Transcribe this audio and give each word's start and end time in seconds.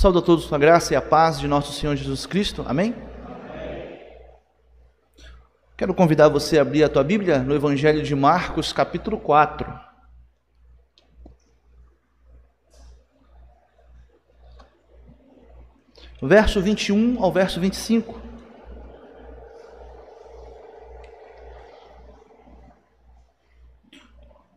Saúde 0.00 0.16
a 0.16 0.22
todos 0.22 0.46
com 0.46 0.54
a 0.54 0.58
graça 0.58 0.94
e 0.94 0.96
a 0.96 1.02
paz 1.02 1.38
de 1.38 1.46
nosso 1.46 1.74
Senhor 1.74 1.94
Jesus 1.94 2.24
Cristo. 2.24 2.64
Amém? 2.66 2.94
Quero 5.76 5.92
convidar 5.92 6.26
você 6.30 6.58
a 6.58 6.62
abrir 6.62 6.82
a 6.82 6.88
tua 6.88 7.04
Bíblia 7.04 7.40
no 7.40 7.54
Evangelho 7.54 8.02
de 8.02 8.14
Marcos, 8.14 8.72
capítulo 8.72 9.20
4. 9.20 9.78
Verso 16.22 16.62
21 16.62 17.22
ao 17.22 17.30
verso 17.30 17.60
25. 17.60 18.18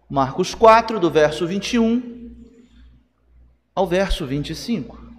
Marcos 0.09 0.55
4, 0.55 1.01
do 1.01 1.11
verso 1.11 1.45
21 1.45 2.33
ao 3.75 3.85
verso 3.85 4.25
25. 4.25 5.12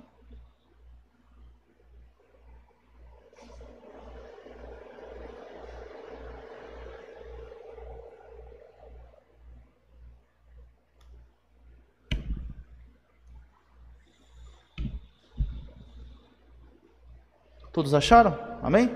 Todos 17.74 17.92
acharam? 17.92 18.38
Amém? 18.62 18.88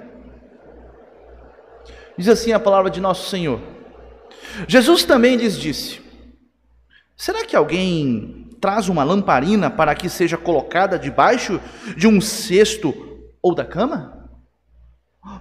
Diz 2.17 2.29
assim 2.29 2.53
a 2.53 2.61
palavra 2.61 2.89
de 2.89 3.01
nosso 3.01 3.29
Senhor. 3.29 3.61
Jesus 4.69 5.03
também 5.03 5.35
lhes 5.35 5.59
disse: 5.59 6.01
Será 7.17 7.45
que 7.45 7.57
alguém 7.57 8.57
traz 8.61 8.89
uma 8.89 9.03
lamparina 9.03 9.69
para 9.69 9.97
que 9.97 10.09
seja 10.09 10.37
colocada 10.37 10.97
debaixo 10.97 11.61
de 11.97 12.07
um 12.07 12.21
cesto 12.21 12.95
ou 13.43 13.53
da 13.53 13.65
cama? 13.65 14.31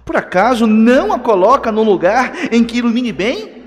Por 0.04 0.16
acaso 0.16 0.66
não 0.66 1.12
a 1.12 1.18
coloca 1.20 1.70
no 1.70 1.84
lugar 1.84 2.52
em 2.52 2.64
que 2.64 2.78
ilumine 2.78 3.12
bem? 3.12 3.62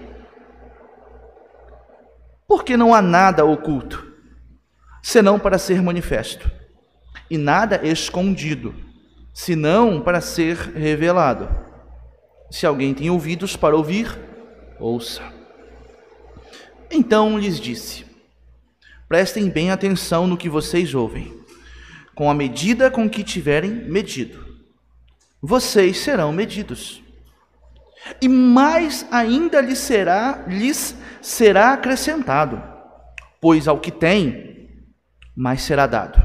Porque 2.45 2.75
não 2.75 2.93
há 2.93 3.01
nada 3.01 3.45
oculto, 3.45 4.05
senão 5.01 5.39
para 5.39 5.57
ser 5.57 5.81
manifesto, 5.81 6.51
e 7.29 7.37
nada 7.37 7.79
escondido 7.87 8.90
senão 9.33 10.01
para 10.01 10.21
ser 10.21 10.55
revelado. 10.55 11.49
Se 12.49 12.65
alguém 12.65 12.93
tem 12.93 13.09
ouvidos 13.09 13.55
para 13.55 13.75
ouvir, 13.75 14.19
ouça. 14.79 15.21
Então 16.89 17.37
lhes 17.37 17.59
disse: 17.59 18.05
Prestem 19.07 19.49
bem 19.49 19.71
atenção 19.71 20.27
no 20.27 20.37
que 20.37 20.49
vocês 20.49 20.93
ouvem. 20.93 21.39
Com 22.13 22.29
a 22.29 22.33
medida 22.33 22.91
com 22.91 23.09
que 23.09 23.23
tiverem 23.23 23.71
medido, 23.71 24.45
vocês 25.41 25.97
serão 25.97 26.33
medidos. 26.33 27.01
E 28.21 28.27
mais 28.27 29.05
ainda 29.11 29.61
lhes 29.61 29.77
será, 29.77 30.43
lhes 30.47 30.95
será 31.21 31.73
acrescentado, 31.73 32.61
pois 33.39 33.67
ao 33.67 33.79
que 33.79 33.91
tem, 33.91 34.69
mais 35.35 35.61
será 35.61 35.87
dado 35.87 36.20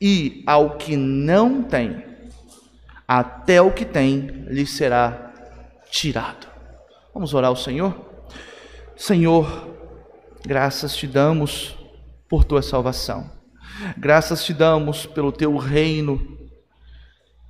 e 0.00 0.42
ao 0.46 0.76
que 0.76 0.96
não 0.96 1.62
tem, 1.62 2.04
até 3.06 3.60
o 3.60 3.72
que 3.72 3.84
tem 3.84 4.20
lhe 4.48 4.66
será 4.66 5.32
tirado. 5.90 6.46
Vamos 7.12 7.34
orar 7.34 7.48
ao 7.48 7.56
Senhor? 7.56 8.08
Senhor, 8.96 9.76
graças 10.46 10.96
te 10.96 11.06
damos 11.06 11.76
por 12.28 12.44
tua 12.44 12.62
salvação. 12.62 13.30
Graças 13.96 14.44
te 14.44 14.54
damos 14.54 15.06
pelo 15.06 15.32
teu 15.32 15.56
reino 15.56 16.38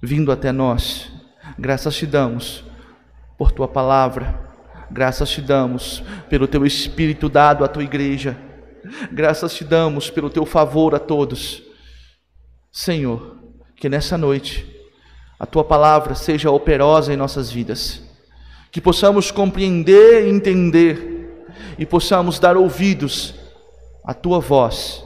vindo 0.02 0.32
até 0.32 0.50
nós. 0.50 1.12
Graças 1.58 1.94
te 1.94 2.06
damos 2.06 2.64
por 3.36 3.52
tua 3.52 3.68
palavra. 3.68 4.48
Graças 4.90 5.30
te 5.30 5.40
damos 5.40 6.02
pelo 6.28 6.48
teu 6.48 6.64
espírito 6.64 7.28
dado 7.28 7.64
à 7.64 7.68
tua 7.68 7.84
igreja. 7.84 8.36
Graças 9.12 9.54
te 9.54 9.62
damos 9.62 10.10
pelo 10.10 10.30
teu 10.30 10.46
favor 10.46 10.94
a 10.94 10.98
todos. 10.98 11.69
Senhor, 12.72 13.36
que 13.76 13.88
nessa 13.88 14.16
noite 14.16 14.66
a 15.38 15.46
tua 15.46 15.64
palavra 15.64 16.14
seja 16.14 16.50
operosa 16.50 17.12
em 17.12 17.16
nossas 17.16 17.50
vidas, 17.50 18.02
que 18.70 18.80
possamos 18.80 19.30
compreender 19.30 20.26
e 20.26 20.30
entender 20.30 21.46
e 21.78 21.84
possamos 21.84 22.38
dar 22.38 22.56
ouvidos 22.56 23.34
à 24.04 24.14
tua 24.14 24.38
voz, 24.38 25.04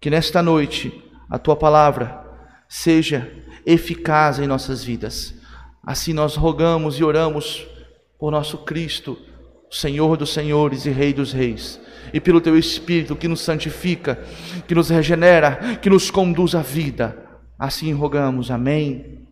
que 0.00 0.10
nesta 0.10 0.42
noite 0.42 0.92
a 1.30 1.38
tua 1.38 1.54
palavra 1.54 2.20
seja 2.68 3.30
eficaz 3.64 4.40
em 4.40 4.46
nossas 4.46 4.82
vidas. 4.82 5.34
Assim 5.86 6.12
nós 6.12 6.34
rogamos 6.34 6.98
e 6.98 7.04
oramos 7.04 7.66
por 8.18 8.32
nosso 8.32 8.58
Cristo, 8.58 9.16
Senhor 9.70 10.16
dos 10.16 10.32
Senhores 10.32 10.84
e 10.84 10.90
Rei 10.90 11.12
dos 11.12 11.32
Reis 11.32 11.80
e 12.12 12.20
pelo 12.20 12.40
teu 12.40 12.58
Espírito 12.58 13.16
que 13.16 13.26
nos 13.26 13.40
santifica, 13.40 14.20
que 14.66 14.74
nos 14.74 14.90
regenera, 14.90 15.78
que 15.80 15.88
nos 15.88 16.10
conduz 16.10 16.54
à 16.54 16.60
vida. 16.60 17.16
Assim 17.58 17.92
rogamos, 17.92 18.50
amém. 18.50 19.26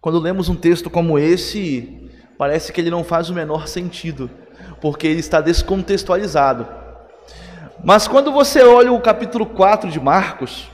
Quando 0.00 0.20
lemos 0.20 0.48
um 0.48 0.54
texto 0.54 0.88
como 0.88 1.18
esse, 1.18 2.10
parece 2.38 2.72
que 2.72 2.80
ele 2.80 2.90
não 2.90 3.02
faz 3.02 3.28
o 3.28 3.34
menor 3.34 3.66
sentido, 3.66 4.30
porque 4.80 5.06
ele 5.06 5.20
está 5.20 5.40
descontextualizado. 5.40 6.66
Mas 7.82 8.06
quando 8.06 8.30
você 8.30 8.62
olha 8.62 8.92
o 8.92 9.00
capítulo 9.00 9.46
4 9.46 9.90
de 9.90 9.98
Marcos, 9.98 10.70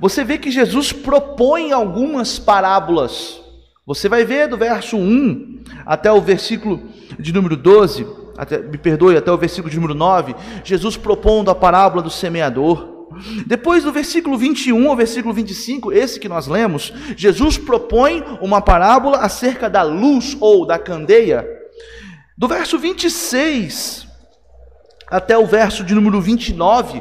você 0.00 0.24
vê 0.24 0.38
que 0.38 0.50
Jesus 0.50 0.92
propõe 0.92 1.72
algumas 1.72 2.38
parábolas. 2.38 3.40
Você 3.86 4.08
vai 4.08 4.24
ver 4.24 4.48
do 4.48 4.56
verso 4.56 4.96
1 4.96 5.64
até 5.84 6.10
o 6.10 6.20
versículo 6.20 6.82
de 7.18 7.32
número 7.32 7.56
12 7.56 8.25
até, 8.36 8.58
me 8.58 8.78
perdoe, 8.78 9.16
até 9.16 9.30
o 9.30 9.38
versículo 9.38 9.70
de 9.70 9.76
número 9.76 9.94
9, 9.94 10.34
Jesus 10.64 10.96
propondo 10.96 11.50
a 11.50 11.54
parábola 11.54 12.02
do 12.02 12.10
semeador. 12.10 12.96
Depois 13.46 13.84
do 13.84 13.92
versículo 13.92 14.36
21 14.36 14.90
ao 14.90 14.96
versículo 14.96 15.32
25, 15.32 15.92
esse 15.92 16.20
que 16.20 16.28
nós 16.28 16.46
lemos, 16.46 16.92
Jesus 17.16 17.56
propõe 17.56 18.22
uma 18.40 18.60
parábola 18.60 19.18
acerca 19.18 19.70
da 19.70 19.82
luz 19.82 20.36
ou 20.40 20.66
da 20.66 20.78
candeia. 20.78 21.46
Do 22.36 22.48
verso 22.48 22.78
26 22.78 24.06
até 25.08 25.38
o 25.38 25.46
verso 25.46 25.84
de 25.84 25.94
número 25.94 26.20
29, 26.20 27.00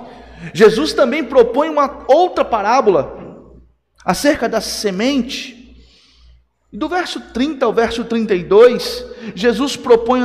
Jesus 0.54 0.94
também 0.94 1.24
propõe 1.24 1.70
uma 1.70 2.06
outra 2.08 2.46
parábola 2.46 3.26
acerca 4.06 4.48
da 4.48 4.62
semente. 4.62 5.65
E 6.76 6.78
do 6.78 6.90
verso 6.90 7.22
30 7.22 7.66
ao 7.66 7.72
verso 7.72 8.04
32, 8.04 9.06
Jesus 9.34 9.78
propõe 9.78 10.20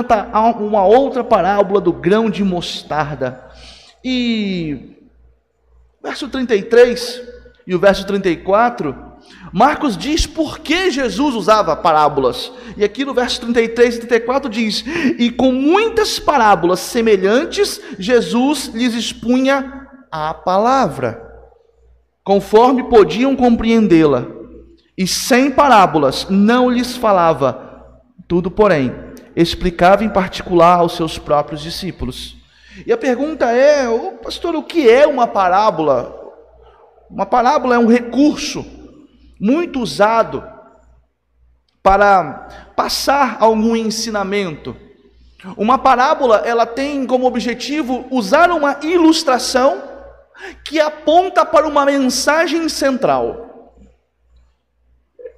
uma 0.59 0.85
outra 0.85 1.23
parábola 1.23 1.81
do 1.81 1.93
grão 1.93 2.29
de 2.29 2.43
mostarda. 2.43 3.41
E 4.05 4.97
verso 6.03 6.27
33 6.27 7.23
e 7.65 7.73
o 7.73 7.79
verso 7.79 8.05
34, 8.05 8.97
Marcos 9.53 9.97
diz 9.97 10.27
por 10.27 10.59
que 10.59 10.91
Jesus 10.91 11.37
usava 11.37 11.77
parábolas. 11.77 12.51
E 12.77 12.83
aqui 12.83 13.05
no 13.05 13.15
verso 13.15 13.41
33 13.43 13.95
e 13.95 13.99
34 14.01 14.51
diz: 14.51 14.85
E 15.21 15.31
com 15.31 15.53
muitas 15.53 16.19
parábolas 16.19 16.81
semelhantes, 16.81 17.81
Jesus 17.97 18.73
lhes 18.75 18.95
expunha 18.95 19.87
a 20.11 20.35
palavra, 20.35 21.47
conforme 22.25 22.83
podiam 22.89 23.37
compreendê-la 23.37 24.40
e 25.01 25.07
sem 25.07 25.51
parábolas 25.51 26.27
não 26.29 26.69
lhes 26.69 26.95
falava, 26.95 27.87
tudo, 28.29 28.51
porém, 28.51 28.93
explicava 29.35 30.05
em 30.05 30.11
particular 30.11 30.81
aos 30.81 30.95
seus 30.95 31.17
próprios 31.17 31.63
discípulos. 31.63 32.37
E 32.87 32.93
a 32.93 32.99
pergunta 32.99 33.51
é, 33.51 33.89
oh, 33.89 34.19
pastor, 34.23 34.55
o 34.55 34.63
que 34.63 34.91
é 34.91 35.07
uma 35.07 35.27
parábola? 35.27 36.15
Uma 37.09 37.25
parábola 37.25 37.77
é 37.77 37.79
um 37.79 37.87
recurso 37.87 38.63
muito 39.41 39.81
usado 39.81 40.45
para 41.83 42.71
passar 42.77 43.39
algum 43.41 43.75
ensinamento. 43.75 44.77
Uma 45.57 45.79
parábola, 45.79 46.43
ela 46.45 46.67
tem 46.67 47.07
como 47.07 47.27
objetivo 47.27 48.05
usar 48.11 48.51
uma 48.51 48.79
ilustração 48.83 49.83
que 50.63 50.79
aponta 50.79 51.43
para 51.47 51.67
uma 51.67 51.87
mensagem 51.87 52.69
central. 52.69 53.50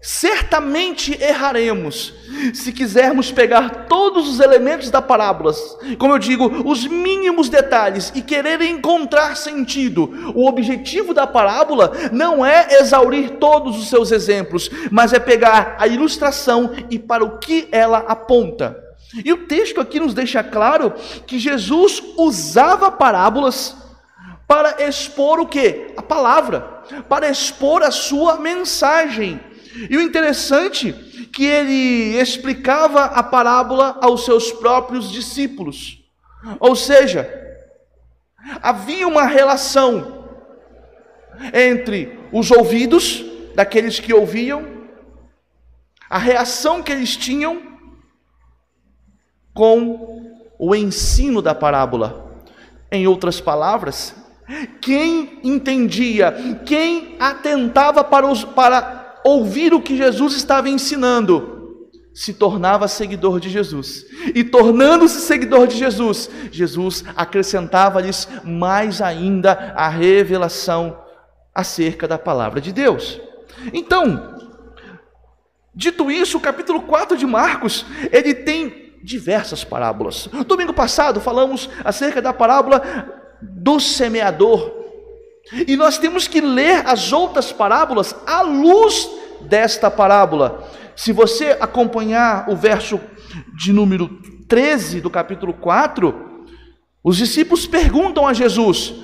Certamente 0.05 1.17
erraremos 1.23 2.13
se 2.53 2.73
quisermos 2.73 3.31
pegar 3.31 3.87
todos 3.87 4.29
os 4.29 4.41
elementos 4.41 4.91
da 4.91 5.01
parábola, 5.01 5.55
como 5.97 6.13
eu 6.13 6.19
digo, 6.19 6.69
os 6.69 6.85
mínimos 6.85 7.49
detalhes 7.49 8.11
e 8.13 8.21
querer 8.21 8.61
encontrar 8.63 9.37
sentido. 9.37 10.33
O 10.35 10.49
objetivo 10.49 11.15
da 11.15 11.25
parábola 11.25 11.93
não 12.11 12.45
é 12.45 12.81
exaurir 12.81 13.39
todos 13.39 13.79
os 13.79 13.89
seus 13.89 14.11
exemplos, 14.11 14.69
mas 14.91 15.13
é 15.13 15.21
pegar 15.21 15.77
a 15.79 15.87
ilustração 15.87 16.73
e 16.91 16.99
para 16.99 17.25
o 17.25 17.39
que 17.39 17.69
ela 17.71 17.99
aponta. 17.99 18.77
E 19.25 19.33
o 19.33 19.47
texto 19.47 19.81
aqui 19.81 20.01
nos 20.01 20.15
deixa 20.15 20.43
claro 20.43 20.95
que 21.29 21.39
Jesus 21.39 22.03
usava 22.17 22.91
parábolas 22.91 23.77
para 24.49 24.83
expor 24.87 25.39
o 25.39 25.47
que? 25.47 25.93
a 25.97 26.03
palavra, 26.03 26.83
para 27.09 27.29
expor 27.31 27.83
a 27.83 27.91
sua 27.91 28.37
mensagem. 28.39 29.41
E 29.89 29.97
o 29.97 30.01
interessante 30.01 30.93
que 31.33 31.45
ele 31.45 32.21
explicava 32.21 33.05
a 33.05 33.23
parábola 33.23 33.99
aos 34.01 34.25
seus 34.25 34.53
próprios 34.53 35.11
discípulos. 35.11 36.05
Ou 36.61 36.77
seja, 36.77 37.29
havia 38.61 39.07
uma 39.09 39.25
relação 39.25 40.29
entre 41.53 42.19
os 42.33 42.51
ouvidos 42.51 43.25
daqueles 43.55 43.99
que 43.99 44.13
ouviam, 44.13 44.83
a 46.09 46.19
reação 46.19 46.83
que 46.83 46.93
eles 46.93 47.17
tinham 47.17 47.63
com 49.55 50.37
o 50.59 50.75
ensino 50.75 51.41
da 51.41 51.55
parábola. 51.55 52.45
Em 52.91 53.07
outras 53.07 53.41
palavras, 53.41 54.15
quem 54.81 55.41
entendia, 55.43 56.35
quem 56.67 57.17
atentava 57.19 58.05
para, 58.05 58.27
os, 58.27 58.45
para 58.45 59.02
ouvir 59.25 59.73
o 59.75 59.81
que 59.81 59.97
Jesus 59.97 60.35
estava 60.35 60.69
ensinando, 60.69 61.61
se 62.15 62.35
tornava 62.35 62.89
seguidor 62.89 63.41
de 63.41 63.49
Jesus. 63.49 64.05
E 64.35 64.45
tornando-se 64.45 65.21
seguidor 65.21 65.67
de 65.67 65.77
Jesus, 65.77 66.29
Jesus 66.51 67.05
acrescentava-lhes 67.17 68.29
mais 68.45 69.01
ainda 69.01 69.73
a 69.77 69.89
revelação 69.89 70.99
acerca 71.55 72.07
da 72.07 72.19
palavra 72.19 72.61
de 72.61 72.73
Deus. 72.73 73.21
Então, 73.73 74.37
dito 75.75 76.11
isso, 76.11 76.39
o 76.39 76.41
capítulo 76.41 76.83
4 76.83 77.17
de 77.17 77.27
Marcos, 77.27 77.87
ele 78.11 78.35
tem 78.35 78.93
diversas 79.03 79.65
parábolas. 79.65 80.29
Domingo 80.47 80.73
passado 80.73 81.21
falamos 81.21 81.69
acerca 81.85 82.23
da 82.23 82.33
parábola 82.33 82.83
do 83.41 83.81
semeador. 83.81 84.82
E 85.67 85.77
nós 85.77 85.99
temos 85.99 86.29
que 86.29 86.41
ler 86.41 86.87
as 86.87 87.13
outras 87.13 87.53
parábolas 87.53 88.15
à 88.27 88.43
luz 88.43 89.09
desta 89.43 89.91
parábola. 89.91 90.69
Se 90.95 91.13
você 91.13 91.57
acompanhar 91.61 92.49
o 92.49 92.57
verso 92.57 93.01
de 93.57 93.73
número 93.73 94.09
13 94.49 95.01
do 95.01 95.11
capítulo 95.11 95.53
4, 95.55 96.47
os 97.03 97.17
discípulos 97.17 97.67
perguntam 97.67 98.27
a 98.27 98.33
Jesus: 98.33 98.95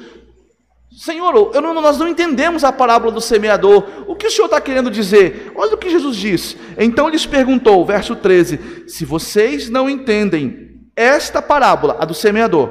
Senhor, 0.98 1.52
não, 1.60 1.74
nós 1.74 1.98
não 1.98 2.08
entendemos 2.08 2.64
a 2.64 2.72
parábola 2.72 3.12
do 3.12 3.20
semeador. 3.20 3.84
O 4.06 4.14
que 4.14 4.26
o 4.26 4.30
Senhor 4.30 4.46
está 4.46 4.60
querendo 4.60 4.90
dizer? 4.90 5.52
Olha 5.54 5.74
o 5.74 5.78
que 5.78 5.90
Jesus 5.90 6.16
diz. 6.16 6.56
Então 6.76 7.08
lhes 7.08 7.26
perguntou, 7.26 7.84
verso 7.84 8.16
13: 8.16 8.88
Se 8.88 9.04
vocês 9.04 9.68
não 9.68 9.88
entendem 9.88 10.88
esta 10.96 11.40
parábola, 11.40 11.96
a 12.00 12.04
do 12.04 12.14
semeador, 12.14 12.70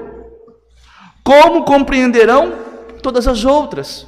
como 1.23 1.63
compreenderão 1.63 2.66
todas 3.01 3.27
as 3.27 3.45
outras? 3.45 4.05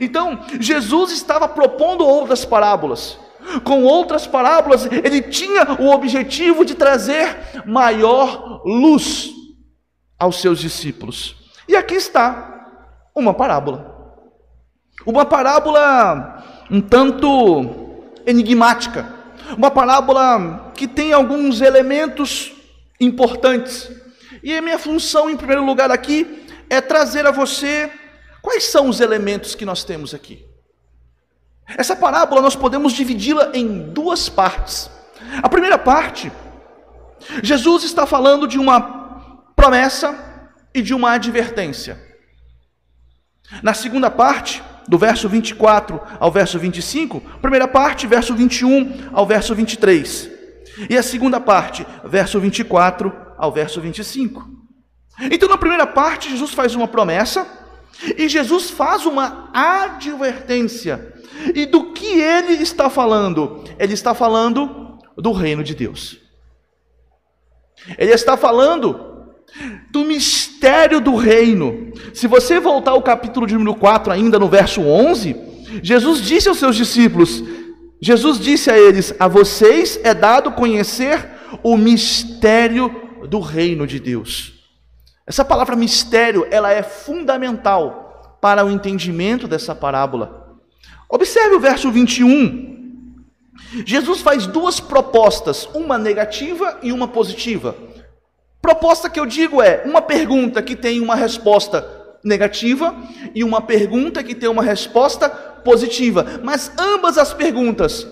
Então, 0.00 0.40
Jesus 0.60 1.12
estava 1.12 1.48
propondo 1.48 2.06
outras 2.06 2.44
parábolas. 2.44 3.18
Com 3.64 3.82
outras 3.82 4.26
parábolas, 4.26 4.86
ele 4.86 5.22
tinha 5.22 5.80
o 5.80 5.90
objetivo 5.90 6.64
de 6.64 6.74
trazer 6.74 7.36
maior 7.66 8.62
luz 8.64 9.30
aos 10.18 10.40
seus 10.40 10.60
discípulos. 10.60 11.34
E 11.68 11.74
aqui 11.74 11.94
está 11.94 12.70
uma 13.14 13.34
parábola. 13.34 13.90
Uma 15.04 15.24
parábola 15.24 16.42
um 16.70 16.80
tanto 16.80 18.08
enigmática. 18.24 19.12
Uma 19.56 19.70
parábola 19.70 20.72
que 20.74 20.86
tem 20.86 21.12
alguns 21.12 21.60
elementos 21.60 22.52
importantes. 23.00 23.90
E 24.42 24.56
a 24.56 24.62
minha 24.62 24.78
função, 24.78 25.28
em 25.28 25.36
primeiro 25.36 25.64
lugar, 25.64 25.90
aqui 25.90 26.46
é 26.70 26.80
trazer 26.80 27.26
a 27.26 27.30
você 27.30 27.90
quais 28.42 28.64
são 28.64 28.88
os 28.88 29.00
elementos 29.00 29.54
que 29.54 29.64
nós 29.64 29.84
temos 29.84 30.12
aqui. 30.12 30.44
Essa 31.78 31.96
parábola 31.96 32.42
nós 32.42 32.56
podemos 32.56 32.92
dividi-la 32.92 33.52
em 33.54 33.90
duas 33.92 34.28
partes. 34.28 34.90
A 35.42 35.48
primeira 35.48 35.78
parte, 35.78 36.30
Jesus 37.42 37.84
está 37.84 38.04
falando 38.04 38.46
de 38.46 38.58
uma 38.58 39.46
promessa 39.54 40.18
e 40.74 40.82
de 40.82 40.92
uma 40.92 41.12
advertência. 41.12 41.98
Na 43.62 43.72
segunda 43.72 44.10
parte, 44.10 44.62
do 44.88 44.98
verso 44.98 45.28
24 45.28 46.00
ao 46.18 46.30
verso 46.30 46.58
25, 46.58 47.20
primeira 47.40 47.68
parte, 47.68 48.06
verso 48.06 48.34
21 48.34 49.10
ao 49.12 49.26
verso 49.26 49.54
23. 49.54 50.30
E 50.90 50.96
a 50.96 51.02
segunda 51.02 51.38
parte, 51.38 51.86
verso 52.04 52.40
24 52.40 53.12
ao 53.38 53.52
verso 53.52 53.80
25. 53.80 54.50
Então, 55.30 55.48
na 55.48 55.58
primeira 55.58 55.86
parte, 55.86 56.30
Jesus 56.30 56.52
faz 56.52 56.74
uma 56.74 56.88
promessa 56.88 57.46
e 58.16 58.28
Jesus 58.28 58.70
faz 58.70 59.06
uma 59.06 59.50
advertência. 59.52 61.12
E 61.54 61.66
do 61.66 61.92
que 61.92 62.06
ele 62.06 62.54
está 62.54 62.88
falando? 62.88 63.64
Ele 63.78 63.94
está 63.94 64.14
falando 64.14 64.98
do 65.16 65.32
reino 65.32 65.62
de 65.62 65.74
Deus. 65.74 66.18
Ele 67.98 68.12
está 68.12 68.36
falando 68.36 69.12
do 69.90 70.04
mistério 70.04 71.00
do 71.00 71.16
reino. 71.16 71.92
Se 72.14 72.26
você 72.26 72.60
voltar 72.60 72.92
ao 72.92 73.02
capítulo 73.02 73.46
de 73.46 73.54
número 73.54 73.74
4, 73.74 74.12
ainda 74.12 74.38
no 74.38 74.48
verso 74.48 74.80
11, 74.80 75.36
Jesus 75.82 76.20
disse 76.22 76.48
aos 76.48 76.58
seus 76.58 76.76
discípulos: 76.76 77.42
Jesus 78.00 78.38
disse 78.38 78.70
a 78.70 78.78
eles: 78.78 79.14
A 79.18 79.28
vocês 79.28 79.98
é 80.02 80.14
dado 80.14 80.52
conhecer 80.52 81.28
o 81.62 81.76
mistério 81.76 82.90
do 83.28 83.40
reino 83.40 83.86
de 83.86 83.98
Deus. 83.98 84.51
Essa 85.26 85.44
palavra 85.44 85.76
mistério, 85.76 86.46
ela 86.50 86.72
é 86.72 86.82
fundamental 86.82 88.38
para 88.40 88.64
o 88.64 88.70
entendimento 88.70 89.46
dessa 89.46 89.74
parábola. 89.74 90.58
Observe 91.08 91.54
o 91.54 91.60
verso 91.60 91.90
21. 91.90 92.72
Jesus 93.86 94.20
faz 94.20 94.46
duas 94.46 94.80
propostas, 94.80 95.68
uma 95.74 95.96
negativa 95.96 96.78
e 96.82 96.92
uma 96.92 97.06
positiva. 97.06 97.76
Proposta 98.60 99.08
que 99.08 99.20
eu 99.20 99.26
digo 99.26 99.62
é 99.62 99.82
uma 99.84 100.02
pergunta 100.02 100.62
que 100.62 100.74
tem 100.74 101.00
uma 101.00 101.14
resposta 101.14 101.86
negativa 102.24 102.94
e 103.34 103.44
uma 103.44 103.60
pergunta 103.60 104.22
que 104.22 104.34
tem 104.34 104.48
uma 104.48 104.62
resposta 104.62 105.28
positiva. 105.28 106.40
Mas 106.42 106.72
ambas 106.78 107.18
as 107.18 107.32
perguntas 107.32 108.06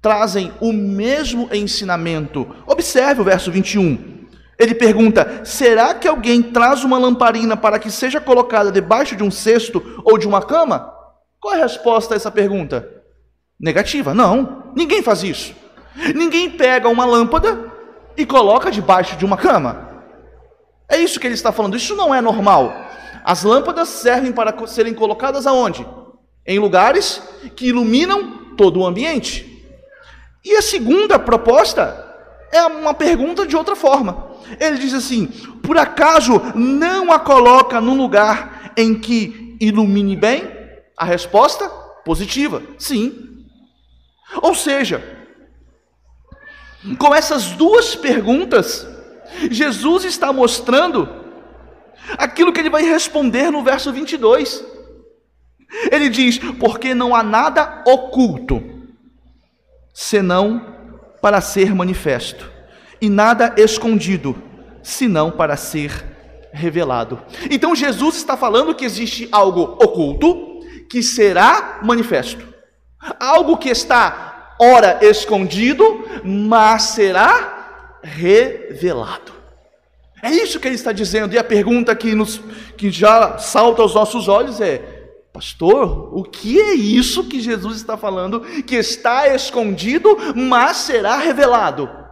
trazem 0.00 0.52
o 0.60 0.72
mesmo 0.72 1.48
ensinamento. 1.52 2.46
Observe 2.66 3.20
o 3.20 3.24
verso 3.24 3.50
21. 3.50 4.17
Ele 4.58 4.74
pergunta: 4.74 5.42
será 5.44 5.94
que 5.94 6.08
alguém 6.08 6.42
traz 6.42 6.82
uma 6.82 6.98
lamparina 6.98 7.56
para 7.56 7.78
que 7.78 7.90
seja 7.90 8.20
colocada 8.20 8.72
debaixo 8.72 9.14
de 9.14 9.22
um 9.22 9.30
cesto 9.30 10.02
ou 10.04 10.18
de 10.18 10.26
uma 10.26 10.42
cama? 10.42 10.92
Qual 11.40 11.54
é 11.54 11.58
a 11.58 11.62
resposta 11.62 12.14
a 12.14 12.16
essa 12.16 12.30
pergunta? 12.30 12.88
Negativa. 13.58 14.12
Não, 14.12 14.72
ninguém 14.74 15.02
faz 15.02 15.22
isso. 15.22 15.54
Ninguém 16.14 16.50
pega 16.50 16.88
uma 16.88 17.04
lâmpada 17.04 17.72
e 18.16 18.26
coloca 18.26 18.70
debaixo 18.70 19.16
de 19.16 19.24
uma 19.24 19.36
cama. 19.36 19.88
É 20.88 20.96
isso 20.96 21.20
que 21.20 21.26
ele 21.26 21.34
está 21.34 21.52
falando. 21.52 21.76
Isso 21.76 21.94
não 21.94 22.14
é 22.14 22.20
normal. 22.20 22.72
As 23.24 23.42
lâmpadas 23.42 23.88
servem 23.88 24.32
para 24.32 24.66
serem 24.66 24.94
colocadas 24.94 25.46
aonde? 25.46 25.86
Em 26.46 26.58
lugares 26.58 27.22
que 27.54 27.68
iluminam 27.68 28.54
todo 28.56 28.80
o 28.80 28.86
ambiente. 28.86 29.44
E 30.44 30.56
a 30.56 30.62
segunda 30.62 31.18
proposta 31.18 32.06
é 32.50 32.64
uma 32.64 32.94
pergunta 32.94 33.46
de 33.46 33.56
outra 33.56 33.76
forma. 33.76 34.27
Ele 34.58 34.78
diz 34.78 34.94
assim: 34.94 35.26
por 35.62 35.76
acaso 35.76 36.40
não 36.54 37.12
a 37.12 37.18
coloca 37.18 37.80
num 37.80 37.96
lugar 37.96 38.72
em 38.76 38.98
que 38.98 39.56
ilumine 39.60 40.16
bem? 40.16 40.56
A 40.96 41.04
resposta 41.04 41.68
positiva, 42.04 42.62
sim. 42.78 43.44
Ou 44.42 44.54
seja, 44.54 45.02
com 46.98 47.14
essas 47.14 47.50
duas 47.52 47.94
perguntas, 47.94 48.86
Jesus 49.50 50.04
está 50.04 50.32
mostrando 50.32 51.08
aquilo 52.16 52.52
que 52.52 52.60
ele 52.60 52.70
vai 52.70 52.82
responder 52.82 53.50
no 53.50 53.62
verso 53.62 53.92
22. 53.92 54.64
Ele 55.90 56.08
diz: 56.08 56.38
Porque 56.58 56.94
não 56.94 57.14
há 57.14 57.22
nada 57.22 57.82
oculto, 57.86 58.62
senão 59.92 60.76
para 61.20 61.40
ser 61.40 61.74
manifesto, 61.74 62.50
e 63.00 63.08
nada 63.08 63.54
escondido, 63.56 64.36
senão 64.82 65.30
para 65.30 65.56
ser 65.56 66.04
revelado. 66.52 67.20
Então 67.50 67.74
Jesus 67.74 68.16
está 68.16 68.36
falando 68.36 68.74
que 68.74 68.84
existe 68.84 69.28
algo 69.30 69.76
oculto, 69.82 70.60
que 70.90 71.02
será 71.02 71.80
manifesto. 71.82 72.46
Algo 73.20 73.56
que 73.56 73.68
está 73.68 74.56
ora 74.60 74.98
escondido, 75.02 76.04
mas 76.24 76.82
será 76.82 77.98
revelado. 78.02 79.32
É 80.22 80.30
isso 80.30 80.58
que 80.58 80.66
ele 80.66 80.74
está 80.74 80.92
dizendo. 80.92 81.34
E 81.34 81.38
a 81.38 81.44
pergunta 81.44 81.94
que, 81.94 82.14
nos, 82.14 82.40
que 82.76 82.90
já 82.90 83.38
salta 83.38 83.82
aos 83.82 83.94
nossos 83.94 84.26
olhos 84.26 84.60
é: 84.60 84.78
Pastor, 85.32 86.10
o 86.12 86.24
que 86.24 86.60
é 86.60 86.74
isso 86.74 87.28
que 87.28 87.40
Jesus 87.40 87.76
está 87.76 87.96
falando 87.96 88.40
que 88.40 88.74
está 88.74 89.32
escondido, 89.32 90.16
mas 90.34 90.78
será 90.78 91.16
revelado? 91.16 92.07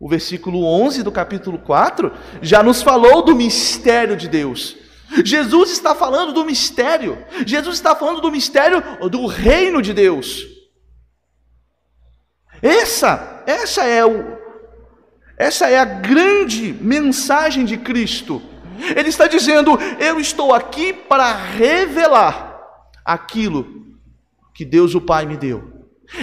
O 0.00 0.08
versículo 0.08 0.64
11 0.64 1.02
do 1.02 1.12
capítulo 1.12 1.58
4 1.58 2.10
já 2.40 2.62
nos 2.62 2.80
falou 2.80 3.22
do 3.22 3.36
mistério 3.36 4.16
de 4.16 4.28
Deus. 4.28 4.74
Jesus 5.22 5.70
está 5.70 5.94
falando 5.94 6.32
do 6.32 6.42
mistério. 6.42 7.22
Jesus 7.46 7.76
está 7.76 7.94
falando 7.94 8.22
do 8.22 8.32
mistério 8.32 8.82
do 9.10 9.26
reino 9.26 9.82
de 9.82 9.92
Deus. 9.92 10.46
Essa, 12.62 13.42
essa 13.46 13.84
é 13.84 14.02
o, 14.04 14.38
essa 15.36 15.68
é 15.68 15.78
a 15.78 15.84
grande 15.84 16.72
mensagem 16.72 17.66
de 17.66 17.76
Cristo. 17.76 18.40
Ele 18.96 19.10
está 19.10 19.26
dizendo: 19.26 19.78
Eu 19.98 20.18
estou 20.18 20.54
aqui 20.54 20.94
para 20.94 21.30
revelar 21.34 22.58
aquilo 23.04 23.98
que 24.54 24.64
Deus 24.64 24.94
o 24.94 25.00
Pai 25.00 25.26
me 25.26 25.36
deu. 25.36 25.69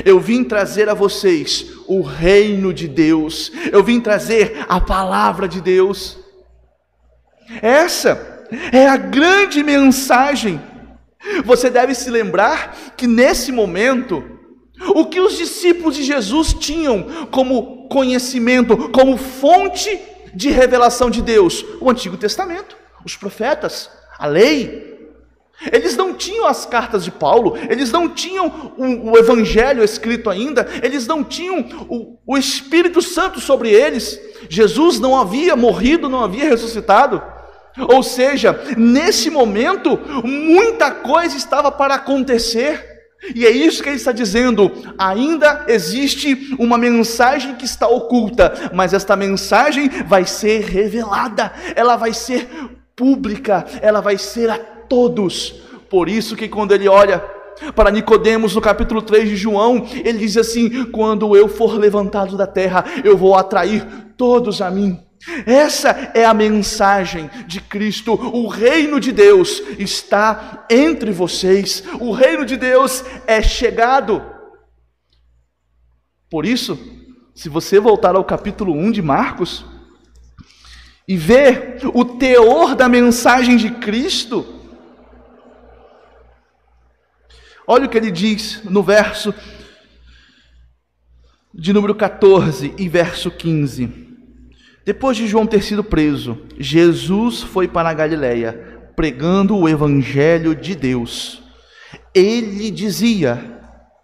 Eu 0.05 0.19
vim 0.19 0.43
trazer 0.43 0.89
a 0.89 0.93
vocês 0.93 1.67
o 1.87 2.01
reino 2.01 2.73
de 2.73 2.87
Deus. 2.87 3.51
Eu 3.71 3.83
vim 3.83 3.99
trazer 3.99 4.65
a 4.67 4.79
palavra 4.79 5.47
de 5.47 5.61
Deus. 5.61 6.17
Essa 7.61 8.45
é 8.71 8.87
a 8.87 8.97
grande 8.97 9.63
mensagem. 9.63 10.61
Você 11.43 11.69
deve 11.69 11.95
se 11.95 12.09
lembrar 12.09 12.93
que 12.95 13.07
nesse 13.07 13.51
momento, 13.51 14.23
o 14.89 15.05
que 15.05 15.19
os 15.19 15.37
discípulos 15.37 15.95
de 15.95 16.03
Jesus 16.03 16.53
tinham 16.53 17.27
como 17.31 17.87
conhecimento, 17.87 18.89
como 18.89 19.17
fonte 19.17 19.99
de 20.33 20.49
revelação 20.49 21.09
de 21.09 21.21
Deus? 21.21 21.65
O 21.81 21.89
Antigo 21.89 22.17
Testamento, 22.17 22.77
os 23.03 23.15
profetas, 23.15 23.89
a 24.19 24.27
lei. 24.27 24.86
Eles 25.71 25.97
não 25.97 26.13
tinham 26.13 26.45
as 26.45 26.65
cartas 26.65 27.03
de 27.03 27.09
Paulo, 27.09 27.57
eles 27.69 27.91
não 27.91 28.07
tinham 28.07 28.73
o, 28.77 29.11
o 29.11 29.17
Evangelho 29.17 29.83
escrito 29.83 30.29
ainda, 30.29 30.67
eles 30.83 31.07
não 31.07 31.23
tinham 31.23 31.65
o, 31.89 32.19
o 32.25 32.37
Espírito 32.37 33.01
Santo 33.01 33.39
sobre 33.39 33.71
eles. 33.71 34.19
Jesus 34.49 34.99
não 34.99 35.19
havia 35.19 35.55
morrido, 35.55 36.09
não 36.09 36.23
havia 36.23 36.47
ressuscitado. 36.47 37.21
Ou 37.89 38.03
seja, 38.03 38.59
nesse 38.77 39.29
momento, 39.29 39.99
muita 40.23 40.91
coisa 40.91 41.35
estava 41.35 41.71
para 41.71 41.95
acontecer. 41.95 42.97
E 43.33 43.45
é 43.45 43.49
isso 43.49 43.81
que 43.81 43.89
ele 43.89 43.97
está 43.97 44.11
dizendo. 44.11 44.71
Ainda 44.97 45.65
existe 45.67 46.55
uma 46.59 46.77
mensagem 46.77 47.55
que 47.55 47.65
está 47.65 47.87
oculta, 47.87 48.71
mas 48.73 48.93
esta 48.93 49.15
mensagem 49.15 49.89
vai 50.05 50.25
ser 50.25 50.61
revelada, 50.65 51.51
ela 51.75 51.95
vai 51.95 52.13
ser 52.13 52.47
pública, 52.95 53.65
ela 53.81 54.01
vai 54.01 54.17
ser 54.17 54.76
todos. 54.87 55.55
Por 55.89 56.09
isso 56.09 56.35
que 56.35 56.47
quando 56.47 56.73
ele 56.73 56.87
olha 56.87 57.19
para 57.75 57.91
Nicodemos 57.91 58.53
no 58.53 58.61
capítulo 58.61 59.01
3 59.01 59.29
de 59.29 59.35
João, 59.35 59.85
ele 60.03 60.19
diz 60.19 60.37
assim: 60.37 60.85
"Quando 60.85 61.35
eu 61.35 61.47
for 61.47 61.77
levantado 61.77 62.37
da 62.37 62.47
terra, 62.47 62.85
eu 63.03 63.17
vou 63.17 63.35
atrair 63.35 63.85
todos 64.17 64.61
a 64.61 64.69
mim". 64.69 64.99
Essa 65.45 66.11
é 66.13 66.23
a 66.23 66.33
mensagem 66.33 67.29
de 67.47 67.59
Cristo. 67.59 68.13
O 68.13 68.47
reino 68.47 68.99
de 68.99 69.11
Deus 69.11 69.61
está 69.77 70.65
entre 70.69 71.11
vocês. 71.11 71.83
O 71.99 72.11
reino 72.11 72.45
de 72.45 72.55
Deus 72.55 73.03
é 73.25 73.41
chegado. 73.41 74.23
Por 76.29 76.45
isso, 76.45 76.77
se 77.33 77.49
você 77.49 77.79
voltar 77.79 78.15
ao 78.15 78.23
capítulo 78.23 78.73
1 78.73 78.91
de 78.91 79.01
Marcos 79.01 79.65
e 81.07 81.15
ver 81.15 81.79
o 81.93 82.03
teor 82.03 82.75
da 82.75 82.89
mensagem 82.89 83.55
de 83.55 83.71
Cristo, 83.71 84.56
olha 87.67 87.85
o 87.85 87.89
que 87.89 87.97
ele 87.97 88.09
diz 88.09 88.63
no 88.63 88.81
verso 88.81 89.33
de 91.53 91.73
número 91.73 91.93
14 91.93 92.73
e 92.77 92.87
verso 92.87 93.29
15. 93.29 94.07
Depois 94.85 95.17
de 95.17 95.27
João 95.27 95.45
ter 95.45 95.61
sido 95.61 95.83
preso, 95.83 96.37
Jesus 96.57 97.41
foi 97.41 97.67
para 97.67 97.89
a 97.89 97.93
Galiléia, 97.93 98.79
pregando 98.95 99.57
o 99.57 99.67
evangelho 99.67 100.55
de 100.55 100.75
Deus. 100.75 101.43
Ele 102.13 102.71
dizia: 102.71 103.59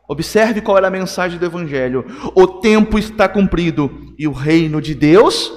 Observe 0.07 0.61
qual 0.61 0.77
era 0.77 0.87
a 0.87 0.91
mensagem 0.91 1.39
do 1.39 1.45
evangelho: 1.45 2.05
O 2.35 2.47
tempo 2.47 2.99
está 2.99 3.29
cumprido 3.29 4.13
e 4.17 4.27
o 4.27 4.31
reino 4.31 4.81
de 4.81 4.93
Deus 4.93 5.53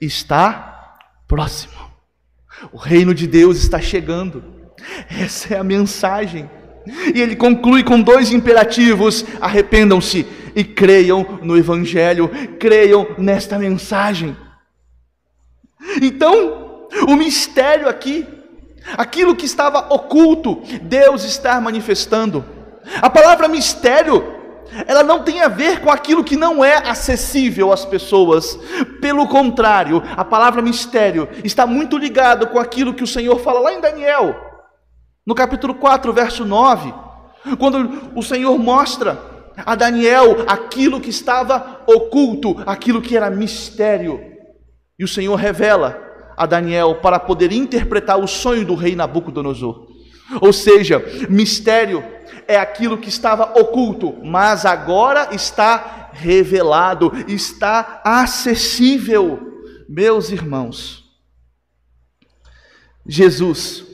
está 0.00 0.96
próximo. 1.26 1.74
O 2.72 2.76
reino 2.76 3.14
de 3.14 3.26
Deus 3.26 3.56
está 3.58 3.80
chegando. 3.80 4.44
Essa 5.08 5.54
é 5.54 5.58
a 5.58 5.64
mensagem. 5.64 6.48
E 7.14 7.20
ele 7.20 7.36
conclui 7.36 7.82
com 7.82 8.00
dois 8.00 8.32
imperativos: 8.32 9.24
arrependam-se 9.40 10.26
e 10.54 10.64
creiam 10.64 11.38
no 11.42 11.56
Evangelho, 11.56 12.30
creiam 12.58 13.06
nesta 13.18 13.58
mensagem. 13.58 14.36
Então, 16.02 16.86
o 17.08 17.14
mistério 17.14 17.88
aqui, 17.88 18.26
aquilo 18.96 19.36
que 19.36 19.46
estava 19.46 19.92
oculto, 19.94 20.62
Deus 20.82 21.24
está 21.24 21.60
manifestando. 21.60 22.44
A 23.00 23.10
palavra 23.10 23.48
mistério, 23.48 24.34
ela 24.86 25.02
não 25.02 25.22
tem 25.22 25.40
a 25.40 25.48
ver 25.48 25.80
com 25.80 25.90
aquilo 25.90 26.24
que 26.24 26.36
não 26.36 26.64
é 26.64 26.76
acessível 26.76 27.72
às 27.72 27.84
pessoas. 27.84 28.58
Pelo 29.00 29.28
contrário, 29.28 30.02
a 30.16 30.24
palavra 30.24 30.62
mistério 30.62 31.28
está 31.44 31.66
muito 31.66 31.96
ligado 31.96 32.46
com 32.48 32.58
aquilo 32.58 32.94
que 32.94 33.04
o 33.04 33.06
Senhor 33.06 33.38
fala 33.40 33.60
lá 33.60 33.72
em 33.74 33.80
Daniel, 33.80 34.47
no 35.28 35.34
capítulo 35.34 35.74
4, 35.74 36.10
verso 36.10 36.42
9, 36.46 36.90
quando 37.58 38.16
o 38.16 38.22
Senhor 38.22 38.58
mostra 38.58 39.20
a 39.58 39.74
Daniel 39.74 40.46
aquilo 40.48 41.02
que 41.02 41.10
estava 41.10 41.82
oculto, 41.86 42.56
aquilo 42.64 43.02
que 43.02 43.14
era 43.14 43.28
mistério. 43.28 44.18
E 44.98 45.04
o 45.04 45.08
Senhor 45.08 45.34
revela 45.34 46.02
a 46.34 46.46
Daniel 46.46 46.94
para 47.02 47.20
poder 47.20 47.52
interpretar 47.52 48.18
o 48.18 48.26
sonho 48.26 48.64
do 48.64 48.74
rei 48.74 48.96
Nabucodonosor. 48.96 49.88
Ou 50.40 50.50
seja, 50.50 51.04
mistério 51.28 52.02
é 52.46 52.56
aquilo 52.56 52.96
que 52.96 53.10
estava 53.10 53.52
oculto, 53.60 54.16
mas 54.24 54.64
agora 54.64 55.34
está 55.34 56.08
revelado, 56.10 57.12
está 57.28 58.00
acessível. 58.02 59.60
Meus 59.86 60.30
irmãos, 60.30 61.04
Jesus 63.06 63.87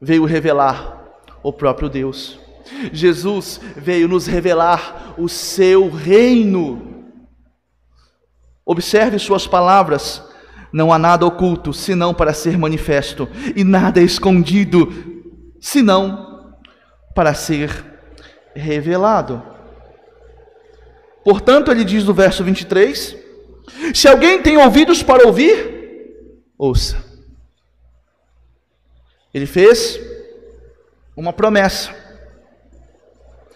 veio 0.00 0.24
revelar 0.24 1.04
o 1.42 1.52
próprio 1.52 1.88
Deus. 1.88 2.38
Jesus 2.92 3.60
veio 3.76 4.08
nos 4.08 4.26
revelar 4.26 5.14
o 5.18 5.28
seu 5.28 5.90
reino. 5.90 7.04
Observe 8.64 9.18
suas 9.18 9.46
palavras. 9.46 10.22
Não 10.72 10.92
há 10.92 10.98
nada 10.98 11.26
oculto, 11.26 11.72
senão 11.72 12.14
para 12.14 12.32
ser 12.32 12.56
manifesto, 12.56 13.28
e 13.56 13.64
nada 13.64 14.00
escondido, 14.00 14.88
senão 15.60 16.54
para 17.12 17.34
ser 17.34 17.84
revelado. 18.54 19.42
Portanto, 21.24 21.72
ele 21.72 21.84
diz 21.84 22.04
no 22.04 22.14
verso 22.14 22.44
23: 22.44 23.16
Se 23.92 24.06
alguém 24.06 24.40
tem 24.40 24.58
ouvidos 24.58 25.02
para 25.02 25.26
ouvir, 25.26 26.44
ouça. 26.56 27.09
Ele 29.32 29.46
fez 29.46 29.98
uma 31.16 31.32
promessa, 31.32 31.94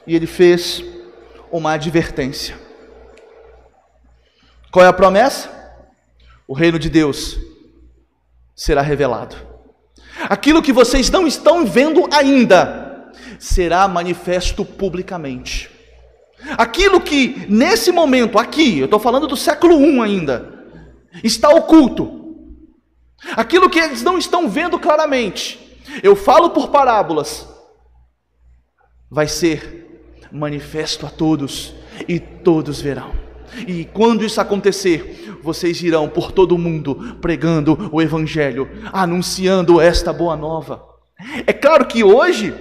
e 0.06 0.14
ele 0.14 0.26
fez 0.26 0.84
uma 1.50 1.72
advertência. 1.72 2.58
Qual 4.70 4.84
é 4.84 4.88
a 4.88 4.92
promessa? 4.92 5.50
O 6.46 6.52
reino 6.52 6.78
de 6.78 6.90
Deus 6.90 7.38
será 8.54 8.82
revelado. 8.82 9.36
Aquilo 10.28 10.62
que 10.62 10.72
vocês 10.72 11.10
não 11.10 11.26
estão 11.26 11.64
vendo 11.64 12.08
ainda 12.12 13.12
será 13.38 13.86
manifesto 13.88 14.64
publicamente. 14.64 15.70
Aquilo 16.58 17.00
que 17.00 17.46
nesse 17.48 17.90
momento, 17.90 18.38
aqui, 18.38 18.78
eu 18.78 18.84
estou 18.84 19.00
falando 19.00 19.26
do 19.26 19.36
século 19.36 19.80
I 19.80 20.00
ainda, 20.00 20.66
está 21.22 21.48
oculto. 21.48 22.36
Aquilo 23.36 23.70
que 23.70 23.78
eles 23.78 24.02
não 24.02 24.18
estão 24.18 24.48
vendo 24.48 24.78
claramente, 24.78 25.63
eu 26.02 26.16
falo 26.16 26.50
por 26.50 26.68
parábolas, 26.68 27.48
vai 29.10 29.28
ser 29.28 29.84
manifesto 30.32 31.06
a 31.06 31.10
todos 31.10 31.74
e 32.08 32.18
todos 32.18 32.80
verão. 32.80 33.12
E 33.66 33.84
quando 33.84 34.24
isso 34.24 34.40
acontecer, 34.40 35.38
vocês 35.42 35.80
irão 35.82 36.08
por 36.08 36.32
todo 36.32 36.54
o 36.54 36.58
mundo 36.58 37.16
pregando 37.20 37.90
o 37.92 38.02
Evangelho, 38.02 38.68
anunciando 38.92 39.80
esta 39.80 40.12
boa 40.12 40.36
nova. 40.36 40.84
É 41.46 41.52
claro 41.52 41.86
que 41.86 42.02
hoje, 42.02 42.52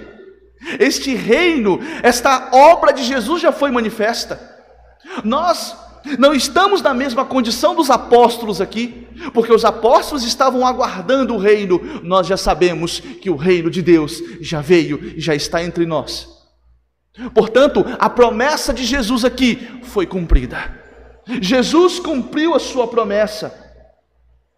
este 0.78 1.14
reino, 1.14 1.80
esta 2.02 2.50
obra 2.52 2.92
de 2.92 3.02
Jesus 3.02 3.42
já 3.42 3.50
foi 3.50 3.70
manifesta. 3.70 4.40
Nós 5.24 5.76
não 6.18 6.34
estamos 6.34 6.82
na 6.82 6.92
mesma 6.92 7.24
condição 7.24 7.74
dos 7.74 7.90
apóstolos 7.90 8.60
aqui, 8.60 9.06
porque 9.32 9.52
os 9.52 9.64
apóstolos 9.64 10.24
estavam 10.24 10.66
aguardando 10.66 11.34
o 11.34 11.38
reino. 11.38 11.80
Nós 12.02 12.26
já 12.26 12.36
sabemos 12.36 13.00
que 13.00 13.30
o 13.30 13.36
reino 13.36 13.70
de 13.70 13.80
Deus 13.80 14.22
já 14.40 14.60
veio 14.60 15.14
e 15.16 15.20
já 15.20 15.34
está 15.34 15.62
entre 15.62 15.86
nós. 15.86 16.28
Portanto, 17.32 17.84
a 17.98 18.10
promessa 18.10 18.72
de 18.74 18.84
Jesus 18.84 19.24
aqui 19.24 19.80
foi 19.84 20.06
cumprida. 20.06 20.82
Jesus 21.40 21.98
cumpriu 21.98 22.54
a 22.54 22.58
sua 22.58 22.86
promessa. 22.86 23.63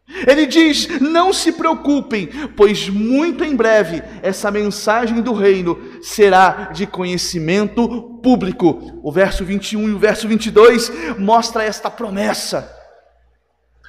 Ele 0.08 0.46
diz: 0.46 1.00
Não 1.00 1.32
se 1.32 1.52
preocupem, 1.52 2.28
pois 2.56 2.88
muito 2.88 3.42
em 3.42 3.56
breve 3.56 4.02
essa 4.22 4.50
mensagem 4.50 5.20
do 5.20 5.32
reino 5.32 5.78
será 6.00 6.70
de 6.72 6.86
conhecimento 6.86 8.20
público. 8.22 9.00
O 9.02 9.10
verso 9.10 9.44
21 9.44 9.88
e 9.88 9.92
o 9.92 9.98
verso 9.98 10.28
22 10.28 11.18
mostra 11.18 11.64
esta 11.64 11.90
promessa. 11.90 12.72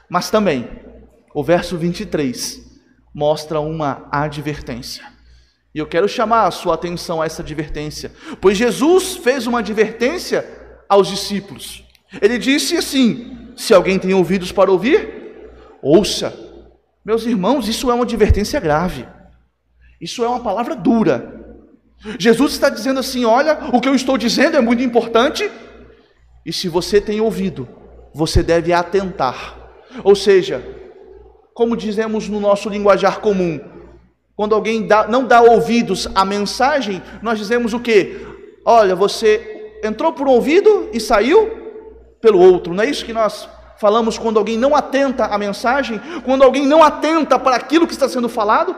Mas 0.10 0.32
também, 0.32 0.68
o 1.36 1.44
verso 1.44 1.78
23 1.78 2.66
mostra 3.14 3.60
uma 3.60 4.08
advertência. 4.12 5.04
E 5.74 5.80
eu 5.80 5.86
quero 5.86 6.08
chamar 6.08 6.48
a 6.48 6.52
sua 6.52 6.74
atenção 6.74 7.22
a 7.22 7.28
essa 7.28 7.44
advertência, 7.44 8.12
pois 8.42 8.58
Jesus 8.58 9.18
fez 9.18 9.46
uma 9.46 9.60
advertência 9.60 10.44
aos 10.90 11.08
discípulos. 11.08 11.84
Ele 12.20 12.40
disse 12.40 12.76
assim: 12.76 13.54
Se 13.56 13.74
alguém 13.74 14.00
tem 14.00 14.14
ouvidos 14.14 14.52
para 14.52 14.72
ouvir, 14.72 15.26
ouça. 15.81 16.34
Meus 17.03 17.25
irmãos, 17.25 17.67
isso 17.67 17.89
é 17.89 17.93
uma 17.93 18.03
advertência 18.03 18.60
grave. 18.60 19.07
Isso 20.00 20.24
é 20.24 20.27
uma 20.27 20.39
palavra 20.39 20.75
dura. 20.75 21.46
Jesus 22.19 22.53
está 22.53 22.69
dizendo 22.69 23.00
assim: 23.00 23.25
olha, 23.25 23.57
o 23.74 23.81
que 23.81 23.89
eu 23.89 23.96
estou 23.96 24.17
dizendo 24.17 24.57
é 24.57 24.62
muito 24.62 24.84
importante, 24.84 25.50
e 26.46 26.53
se 26.53 26.69
você 26.69 27.01
tem 27.01 27.19
ouvido, 27.19 27.67
você 28.13 28.43
deve 28.43 28.72
atentar. 28.72 29.57
Ou 30.03 30.15
seja, 30.15 30.63
como 31.53 31.75
dizemos 31.75 32.29
no 32.29 32.39
nosso 32.39 32.69
linguajar 32.69 33.19
comum, 33.19 33.60
quando 34.36 34.53
alguém 34.53 34.86
dá, 34.86 35.07
não 35.07 35.25
dá 35.25 35.41
ouvidos 35.41 36.07
à 36.13 36.24
mensagem, 36.24 37.01
nós 37.22 37.39
dizemos 37.39 37.74
o 37.74 37.79
quê? 37.79 38.22
Olha, 38.63 38.96
você 38.96 39.79
entrou 39.84 40.13
por 40.13 40.27
um 40.27 40.31
ouvido 40.31 40.89
e 40.93 41.00
saiu 41.00 41.50
pelo 42.22 42.39
outro, 42.39 42.74
não 42.74 42.84
é 42.84 42.89
isso 42.89 43.05
que 43.05 43.13
nós 43.13 43.50
falamos 43.79 44.17
quando 44.17 44.38
alguém 44.38 44.57
não 44.57 44.75
atenta 44.75 45.25
à 45.25 45.38
mensagem, 45.38 46.01
quando 46.24 46.43
alguém 46.43 46.65
não 46.65 46.84
atenta 46.84 47.39
para 47.39 47.55
aquilo 47.55 47.88
que 47.88 47.93
está 47.93 48.10
sendo 48.10 48.29
falado. 48.29 48.75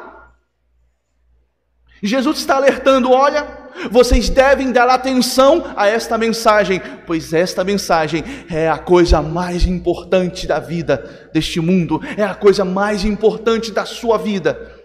Jesus 2.02 2.40
está 2.40 2.56
alertando: 2.56 3.12
olha, 3.12 3.48
vocês 3.92 4.30
devem 4.30 4.72
dar 4.72 4.90
atenção 4.90 5.74
a 5.76 5.88
esta 5.88 6.18
mensagem, 6.18 6.82
pois 7.06 7.34
esta 7.34 7.64
mensagem 7.64 8.24
é 8.50 8.70
a 8.70 8.78
coisa 8.78 9.22
mais 9.22 9.66
importante 9.66 10.48
da 10.48 10.60
vida 10.60 11.30
deste 11.34 11.60
mundo, 11.60 12.02
é 12.18 12.24
a 12.24 12.36
coisa 12.36 12.64
mais 12.66 13.04
importante 13.06 13.72
da 13.72 13.86
sua 13.86 14.18
vida. 14.18 14.76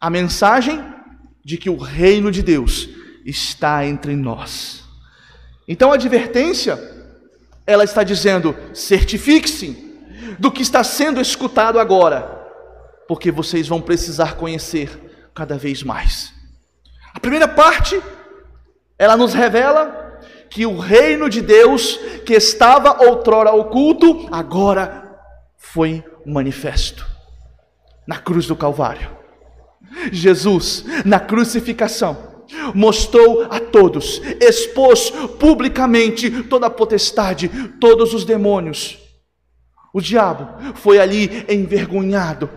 A 0.00 0.10
mensagem 0.10 0.82
de 1.44 1.56
que 1.56 1.70
o 1.70 1.76
reino 1.76 2.30
de 2.30 2.42
Deus 2.42 2.88
está 3.24 3.84
entre 3.86 4.16
nós. 4.16 4.82
Então 5.66 5.92
a 5.92 5.94
advertência 5.94 6.76
ela 7.66 7.84
está 7.84 8.02
dizendo: 8.02 8.56
certifique-se 8.74 9.90
do 10.38 10.50
que 10.50 10.62
está 10.62 10.82
sendo 10.82 11.20
escutado 11.20 11.78
agora, 11.78 12.22
porque 13.06 13.30
vocês 13.30 13.68
vão 13.68 13.80
precisar 13.80 14.36
conhecer 14.36 15.30
cada 15.34 15.56
vez 15.56 15.82
mais. 15.82 16.32
A 17.14 17.20
primeira 17.20 17.48
parte, 17.48 18.00
ela 18.98 19.16
nos 19.16 19.34
revela 19.34 20.20
que 20.48 20.66
o 20.66 20.78
reino 20.78 21.30
de 21.30 21.40
Deus, 21.40 21.98
que 22.26 22.34
estava 22.34 23.04
outrora 23.06 23.52
oculto, 23.52 24.28
agora 24.30 25.18
foi 25.56 26.04
manifesto 26.26 27.06
na 28.06 28.18
cruz 28.18 28.46
do 28.46 28.56
Calvário. 28.56 29.10
Jesus, 30.10 30.84
na 31.04 31.20
crucificação, 31.20 32.31
mostrou 32.74 33.46
a 33.50 33.58
todos, 33.58 34.20
expôs 34.40 35.10
publicamente 35.38 36.42
toda 36.44 36.66
a 36.66 36.70
potestade, 36.70 37.48
todos 37.80 38.14
os 38.14 38.24
demônios. 38.24 38.98
O 39.92 40.00
diabo 40.00 40.74
foi 40.74 40.98
ali 40.98 41.44
envergonhado, 41.48 42.48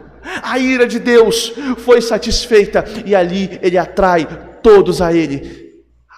a 0.41 0.57
ira 0.57 0.87
de 0.87 0.99
Deus 0.99 1.53
foi 1.79 2.01
satisfeita 2.01 2.83
e 3.05 3.13
ali 3.13 3.59
ele 3.61 3.77
atrai 3.77 4.27
todos 4.61 5.01
a 5.01 5.13
ele. 5.13 5.65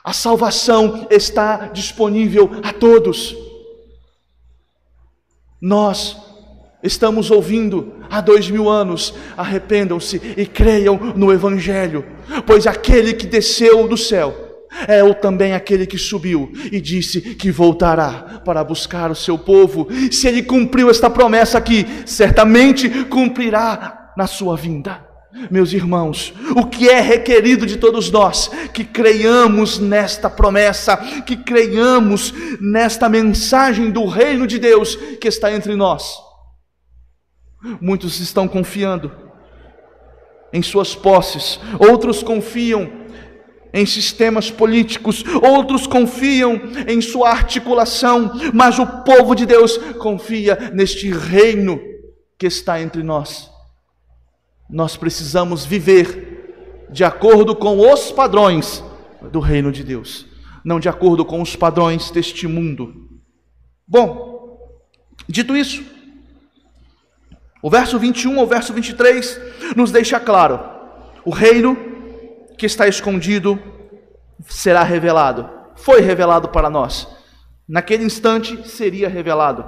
A 0.03 0.13
salvação 0.13 1.05
está 1.09 1.67
disponível 1.67 2.49
a 2.63 2.71
todos. 2.71 3.35
Nós 5.61 6.15
estamos 6.81 7.31
ouvindo 7.31 7.93
há 8.09 8.21
dois 8.21 8.49
mil 8.49 8.69
anos, 8.69 9.13
arrependam-se 9.35 10.21
e 10.37 10.45
creiam 10.45 11.13
no 11.15 11.31
Evangelho, 11.31 12.05
pois 12.45 12.67
aquele 12.67 13.13
que 13.13 13.25
desceu 13.25 13.87
do 13.87 13.97
céu 13.97 14.47
é 14.87 15.03
o 15.03 15.13
também 15.13 15.53
aquele 15.53 15.85
que 15.85 15.97
subiu 15.97 16.51
e 16.71 16.79
disse 16.79 17.21
que 17.21 17.49
voltará 17.49 18.41
para 18.43 18.63
buscar 18.63 19.09
o 19.09 19.15
seu 19.15 19.37
povo. 19.37 19.87
Se 20.11 20.27
ele 20.27 20.43
cumpriu 20.43 20.89
esta 20.89 21.09
promessa 21.09 21.57
aqui, 21.57 21.85
certamente 22.05 22.89
cumprirá 23.05 24.13
na 24.15 24.27
sua 24.27 24.55
vinda. 24.55 25.05
Meus 25.51 25.71
irmãos, 25.71 26.33
o 26.55 26.65
que 26.65 26.89
é 26.89 26.99
requerido 26.99 27.65
de 27.65 27.77
todos 27.77 28.11
nós? 28.11 28.49
Que 28.73 28.83
creiamos 28.83 29.79
nesta 29.79 30.29
promessa, 30.29 30.97
que 31.25 31.37
creiamos 31.37 32.33
nesta 32.59 33.07
mensagem 33.07 33.91
do 33.91 34.05
reino 34.05 34.47
de 34.47 34.57
Deus 34.57 34.95
que 34.95 35.27
está 35.27 35.51
entre 35.51 35.75
nós 35.75 36.26
Muitos 37.81 38.19
estão 38.19 38.47
confiando 38.47 39.11
em 40.51 40.61
suas 40.61 40.95
posses, 40.95 41.59
outros 41.79 42.23
confiam 42.23 42.89
em 43.73 43.85
sistemas 43.85 44.49
políticos, 44.49 45.23
outros 45.41 45.85
confiam 45.85 46.59
em 46.87 47.01
sua 47.01 47.29
articulação, 47.29 48.31
mas 48.53 48.79
o 48.79 48.87
povo 49.03 49.35
de 49.35 49.45
Deus 49.45 49.77
confia 49.99 50.71
neste 50.73 51.11
reino 51.11 51.79
que 52.37 52.47
está 52.47 52.81
entre 52.81 53.03
nós. 53.03 53.51
Nós 54.69 54.97
precisamos 54.97 55.65
viver 55.65 56.87
de 56.89 57.03
acordo 57.03 57.55
com 57.55 57.91
os 57.91 58.11
padrões 58.11 58.83
do 59.31 59.39
reino 59.39 59.71
de 59.71 59.83
Deus, 59.83 60.25
não 60.63 60.79
de 60.79 60.89
acordo 60.89 61.25
com 61.25 61.41
os 61.41 61.55
padrões 61.55 62.09
deste 62.11 62.47
mundo. 62.47 63.09
Bom, 63.87 64.57
dito 65.27 65.55
isso, 65.55 65.83
o 67.61 67.69
verso 67.69 67.97
21 67.97 68.39
ao 68.39 68.47
verso 68.47 68.73
23 68.73 69.39
nos 69.75 69.91
deixa 69.91 70.19
claro: 70.19 70.59
o 71.25 71.31
reino 71.31 71.75
que 72.57 72.65
está 72.65 72.87
escondido 72.87 73.61
será 74.47 74.83
revelado. 74.83 75.49
Foi 75.75 76.01
revelado 76.01 76.49
para 76.49 76.69
nós. 76.69 77.07
Naquele 77.67 78.03
instante 78.03 78.67
seria 78.67 79.09
revelado. 79.09 79.65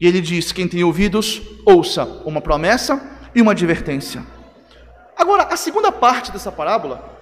E 0.00 0.06
ele 0.06 0.20
diz: 0.20 0.52
quem 0.52 0.68
tem 0.68 0.84
ouvidos, 0.84 1.42
ouça 1.64 2.04
uma 2.24 2.40
promessa 2.40 3.00
e 3.34 3.42
uma 3.42 3.52
advertência. 3.52 4.24
Agora, 5.16 5.44
a 5.44 5.56
segunda 5.56 5.90
parte 5.90 6.30
dessa 6.30 6.52
parábola, 6.52 7.16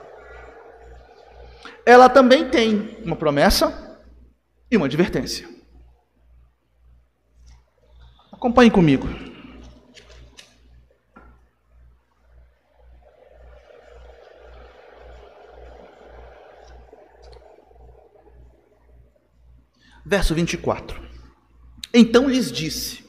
ela 1.87 2.09
também 2.09 2.48
tem 2.48 2.98
uma 3.05 3.16
promessa 3.16 3.98
e 4.70 4.77
uma 4.77 4.87
advertência. 4.87 5.48
Acompanhe 8.33 8.70
comigo. 8.70 9.34
Verso 20.05 20.35
24. 20.35 21.01
Então 21.93 22.29
lhes 22.29 22.51
disse: 22.53 23.05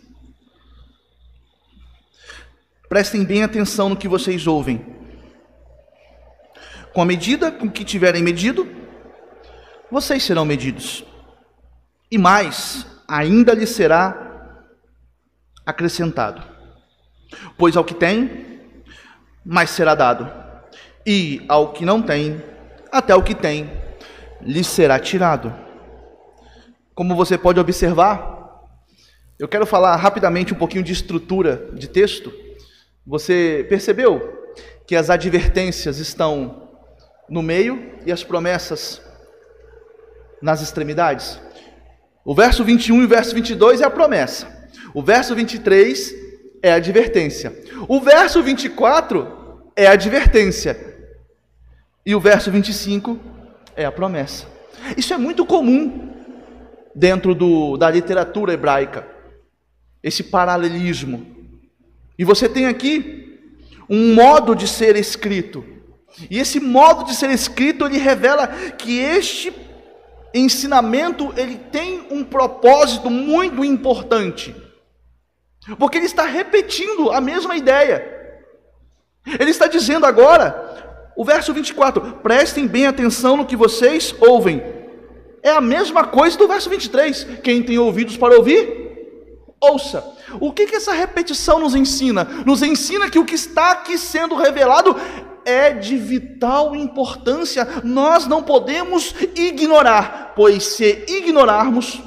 Prestem 2.88 3.26
bem 3.26 3.44
atenção 3.44 3.90
no 3.90 3.98
que 3.98 4.08
vocês 4.08 4.48
ouvem. 4.48 4.96
Com 6.94 7.02
a 7.02 7.06
medida 7.06 7.52
com 7.52 7.70
que 7.70 7.84
tiverem 7.84 8.24
medido, 8.24 8.66
vocês 9.92 10.24
serão 10.24 10.46
medidos. 10.46 11.04
E 12.10 12.18
mais, 12.18 12.86
ainda 13.08 13.54
lhes 13.54 13.72
será 13.72 14.64
acrescentado. 15.66 16.42
Pois 17.58 17.76
ao 17.76 17.84
que 17.84 17.94
tem, 17.94 18.62
mais 19.44 19.72
será 19.72 19.96
dado. 19.96 20.32
E 21.06 21.44
ao 21.50 21.74
que 21.74 21.84
não 21.84 22.02
tem, 22.02 22.42
até 22.92 23.14
o 23.14 23.24
que 23.24 23.36
tem, 23.36 23.70
lhes 24.42 24.68
será 24.68 25.00
tirado. 25.00 25.65
Como 26.96 27.14
você 27.14 27.38
pode 27.38 27.60
observar, 27.60 28.64
eu 29.38 29.50
quero 29.50 29.66
falar 29.66 29.98
rapidamente 29.98 30.54
um 30.54 30.58
pouquinho 30.58 30.82
de 30.82 30.94
estrutura 30.94 31.70
de 31.74 31.90
texto. 31.90 32.32
Você 33.06 33.66
percebeu 33.68 34.54
que 34.88 34.96
as 34.96 35.10
advertências 35.10 35.98
estão 35.98 36.70
no 37.30 37.42
meio 37.42 38.00
e 38.06 38.14
as 38.14 38.24
promessas 38.24 39.02
nas 40.42 40.62
extremidades? 40.62 41.38
O 42.24 42.34
verso 42.34 42.64
21 42.64 43.02
e 43.02 43.06
o 43.06 43.10
verso 43.10 43.36
22 43.36 43.82
é 43.82 43.86
a 43.86 43.90
promessa. 43.90 44.70
O 44.94 45.04
verso 45.04 45.36
23 45.36 46.16
é 46.64 46.72
a 46.72 46.76
advertência. 46.76 47.62
O 47.90 48.00
verso 48.00 48.42
24 48.42 49.70
é 49.76 49.86
a 49.86 49.92
advertência. 49.92 50.96
E 52.06 52.16
o 52.16 52.22
verso 52.22 52.50
25 52.50 53.20
é 53.76 53.84
a 53.84 53.92
promessa. 53.92 54.46
Isso 54.96 55.14
é 55.14 55.18
muito 55.18 55.46
comum 55.46 56.15
dentro 56.96 57.36
do, 57.36 57.76
da 57.76 57.92
literatura 57.92 58.54
hebraica. 58.54 59.06
Esse 60.02 60.24
paralelismo 60.24 61.26
E 62.18 62.24
você 62.24 62.48
tem 62.48 62.68
aqui 62.68 63.40
um 63.90 64.16
modo 64.16 64.56
de 64.56 64.68
ser 64.68 64.96
escrito. 64.96 65.66
E 66.30 66.40
esse 66.40 66.60
modo 66.60 67.04
de 67.04 67.14
ser 67.14 67.30
escrito, 67.30 67.86
ele 67.86 67.98
revela 67.98 68.48
que 68.48 69.00
este 69.00 69.54
ensinamento, 70.34 71.34
ele 71.36 71.58
tem 71.58 72.08
um 72.10 72.24
propósito 72.24 73.10
muito 73.10 73.66
importante. 73.66 74.56
Porque 75.78 75.98
ele 75.98 76.06
está 76.06 76.26
repetindo 76.26 77.12
a 77.12 77.20
mesma 77.20 77.58
ideia. 77.58 78.14
Ele 79.40 79.50
está 79.50 79.68
dizendo 79.68 80.06
agora, 80.06 81.12
o 81.16 81.26
verso 81.26 81.54
24: 81.54 82.20
prestem 82.22 82.68
bem 82.68 82.86
atenção 82.86 83.36
no 83.36 83.46
que 83.46 83.56
vocês 83.56 84.16
ouvem. 84.20 84.62
É 85.46 85.52
a 85.52 85.62
mesma 85.62 86.08
coisa 86.08 86.36
do 86.40 86.48
verso 86.48 86.68
23. 86.72 87.24
Quem 87.44 87.62
tem 87.62 87.78
ouvidos 87.78 88.18
para 88.18 88.36
ouvir, 88.36 89.46
ouça. 89.62 90.04
O 90.42 90.52
que, 90.52 90.66
que 90.66 90.76
essa 90.76 90.92
repetição 90.92 91.60
nos 91.60 91.76
ensina? 91.76 92.24
Nos 92.24 92.64
ensina 92.64 93.12
que 93.12 93.20
o 93.20 93.26
que 93.26 93.36
está 93.36 93.74
aqui 93.74 93.96
sendo 93.96 94.34
revelado 94.34 94.96
é 95.46 95.72
de 95.72 95.98
vital 95.98 96.76
importância. 96.76 97.64
Nós 97.84 98.26
não 98.26 98.42
podemos 98.42 99.14
ignorar, 99.36 100.34
pois 100.36 100.64
se 100.64 101.06
ignorarmos, 101.08 102.02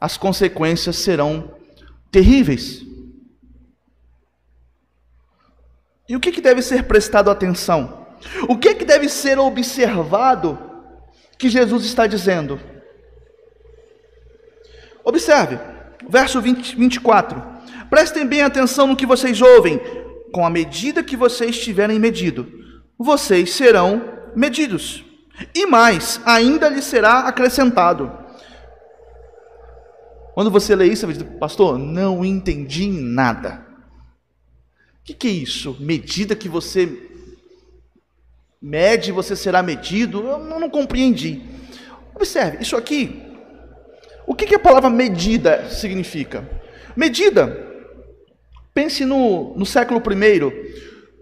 as 0.00 0.16
consequências 0.16 0.94
serão 0.94 1.56
terríveis. 2.12 2.82
E 6.08 6.14
o 6.14 6.20
que, 6.20 6.30
que 6.30 6.40
deve 6.40 6.62
ser 6.62 6.84
prestado 6.84 7.32
atenção? 7.32 8.06
O 8.48 8.56
que, 8.56 8.76
que 8.76 8.84
deve 8.84 9.08
ser 9.08 9.40
observado 9.40 10.67
que 11.38 11.48
Jesus 11.48 11.84
está 11.84 12.06
dizendo? 12.06 12.60
Observe, 15.04 15.58
verso 16.08 16.40
20, 16.40 16.76
24. 16.76 17.42
Prestem 17.88 18.26
bem 18.26 18.42
atenção 18.42 18.86
no 18.86 18.96
que 18.96 19.06
vocês 19.06 19.40
ouvem. 19.40 19.80
Com 20.32 20.44
a 20.44 20.50
medida 20.50 21.02
que 21.02 21.16
vocês 21.16 21.58
tiverem 21.58 21.98
medido, 21.98 22.46
vocês 22.98 23.52
serão 23.54 24.02
medidos. 24.36 25.02
E 25.54 25.64
mais, 25.64 26.20
ainda 26.26 26.68
lhe 26.68 26.82
será 26.82 27.20
acrescentado. 27.20 28.12
Quando 30.34 30.50
você 30.50 30.76
lê 30.76 30.86
isso, 30.86 31.06
você 31.06 31.24
diz, 31.24 31.38
pastor, 31.38 31.78
não 31.78 32.24
entendi 32.24 32.88
nada. 32.88 33.66
O 35.00 35.04
que, 35.04 35.14
que 35.14 35.28
é 35.28 35.32
isso? 35.32 35.76
Medida 35.80 36.36
que 36.36 36.48
você 36.48 37.07
mede, 38.60 39.12
você 39.12 39.36
será 39.36 39.62
medido? 39.62 40.26
Eu 40.26 40.38
não 40.60 40.70
compreendi. 40.70 41.42
Observe, 42.14 42.58
isso 42.60 42.76
aqui, 42.76 43.22
o 44.26 44.34
que, 44.34 44.46
que 44.46 44.54
a 44.54 44.58
palavra 44.58 44.90
medida 44.90 45.70
significa? 45.70 46.48
Medida, 46.96 47.66
pense 48.74 49.04
no, 49.04 49.54
no 49.56 49.64
século 49.64 50.00
I, 50.00 50.74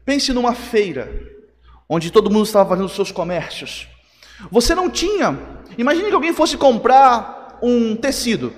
pense 0.05 0.33
numa 0.33 0.55
feira, 0.55 1.09
onde 1.88 2.11
todo 2.11 2.31
mundo 2.31 2.46
estava 2.46 2.68
fazendo 2.68 2.88
seus 2.88 3.12
comércios. 3.12 3.87
Você 4.51 4.75
não 4.75 4.90
tinha, 4.90 5.38
imagine 5.77 6.09
que 6.09 6.14
alguém 6.14 6.33
fosse 6.33 6.57
comprar 6.57 7.59
um 7.62 7.94
tecido 7.94 8.53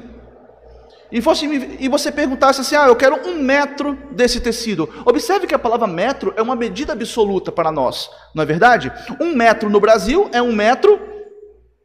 e, 1.11 1.23
fosse, 1.23 1.47
e 1.47 1.89
você 1.89 2.13
perguntasse 2.13 2.61
assim: 2.61 2.77
ah, 2.77 2.87
eu 2.87 2.97
quero 2.97 3.29
um 3.29 3.43
metro 3.43 3.99
desse 4.11 4.41
tecido. 4.41 4.89
Observe 5.05 5.47
que 5.47 5.55
a 5.55 5.59
palavra 5.59 5.87
metro 5.87 6.35
é 6.37 6.43
uma 6.43 6.55
medida 6.55 6.93
absoluta 6.93 7.51
para 7.51 7.73
nós, 7.73 8.11
não 8.35 8.43
é 8.43 8.47
verdade? 8.47 8.93
Um 9.21 9.35
metro 9.35 9.71
no 9.71 9.81
Brasil 9.81 10.29
é 10.33 10.43
um 10.43 10.53
metro 10.53 11.01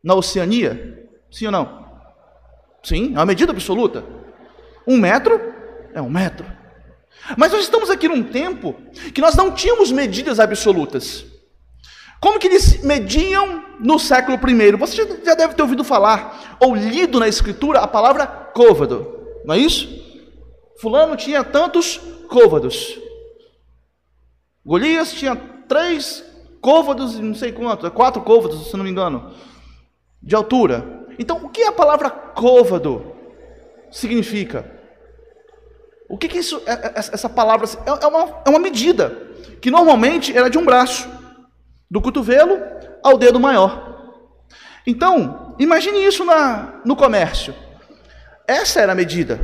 na 0.04 0.14
Oceania. 0.14 1.08
Sim 1.32 1.48
ou 1.48 1.52
não? 1.52 1.84
Sim, 2.84 3.14
é 3.16 3.20
uma 3.20 3.26
medida 3.26 3.52
absoluta. 3.52 4.04
Um 4.86 4.98
metro 4.98 5.40
é 5.94 6.02
um 6.02 6.10
metro. 6.10 6.46
Mas 7.38 7.54
nós 7.54 7.62
estamos 7.62 7.90
aqui 7.90 8.08
num 8.08 8.22
tempo 8.22 8.76
que 9.14 9.22
nós 9.22 9.36
não 9.36 9.52
tínhamos 9.52 9.92
medidas 9.92 10.40
absolutas. 10.40 11.26
Como 12.20 12.40
que 12.40 12.48
eles 12.48 12.82
mediam 12.84 13.64
no 13.80 14.00
século 14.00 14.38
I? 14.38 14.72
Você 14.78 14.96
já 15.26 15.36
deve 15.36 15.54
ter 15.54 15.62
ouvido 15.62 15.84
falar 15.84 16.58
ou 16.60 16.76
lido 16.76 17.20
na 17.20 17.28
escritura 17.28 17.80
a 17.80 17.88
palavra 17.88 18.26
côvado, 18.26 19.13
não 19.46 19.56
é 19.56 19.58
isso? 19.58 19.88
Fulano 20.80 21.16
tinha 21.16 21.44
tantos 21.44 21.98
côvados. 22.30 23.00
Golias 24.66 25.14
tinha 25.14 25.36
três 25.68 26.24
côvados, 26.62 27.20
não 27.20 27.36
sei 27.36 27.52
quanto, 27.52 27.90
quatro 27.92 28.22
côvados, 28.22 28.68
se 28.68 28.78
não 28.78 28.84
me 28.84 28.90
engano, 28.90 29.34
de 30.22 30.36
altura. 30.36 31.06
Então, 31.20 31.38
o 31.44 31.50
que 31.50 31.64
a 31.64 31.72
palavra 31.72 32.10
côvado 32.10 33.14
significa? 33.92 34.72
O 36.10 36.18
que, 36.18 36.28
que 36.28 36.38
isso, 36.40 36.62
é, 36.66 36.72
é, 36.72 36.94
essa 36.96 37.30
palavra 37.30 37.68
é 37.86 38.08
uma, 38.08 38.42
é 38.46 38.50
uma 38.50 38.60
medida 38.60 39.10
que 39.62 39.72
normalmente 39.72 40.36
era 40.36 40.50
de 40.50 40.58
um 40.58 40.66
braço 40.66 41.10
do 41.90 42.02
cotovelo 42.02 42.60
ao 43.04 43.18
dedo 43.18 43.40
maior. 43.40 44.14
Então, 44.86 45.56
imagine 45.60 46.06
isso 46.06 46.26
na, 46.26 46.82
no 46.86 46.96
comércio. 46.96 47.54
Essa 48.48 48.82
era 48.82 48.92
a 48.92 48.96
medida. 48.96 49.40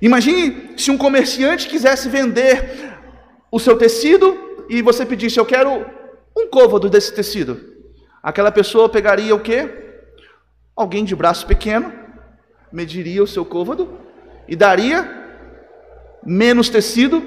Imagine 0.00 0.72
se 0.76 0.90
um 0.90 0.98
comerciante 0.98 1.68
quisesse 1.68 2.08
vender 2.08 2.92
o 3.50 3.60
seu 3.60 3.76
tecido 3.76 4.66
e 4.68 4.82
você 4.82 5.06
pedisse: 5.06 5.38
Eu 5.38 5.46
quero 5.46 5.86
um 6.36 6.48
côvado 6.48 6.90
desse 6.90 7.14
tecido. 7.14 7.60
Aquela 8.22 8.50
pessoa 8.50 8.88
pegaria 8.88 9.34
o 9.34 9.40
quê? 9.40 9.68
Alguém 10.74 11.04
de 11.04 11.14
braço 11.14 11.46
pequeno, 11.46 11.92
mediria 12.72 13.22
o 13.22 13.26
seu 13.26 13.44
côvado 13.44 13.98
e 14.48 14.56
daria 14.56 15.08
menos 16.24 16.68
tecido 16.68 17.20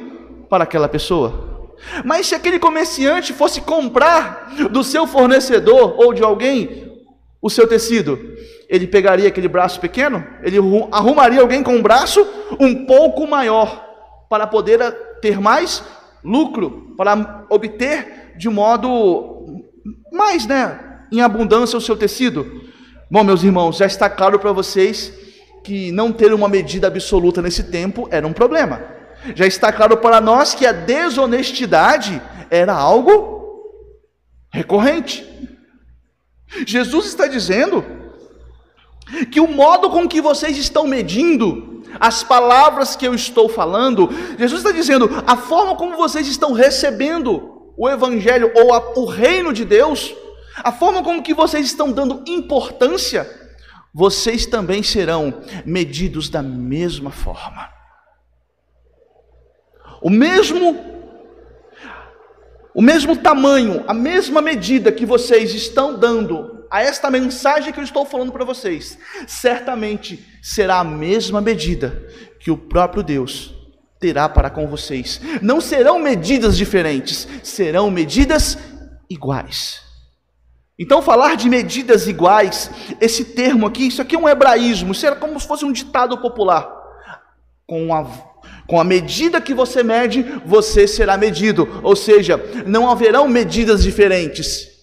para 0.50 0.64
aquela 0.64 0.90
pessoa. 0.90 1.74
Mas 2.04 2.28
se 2.28 2.36
aquele 2.36 2.60
comerciante 2.60 3.34
fosse 3.34 3.62
comprar 3.62 4.70
do 4.72 4.84
seu 4.84 5.06
fornecedor 5.06 5.96
ou 5.98 6.14
de 6.14 6.24
alguém 6.24 7.04
o 7.42 7.50
seu 7.50 7.68
tecido, 7.68 8.18
ele 8.70 8.88
pegaria 8.88 9.28
aquele 9.28 9.48
braço 9.48 9.80
pequeno, 9.80 10.26
ele 10.42 10.58
arrumaria 10.92 11.42
alguém 11.42 11.64
com 11.64 11.76
um 11.76 11.82
braço 11.82 12.26
um 12.60 12.86
pouco 12.86 13.28
maior 13.28 13.86
para 14.30 14.48
poder 14.48 14.80
ter 15.22 15.40
mais 15.40 15.84
lucro, 16.24 16.94
para 16.98 17.46
obter 17.50 18.34
de 18.38 18.50
modo 18.50 19.64
mais, 20.12 20.46
né, 20.46 20.80
em 21.12 21.22
abundância 21.22 21.78
o 21.78 21.82
seu 21.82 21.96
tecido. 21.96 22.64
Bom, 23.10 23.24
meus 23.24 23.44
irmãos, 23.44 23.78
já 23.78 23.86
está 23.86 24.10
claro 24.10 24.40
para 24.40 24.52
vocês 24.52 25.14
que 25.64 25.92
não 25.92 26.12
ter 26.12 26.34
uma 26.34 26.48
medida 26.48 26.88
absoluta 26.88 27.42
nesse 27.42 27.64
tempo 27.64 28.08
era 28.12 28.26
um 28.26 28.34
problema. 28.34 28.82
Já 29.36 29.46
está 29.46 29.72
claro 29.72 29.98
para 29.98 30.22
nós 30.22 30.54
que 30.54 30.66
a 30.66 30.72
desonestidade 30.72 32.22
era 32.50 32.74
algo 32.74 33.36
recorrente. 34.52 35.26
Jesus 36.66 37.08
está 37.08 37.28
dizendo 37.28 37.84
que 39.32 39.40
o 39.40 39.48
modo 39.48 39.90
com 39.90 40.08
que 40.08 40.22
vocês 40.22 40.58
estão 40.58 40.88
medindo 40.88 41.84
as 42.00 42.24
palavras 42.24 42.96
que 42.96 43.08
eu 43.08 43.14
estou 43.14 43.48
falando, 43.48 44.10
Jesus 44.38 44.62
está 44.62 44.72
dizendo, 44.72 45.10
a 45.26 45.38
forma 45.38 45.76
como 45.76 45.96
vocês 45.96 46.28
estão 46.28 46.52
recebendo 46.52 47.74
o 47.78 47.90
Evangelho 47.90 48.52
ou 48.56 48.74
a, 48.74 49.00
o 49.00 49.06
reino 49.06 49.54
de 49.54 49.64
Deus, 49.64 50.14
a 50.58 50.72
forma 50.72 51.04
como 51.04 51.24
que 51.24 51.34
vocês 51.34 51.66
estão 51.66 51.92
dando 51.92 52.24
importância, 52.28 53.30
vocês 53.94 54.46
também 54.46 54.84
serão 54.84 55.42
medidos 55.66 56.30
da 56.30 56.42
mesma 56.42 57.12
forma. 57.12 57.70
O 60.02 60.10
mesmo 60.10 60.96
o 62.74 62.82
mesmo 62.82 63.16
tamanho, 63.16 63.86
a 63.88 63.94
mesma 63.94 64.42
medida 64.42 64.92
que 64.92 65.06
vocês 65.06 65.54
estão 65.54 65.98
dando 65.98 66.55
a 66.76 66.82
esta 66.82 67.10
mensagem 67.10 67.72
que 67.72 67.80
eu 67.80 67.84
estou 67.86 68.06
falando 68.06 68.34
para 68.34 68.44
vocês, 68.44 68.98
certamente 69.26 70.28
será 70.42 70.80
a 70.80 70.84
mesma 70.84 71.40
medida 71.40 72.06
que 72.38 72.52
o 72.52 72.58
próprio 72.58 73.02
Deus 73.02 73.56
terá 73.98 74.28
para 74.28 74.50
com 74.50 74.68
vocês. 74.68 75.22
Não 75.42 75.62
serão 75.62 75.98
medidas 76.00 76.58
diferentes, 76.58 77.30
serão 77.44 77.90
medidas 77.90 78.58
iguais. 79.10 79.80
Então, 80.78 81.02
falar 81.02 81.38
de 81.38 81.48
medidas 81.48 82.10
iguais, 82.10 82.70
esse 83.00 83.24
termo 83.24 83.68
aqui, 83.68 83.88
isso 83.88 84.02
aqui 84.02 84.18
é 84.18 84.20
um 84.20 84.28
hebraísmo, 84.28 84.92
isso 84.92 85.06
era 85.06 85.16
como 85.16 85.40
se 85.40 85.48
fosse 85.48 85.64
um 85.64 85.72
ditado 85.72 86.18
popular. 86.18 86.70
Com 87.66 87.94
a 87.94 88.36
com 88.68 88.80
a 88.80 88.84
medida 88.84 89.40
que 89.40 89.54
você 89.54 89.82
mede, 89.82 90.24
você 90.44 90.88
será 90.88 91.16
medido. 91.18 91.80
Ou 91.84 91.96
seja, 91.96 92.38
não 92.66 92.90
haverão 92.90 93.28
medidas 93.28 93.84
diferentes. 93.84 94.75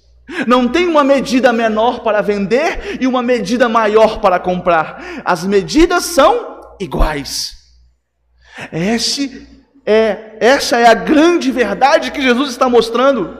Não 0.46 0.68
tem 0.68 0.86
uma 0.86 1.04
medida 1.04 1.52
menor 1.52 2.00
para 2.00 2.20
vender 2.20 2.98
e 3.00 3.06
uma 3.06 3.22
medida 3.22 3.68
maior 3.68 4.20
para 4.20 4.38
comprar. 4.38 5.22
As 5.24 5.44
medidas 5.44 6.04
são 6.04 6.60
iguais. 6.80 7.54
Esse 8.72 9.46
é, 9.84 10.36
essa 10.40 10.78
é 10.78 10.86
a 10.86 10.94
grande 10.94 11.50
verdade 11.50 12.12
que 12.12 12.22
Jesus 12.22 12.50
está 12.50 12.68
mostrando. 12.68 13.36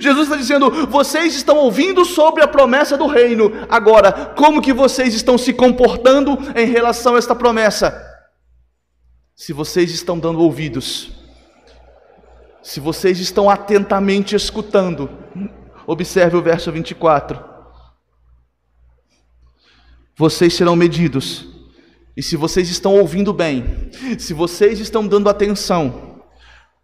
Jesus 0.00 0.24
está 0.24 0.36
dizendo: 0.36 0.86
vocês 0.86 1.34
estão 1.34 1.56
ouvindo 1.56 2.04
sobre 2.04 2.42
a 2.42 2.48
promessa 2.48 2.96
do 2.96 3.06
reino. 3.06 3.52
Agora, 3.68 4.32
como 4.36 4.62
que 4.62 4.72
vocês 4.72 5.14
estão 5.14 5.36
se 5.36 5.52
comportando 5.52 6.38
em 6.56 6.66
relação 6.66 7.14
a 7.14 7.18
esta 7.18 7.34
promessa? 7.34 8.08
se 9.38 9.52
vocês 9.52 9.92
estão 9.92 10.18
dando 10.18 10.40
ouvidos, 10.40 11.12
se 12.62 12.80
vocês 12.80 13.18
estão 13.18 13.48
atentamente 13.48 14.34
escutando, 14.34 15.10
observe 15.86 16.36
o 16.36 16.42
verso 16.42 16.70
24. 16.70 17.42
Vocês 20.16 20.54
serão 20.54 20.74
medidos, 20.74 21.46
e 22.16 22.22
se 22.22 22.36
vocês 22.36 22.68
estão 22.68 22.96
ouvindo 22.98 23.32
bem, 23.32 23.90
se 24.18 24.34
vocês 24.34 24.80
estão 24.80 25.06
dando 25.06 25.28
atenção, 25.28 26.22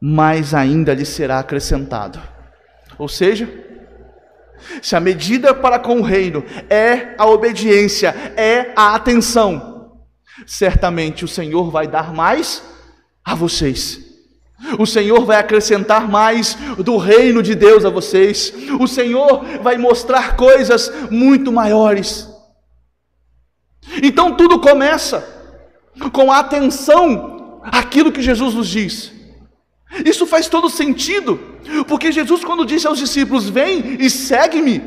mais 0.00 0.54
ainda 0.54 0.94
lhes 0.94 1.08
será 1.08 1.40
acrescentado. 1.40 2.20
Ou 2.96 3.08
seja, 3.08 3.48
se 4.80 4.94
a 4.94 5.00
medida 5.00 5.52
para 5.52 5.78
com 5.78 5.98
o 5.98 6.02
reino 6.02 6.44
é 6.70 7.14
a 7.18 7.26
obediência, 7.26 8.10
é 8.36 8.72
a 8.76 8.94
atenção, 8.94 10.04
certamente 10.46 11.24
o 11.24 11.28
Senhor 11.28 11.70
vai 11.70 11.88
dar 11.88 12.12
mais 12.12 12.62
a 13.24 13.34
vocês. 13.34 14.03
O 14.78 14.86
Senhor 14.86 15.24
vai 15.24 15.38
acrescentar 15.38 16.08
mais 16.08 16.56
do 16.78 16.96
reino 16.96 17.42
de 17.42 17.54
Deus 17.54 17.84
a 17.84 17.90
vocês. 17.90 18.52
O 18.80 18.86
Senhor 18.86 19.44
vai 19.62 19.76
mostrar 19.76 20.36
coisas 20.36 20.90
muito 21.10 21.52
maiores. 21.52 22.28
Então 24.02 24.34
tudo 24.36 24.58
começa 24.58 25.26
com 26.12 26.30
a 26.32 26.38
atenção 26.38 27.60
àquilo 27.64 28.12
que 28.12 28.22
Jesus 28.22 28.54
nos 28.54 28.68
diz. 28.68 29.12
Isso 30.04 30.26
faz 30.26 30.48
todo 30.48 30.68
sentido, 30.68 31.38
porque 31.86 32.10
Jesus, 32.10 32.44
quando 32.44 32.66
disse 32.66 32.86
aos 32.86 32.98
discípulos: 32.98 33.48
Vem 33.48 33.96
e 34.00 34.10
segue-me, 34.10 34.82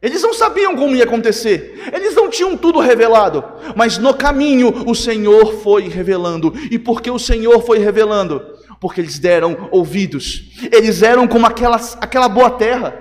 eles 0.00 0.22
não 0.22 0.34
sabiam 0.34 0.76
como 0.76 0.94
ia 0.94 1.04
acontecer, 1.04 1.90
eles 1.92 2.14
não 2.14 2.28
tinham 2.28 2.56
tudo 2.56 2.80
revelado, 2.80 3.42
mas 3.74 3.98
no 3.98 4.12
caminho 4.12 4.84
o 4.86 4.94
Senhor 4.94 5.60
foi 5.62 5.88
revelando, 5.88 6.52
e 6.70 6.78
porque 6.78 7.10
o 7.10 7.18
Senhor 7.18 7.64
foi 7.64 7.78
revelando? 7.78 8.42
Porque 8.80 9.00
eles 9.00 9.18
deram 9.18 9.68
ouvidos, 9.70 10.52
eles 10.70 11.02
eram 11.02 11.26
como 11.26 11.46
aquela, 11.46 11.80
aquela 12.00 12.28
boa 12.28 12.50
terra, 12.50 12.94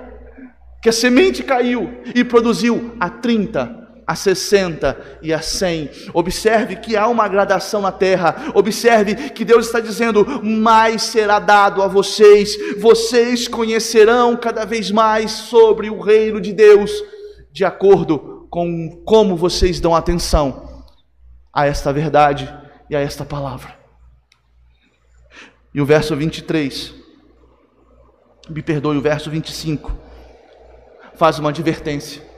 que 0.82 0.90
a 0.90 0.94
semente 0.94 1.44
caiu 1.44 1.92
e 2.14 2.24
produziu 2.24 2.96
a 3.00 3.10
30, 3.10 3.85
a 4.06 4.16
60 4.16 5.20
e 5.22 5.34
a 5.34 5.42
100. 5.42 5.90
Observe 6.14 6.76
que 6.76 6.96
há 6.96 7.08
uma 7.08 7.28
gradação 7.28 7.82
na 7.82 7.92
terra. 7.92 8.52
Observe 8.54 9.30
que 9.32 9.44
Deus 9.44 9.66
está 9.66 9.80
dizendo: 9.80 10.44
mais 10.44 11.04
será 11.04 11.40
dado 11.40 11.82
a 11.82 11.88
vocês. 11.88 12.56
Vocês 12.78 13.48
conhecerão 13.48 14.36
cada 14.36 14.66
vez 14.66 14.92
mais 14.92 15.32
sobre 15.32 15.90
o 15.90 16.00
reino 16.00 16.40
de 16.40 16.54
Deus, 16.54 16.92
de 17.52 17.66
acordo 17.66 18.48
com 18.50 19.02
como 19.06 19.36
vocês 19.36 19.80
dão 19.80 19.96
atenção 19.96 20.86
a 21.54 21.66
esta 21.66 21.92
verdade 21.92 22.54
e 22.90 22.96
a 22.96 23.00
esta 23.00 23.26
palavra. 23.26 23.76
E 25.74 25.82
o 25.82 25.86
verso 25.86 26.16
23, 26.16 26.94
me 28.50 28.62
perdoe, 28.62 28.98
o 28.98 29.02
verso 29.02 29.30
25, 29.30 29.92
faz 31.16 31.40
uma 31.40 31.50
advertência. 31.50 32.35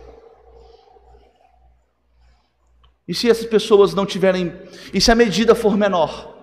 E 3.08 3.13
se 3.13 3.30
essas 3.30 3.46
pessoas 3.46 3.93
não 3.93 4.06
tiverem, 4.06 4.54
e 4.93 5.00
se 5.00 5.12
a 5.12 5.15
medida 5.15 5.56
for 5.56 5.78
menor? 5.78 6.36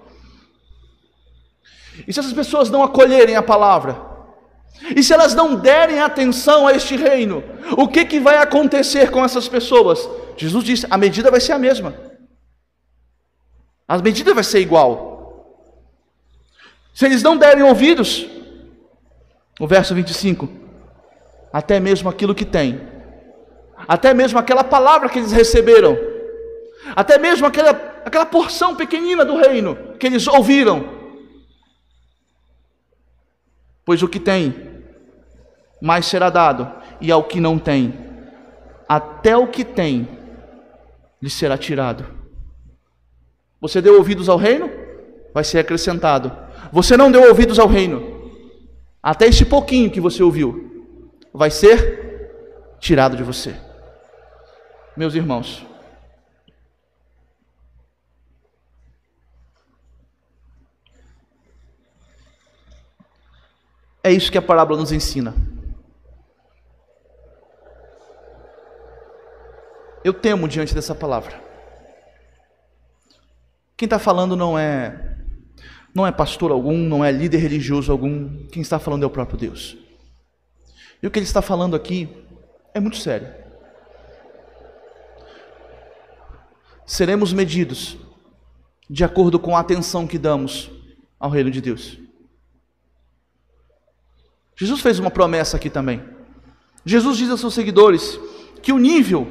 E 2.07 2.13
se 2.13 2.19
essas 2.19 2.33
pessoas 2.33 2.71
não 2.71 2.83
acolherem 2.83 3.37
a 3.37 3.43
palavra? 3.43 4.15
E 4.97 5.03
se 5.03 5.13
elas 5.13 5.35
não 5.35 5.55
derem 5.55 6.01
atenção 6.01 6.67
a 6.67 6.73
este 6.73 6.97
reino? 6.97 7.45
O 7.77 7.87
que, 7.87 8.05
que 8.05 8.19
vai 8.19 8.39
acontecer 8.39 9.11
com 9.11 9.25
essas 9.25 9.47
pessoas? 9.47 10.09
Jesus 10.37 10.65
disse: 10.65 10.87
a 10.91 10.97
medida 10.97 11.31
vai 11.31 11.41
ser 11.41 11.53
a 11.53 11.59
mesma. 11.59 11.95
A 13.87 13.99
medida 13.99 14.33
vai 14.35 14.43
ser 14.43 14.61
igual. 14.61 15.13
Se 16.95 17.05
eles 17.05 17.23
não 17.23 17.37
derem 17.37 17.63
ouvidos, 17.63 18.27
o 19.61 19.67
verso 19.67 19.95
25, 19.95 20.49
até 21.53 21.79
mesmo 21.79 22.09
aquilo 22.09 22.35
que 22.35 22.45
tem, 22.45 22.81
até 23.87 24.15
mesmo 24.15 24.39
aquela 24.39 24.65
palavra 24.65 25.09
que 25.09 25.19
eles 25.19 25.33
receberam, 25.33 26.14
até 26.95 27.19
mesmo 27.19 27.47
aquela, 27.47 27.71
aquela 28.05 28.27
porção 28.27 28.75
pequenina 28.75 29.25
do 29.25 29.37
reino 29.37 29.77
que 29.99 30.07
eles 30.07 30.27
ouviram. 30.27 30.85
Pois 33.85 34.03
o 34.03 34.09
que 34.09 34.19
tem, 34.19 34.55
mais 35.81 36.07
será 36.07 36.31
dado, 36.31 36.71
e 37.01 37.13
ao 37.13 37.25
que 37.25 37.41
não 37.41 37.59
tem, 37.59 37.95
até 38.89 39.37
o 39.37 39.47
que 39.47 39.65
tem, 39.65 40.09
lhe 41.21 41.31
será 41.31 41.57
tirado. 41.59 42.07
Você 43.61 43.81
deu 43.81 43.97
ouvidos 43.97 44.29
ao 44.29 44.37
reino? 44.37 44.71
Vai 45.33 45.45
ser 45.45 45.59
acrescentado. 45.59 46.31
Você 46.73 46.97
não 46.97 47.11
deu 47.11 47.29
ouvidos 47.29 47.59
ao 47.59 47.67
reino? 47.67 48.31
Até 49.03 49.27
este 49.27 49.45
pouquinho 49.45 49.91
que 49.91 50.01
você 50.01 50.23
ouviu, 50.23 50.87
vai 51.33 51.51
ser 51.51 52.77
tirado 52.79 53.17
de 53.17 53.23
você. 53.23 53.55
Meus 54.97 55.15
irmãos, 55.15 55.67
É 64.05 64.13
isso 64.13 64.31
que 64.31 64.37
a 64.37 64.43
parábola 64.43 64.79
nos 64.79 64.93
ensina. 64.93 65.35
Eu 70.05 70.13
temo 70.13 70.47
diante 70.47 70.75
dessa 70.75 70.95
palavra. 70.95 71.43
Quem 73.75 73.87
está 73.87 73.99
falando 73.99 74.37
não 74.37 74.59
é 74.59 75.17
não 75.95 76.07
é 76.07 76.13
pastor 76.13 76.51
algum, 76.51 76.77
não 76.77 77.03
é 77.03 77.11
líder 77.11 77.39
religioso 77.39 77.91
algum. 77.91 78.47
Quem 78.49 78.61
está 78.61 78.79
falando 78.79 79.05
é 79.05 79.07
o 79.07 79.11
próprio 79.11 79.39
Deus. 79.39 79.75
E 81.03 81.07
o 81.07 81.11
que 81.11 81.19
ele 81.19 81.25
está 81.25 81.41
falando 81.41 81.75
aqui 81.75 82.27
é 82.75 82.81
muito 82.81 82.99
sério. 82.99 83.33
Seremos 86.85 87.33
medidos 87.33 87.97
de 88.91 89.03
acordo 89.03 89.39
com 89.39 89.57
a 89.57 89.61
atenção 89.61 90.07
que 90.07 90.19
damos 90.19 90.71
ao 91.19 91.31
reino 91.31 91.51
de 91.51 91.63
Deus. 91.63 92.04
Jesus 94.57 94.81
fez 94.81 94.99
uma 94.99 95.11
promessa 95.11 95.57
aqui 95.57 95.69
também. 95.69 96.03
Jesus 96.85 97.17
diz 97.17 97.31
aos 97.31 97.41
seus 97.41 97.55
seguidores 97.55 98.19
que 98.63 98.73
o 98.73 98.79
nível 98.79 99.27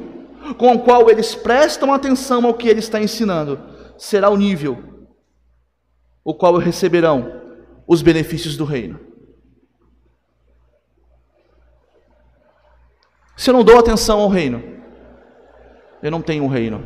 com 0.57 0.73
o 0.73 0.79
qual 0.79 1.09
eles 1.09 1.33
prestam 1.33 1.93
atenção 1.93 2.45
ao 2.45 2.53
que 2.53 2.67
ele 2.67 2.79
está 2.79 3.01
ensinando 3.01 3.59
será 3.97 4.29
o 4.29 4.37
nível 4.37 4.93
o 6.23 6.33
qual 6.33 6.57
receberão 6.57 7.41
os 7.85 8.01
benefícios 8.01 8.55
do 8.55 8.63
reino. 8.63 8.99
Se 13.35 13.49
eu 13.49 13.53
não 13.53 13.63
dou 13.63 13.77
atenção 13.77 14.21
ao 14.21 14.29
reino, 14.29 14.63
eu 16.01 16.09
não 16.09 16.21
tenho 16.21 16.43
um 16.43 16.47
reino. 16.47 16.85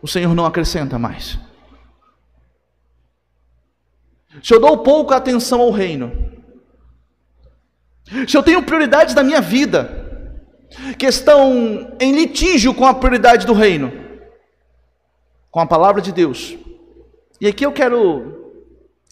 O 0.00 0.08
Senhor 0.08 0.34
não 0.34 0.46
acrescenta 0.46 0.98
mais. 0.98 1.38
Se 4.42 4.54
eu 4.54 4.60
dou 4.60 4.78
pouca 4.78 5.16
atenção 5.16 5.60
ao 5.60 5.70
reino, 5.70 6.37
se 8.26 8.36
eu 8.36 8.42
tenho 8.42 8.62
prioridades 8.62 9.14
na 9.14 9.22
minha 9.22 9.40
vida 9.40 10.06
que 10.98 11.06
estão 11.06 11.96
em 12.00 12.12
litígio 12.12 12.74
com 12.74 12.86
a 12.86 12.94
prioridade 12.94 13.46
do 13.46 13.52
reino, 13.52 13.92
com 15.50 15.60
a 15.60 15.66
palavra 15.66 16.00
de 16.00 16.12
Deus. 16.12 16.56
E 17.40 17.46
aqui 17.46 17.64
eu 17.64 17.72
quero, 17.72 18.52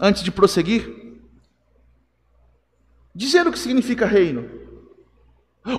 antes 0.01 0.23
de 0.23 0.31
prosseguir, 0.31 0.89
dizer 3.15 3.47
o 3.47 3.53
que 3.53 3.59
significa 3.59 4.07
reino. 4.07 4.51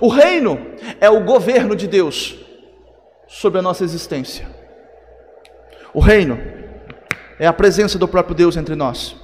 O 0.00 0.08
reino 0.08 0.58
é 1.00 1.08
o 1.08 1.24
governo 1.24 1.74
de 1.74 1.86
Deus 1.86 2.36
sobre 3.26 3.58
a 3.58 3.62
nossa 3.62 3.84
existência. 3.84 4.48
O 5.94 6.00
reino 6.00 6.38
é 7.38 7.46
a 7.46 7.52
presença 7.52 7.98
do 7.98 8.08
próprio 8.08 8.34
Deus 8.34 8.56
entre 8.56 8.74
nós. 8.74 9.16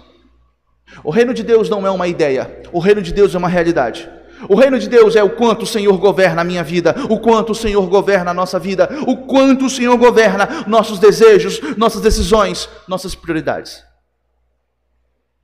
O 1.03 1.11
reino 1.11 1.35
de 1.35 1.43
Deus 1.43 1.69
não 1.69 1.87
é 1.87 1.91
uma 1.91 2.07
ideia, 2.07 2.63
o 2.73 2.79
reino 2.79 3.03
de 3.03 3.13
Deus 3.13 3.35
é 3.35 3.39
uma 3.39 3.49
realidade. 3.49 4.09
O 4.49 4.55
reino 4.55 4.79
de 4.79 4.89
Deus 4.89 5.17
é 5.17 5.23
o 5.23 5.31
quanto 5.31 5.63
o 5.63 5.67
Senhor 5.67 5.97
governa 5.99 6.43
a 6.43 6.45
minha 6.45 6.63
vida, 6.63 6.95
o 7.09 7.19
quanto 7.19 7.53
o 7.53 7.55
Senhor 7.55 7.87
governa 7.89 8.31
a 8.31 8.35
nossa 8.35 8.59
vida, 8.59 8.89
o 9.07 9.17
quanto 9.27 9.67
o 9.67 9.71
Senhor 9.71 9.97
governa 9.97 10.65
nossos 10.67 10.99
desejos, 10.99 11.61
nossas 11.77 12.03
decisões, 12.03 12.69
nossas 12.87 13.15
prioridades. 13.15 13.83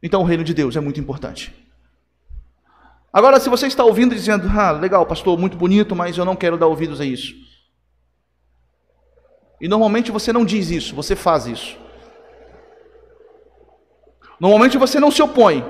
Então 0.02 0.22
o 0.22 0.24
reino 0.24 0.44
de 0.44 0.54
Deus 0.54 0.76
é 0.76 0.80
muito 0.80 1.00
importante. 1.00 1.54
Agora, 3.12 3.40
se 3.40 3.48
você 3.48 3.66
está 3.66 3.84
ouvindo 3.84 4.14
dizendo, 4.14 4.48
ah, 4.48 4.70
legal, 4.70 5.04
pastor, 5.04 5.36
muito 5.38 5.56
bonito, 5.56 5.96
mas 5.96 6.16
eu 6.16 6.24
não 6.24 6.36
quero 6.36 6.56
dar 6.56 6.68
ouvidos 6.68 7.00
a 7.00 7.04
isso. 7.04 7.34
E 9.60 9.68
normalmente 9.68 10.10
você 10.10 10.32
não 10.32 10.44
diz 10.44 10.70
isso, 10.70 10.94
você 10.94 11.16
faz 11.16 11.46
isso. 11.46 11.76
Normalmente 14.40 14.78
você 14.78 14.98
não 14.98 15.10
se 15.10 15.22
opõe. 15.22 15.62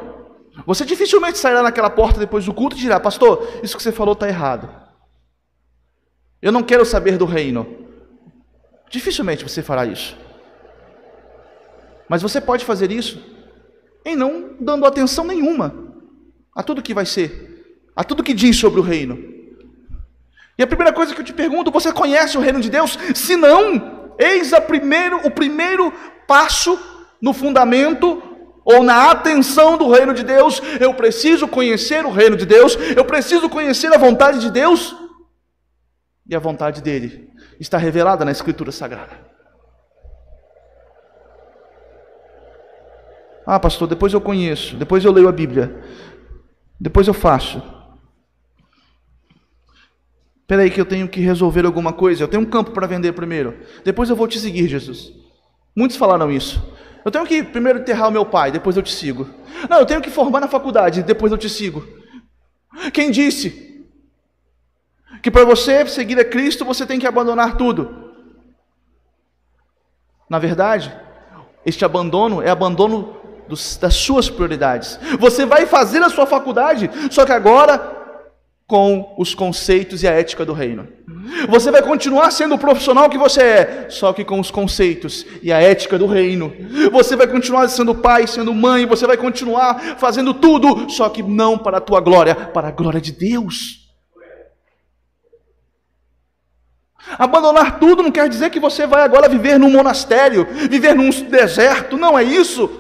Você 0.65 0.85
dificilmente 0.85 1.39
sairá 1.39 1.63
naquela 1.63 1.91
porta 1.91 2.21
depois 2.21 2.45
do 2.45 2.55
culto 2.55 2.77
e 2.77 2.79
dirá: 2.79 3.01
Pastor, 3.01 3.47
isso 3.63 3.77
que 3.77 3.83
você 3.83 3.91
falou 3.91 4.13
está 4.13 4.29
errado. 4.29 4.71
Eu 6.41 6.53
não 6.53 6.63
quero 6.63 6.87
saber 6.87 7.19
do 7.19 7.25
reino. 7.25 7.67
Dificilmente 8.89 9.43
você 9.43 9.63
fará 9.63 9.85
isso. 9.85 10.17
Mas 12.09 12.23
você 12.23 12.41
pode 12.41 12.65
fazer 12.65 12.91
isso 12.91 13.23
em 14.05 14.17
não 14.17 14.57
dando 14.61 14.87
atenção 14.87 15.25
nenhuma 15.25 15.75
a 16.55 16.63
tudo 16.63 16.83
que 16.83 16.95
vai 16.95 17.07
ser, 17.07 17.85
a 17.95 18.03
tudo 18.03 18.23
que 18.23 18.35
diz 18.35 18.57
sobre 18.57 18.81
o 18.81 18.83
reino. 18.83 19.19
E 20.59 20.63
a 20.63 20.67
primeira 20.67 20.93
coisa 20.93 21.15
que 21.15 21.21
eu 21.21 21.25
te 21.25 21.33
pergunto, 21.33 21.71
você 21.71 21.93
conhece 21.93 22.37
o 22.37 22.41
reino 22.41 22.61
de 22.61 22.69
Deus? 22.69 22.99
Se 23.15 23.37
não, 23.37 24.15
eis 24.19 24.51
primeiro, 24.67 25.27
o 25.27 25.31
primeiro 25.31 25.93
passo 26.27 26.79
no 27.21 27.33
fundamento 27.33 28.30
ou 28.65 28.83
na 28.83 29.11
atenção 29.11 29.77
do 29.77 29.91
reino 29.91 30.15
de 30.15 30.23
Deus. 30.23 30.61
Eu 30.81 30.95
preciso 30.95 31.49
conhecer 31.49 32.05
o 32.05 32.11
reino 32.11 32.37
de 32.37 32.47
Deus, 32.47 32.77
eu 32.97 33.05
preciso 33.05 33.49
conhecer 33.49 33.93
a 33.93 33.99
vontade 33.99 34.41
de 34.41 34.51
Deus. 34.51 34.95
E 36.27 36.35
a 36.35 36.39
vontade 36.39 36.81
dele 36.81 37.31
está 37.59 37.77
revelada 37.77 38.25
na 38.25 38.31
Escritura 38.31 38.71
Sagrada. 38.71 39.31
Ah, 43.47 43.59
pastor, 43.59 43.89
depois 43.89 44.13
eu 44.13 44.21
conheço, 44.21 44.77
depois 44.77 45.05
eu 45.05 45.11
leio 45.11 45.29
a 45.29 45.33
Bíblia, 45.33 45.83
depois 46.79 47.09
eu 47.09 47.15
faço. 47.15 47.61
Espera 50.41 50.63
aí 50.63 50.71
que 50.71 50.81
eu 50.81 50.87
tenho 50.87 51.09
que 51.09 51.21
resolver 51.21 51.65
alguma 51.65 51.93
coisa, 51.93 52.23
eu 52.23 52.29
tenho 52.29 52.43
um 52.43 52.47
campo 52.47 52.71
para 52.71 52.87
vender 52.87 53.13
primeiro, 53.13 53.57
depois 53.85 54.09
eu 54.09 54.17
vou 54.17 54.29
te 54.29 54.39
seguir, 54.39 54.69
Jesus. 54.69 55.13
Muitos 55.77 55.97
falaram 55.97 56.31
isso. 56.31 56.63
Eu 57.05 57.11
tenho 57.11 57.27
que 57.27 57.43
primeiro 57.43 57.79
enterrar 57.81 58.09
o 58.09 58.13
meu 58.13 58.27
pai, 58.27 58.51
depois 58.51 58.77
eu 58.77 58.83
te 58.83 58.93
sigo. 58.93 59.29
Não, 59.69 59.79
eu 59.79 59.87
tenho 59.87 60.01
que 60.01 60.11
formar 60.11 60.41
na 60.41 60.49
faculdade, 60.49 61.03
depois 61.03 61.33
eu 61.33 61.39
te 61.39 61.49
sigo. 61.49 61.87
Quem 62.93 63.11
disse 63.11 63.87
que 65.23 65.31
para 65.31 65.45
você 65.45 65.87
seguir 65.87 66.19
a 66.19 66.25
Cristo 66.25 66.65
você 66.65 66.87
tem 66.87 66.99
que 66.99 67.07
abandonar 67.07 67.57
tudo? 67.57 68.13
Na 70.29 70.39
verdade, 70.39 70.93
este 71.65 71.85
abandono 71.85 72.41
é 72.41 72.51
abandono 72.51 73.17
dos, 73.49 73.77
das 73.77 73.95
suas 73.95 74.31
prioridades. 74.31 74.99
Você 75.19 75.45
vai 75.45 75.67
fazer 75.67 76.03
a 76.03 76.09
sua 76.09 76.27
faculdade, 76.27 76.91
só 77.11 77.27
que 77.27 77.33
agora 77.33 78.00
com 78.71 79.17
os 79.19 79.35
conceitos 79.35 80.05
e 80.05 80.07
a 80.07 80.13
ética 80.13 80.47
do 80.47 80.53
reino. 80.53 80.87
Você 81.49 81.73
vai 81.73 81.83
continuar 81.83 82.31
sendo 82.31 82.55
o 82.55 82.59
profissional 82.59 83.11
que 83.11 83.19
você 83.19 83.43
é, 83.43 83.87
só 83.91 84.13
que 84.13 84.25
com 84.25 84.39
os 84.39 84.49
conceitos 84.49 85.27
e 85.43 85.53
a 85.53 85.61
ética 85.61 85.99
do 85.99 86.07
reino. 86.07 86.53
Você 86.93 87.17
vai 87.17 87.27
continuar 87.27 87.67
sendo 87.67 87.97
pai, 87.97 88.29
sendo 88.29 88.55
mãe, 88.55 88.87
você 88.87 89.09
vai 89.09 89.17
continuar 89.17 89.99
fazendo 89.99 90.33
tudo, 90.33 90.89
só 90.89 91.09
que 91.09 91.21
não 91.21 91.59
para 91.59 91.79
a 91.79 91.81
tua 91.81 91.99
glória, 92.01 92.33
para 92.33 92.69
a 92.69 92.71
glória 92.71 93.01
de 93.01 93.11
Deus. 93.11 93.91
Abandonar 97.19 97.81
tudo 97.81 98.05
não 98.05 98.13
quer 98.13 98.29
dizer 98.29 98.51
que 98.51 98.61
você 98.61 98.87
vai 98.87 99.03
agora 99.03 99.29
viver 99.29 99.59
num 99.59 99.73
monastério, 99.73 100.47
viver 100.71 100.95
num 100.95 101.11
deserto, 101.11 101.97
não 101.97 102.17
é 102.17 102.23
isso. 102.23 102.71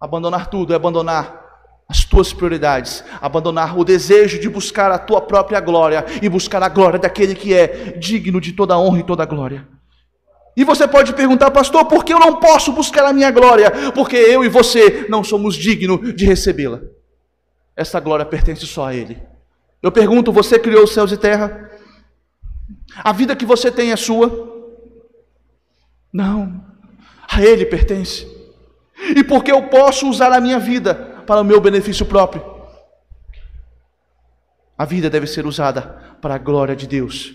Abandonar 0.00 0.46
tudo 0.46 0.72
é 0.72 0.76
abandonar 0.76 1.41
as 1.92 2.06
tuas 2.06 2.32
prioridades, 2.32 3.04
abandonar 3.20 3.78
o 3.78 3.84
desejo 3.84 4.40
de 4.40 4.48
buscar 4.48 4.90
a 4.90 4.98
tua 4.98 5.20
própria 5.20 5.60
glória 5.60 6.06
e 6.22 6.28
buscar 6.28 6.62
a 6.62 6.68
glória 6.70 6.98
daquele 6.98 7.34
que 7.34 7.52
é 7.52 7.98
digno 7.98 8.40
de 8.40 8.54
toda 8.54 8.78
honra 8.78 9.00
e 9.00 9.02
toda 9.02 9.26
glória. 9.26 9.68
E 10.56 10.64
você 10.64 10.88
pode 10.88 11.12
perguntar, 11.12 11.50
pastor, 11.50 11.84
por 11.84 12.02
que 12.02 12.14
eu 12.14 12.18
não 12.18 12.36
posso 12.36 12.72
buscar 12.72 13.04
a 13.04 13.12
minha 13.12 13.30
glória? 13.30 13.70
Porque 13.92 14.16
eu 14.16 14.42
e 14.42 14.48
você 14.48 15.04
não 15.10 15.22
somos 15.22 15.54
dignos 15.54 16.14
de 16.14 16.24
recebê-la. 16.24 16.80
Essa 17.76 18.00
glória 18.00 18.24
pertence 18.24 18.66
só 18.66 18.86
a 18.86 18.94
Ele. 18.94 19.20
Eu 19.82 19.92
pergunto, 19.92 20.32
você 20.32 20.58
criou 20.58 20.84
os 20.84 20.94
céus 20.94 21.12
e 21.12 21.18
terra? 21.18 21.70
A 23.04 23.12
vida 23.12 23.36
que 23.36 23.44
você 23.44 23.70
tem 23.70 23.92
é 23.92 23.96
sua? 23.96 24.72
Não, 26.10 26.64
a 27.30 27.42
Ele 27.42 27.66
pertence. 27.66 28.26
E 29.14 29.22
porque 29.22 29.52
eu 29.52 29.64
posso 29.64 30.08
usar 30.08 30.32
a 30.32 30.40
minha 30.40 30.58
vida 30.58 31.11
para 31.32 31.40
o 31.40 31.44
meu 31.44 31.62
benefício 31.62 32.04
próprio. 32.04 32.44
A 34.76 34.84
vida 34.84 35.08
deve 35.08 35.26
ser 35.26 35.46
usada 35.46 35.80
para 36.20 36.34
a 36.34 36.38
glória 36.38 36.76
de 36.76 36.86
Deus. 36.86 37.32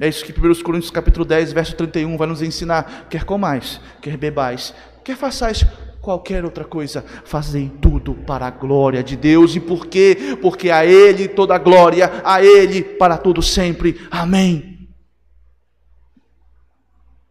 É 0.00 0.08
isso 0.08 0.24
que 0.24 0.32
1 0.32 0.60
Coríntios 0.64 0.90
capítulo 0.90 1.24
10, 1.24 1.52
verso 1.52 1.76
31 1.76 2.16
vai 2.16 2.26
nos 2.26 2.42
ensinar. 2.42 3.06
Quer 3.08 3.22
comais, 3.22 3.80
quer 4.02 4.16
bebais, 4.16 4.74
quer 5.04 5.16
façais 5.16 5.64
qualquer 6.00 6.44
outra 6.44 6.64
coisa, 6.64 7.04
fazem 7.24 7.68
tudo 7.68 8.14
para 8.14 8.48
a 8.48 8.50
glória 8.50 9.00
de 9.00 9.16
Deus. 9.16 9.54
E 9.54 9.60
por 9.60 9.86
quê? 9.86 10.36
Porque 10.42 10.72
a 10.72 10.84
Ele 10.84 11.28
toda 11.28 11.54
a 11.54 11.58
glória, 11.58 12.20
a 12.24 12.42
Ele 12.42 12.82
para 12.82 13.16
todo 13.16 13.40
sempre. 13.40 14.08
Amém. 14.10 14.88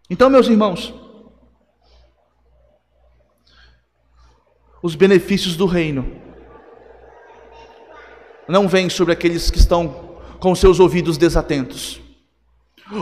Então, 0.10 0.29
meus 0.29 0.47
irmãos, 0.47 0.93
os 4.82 4.96
benefícios 4.96 5.56
do 5.56 5.65
reino 5.65 6.06
não 8.48 8.68
vêm 8.68 8.89
sobre 8.89 9.13
aqueles 9.13 9.52
que 9.52 9.60
estão 9.60 10.18
com 10.39 10.56
seus 10.56 10.80
ouvidos 10.80 11.18
desatentos. 11.18 12.02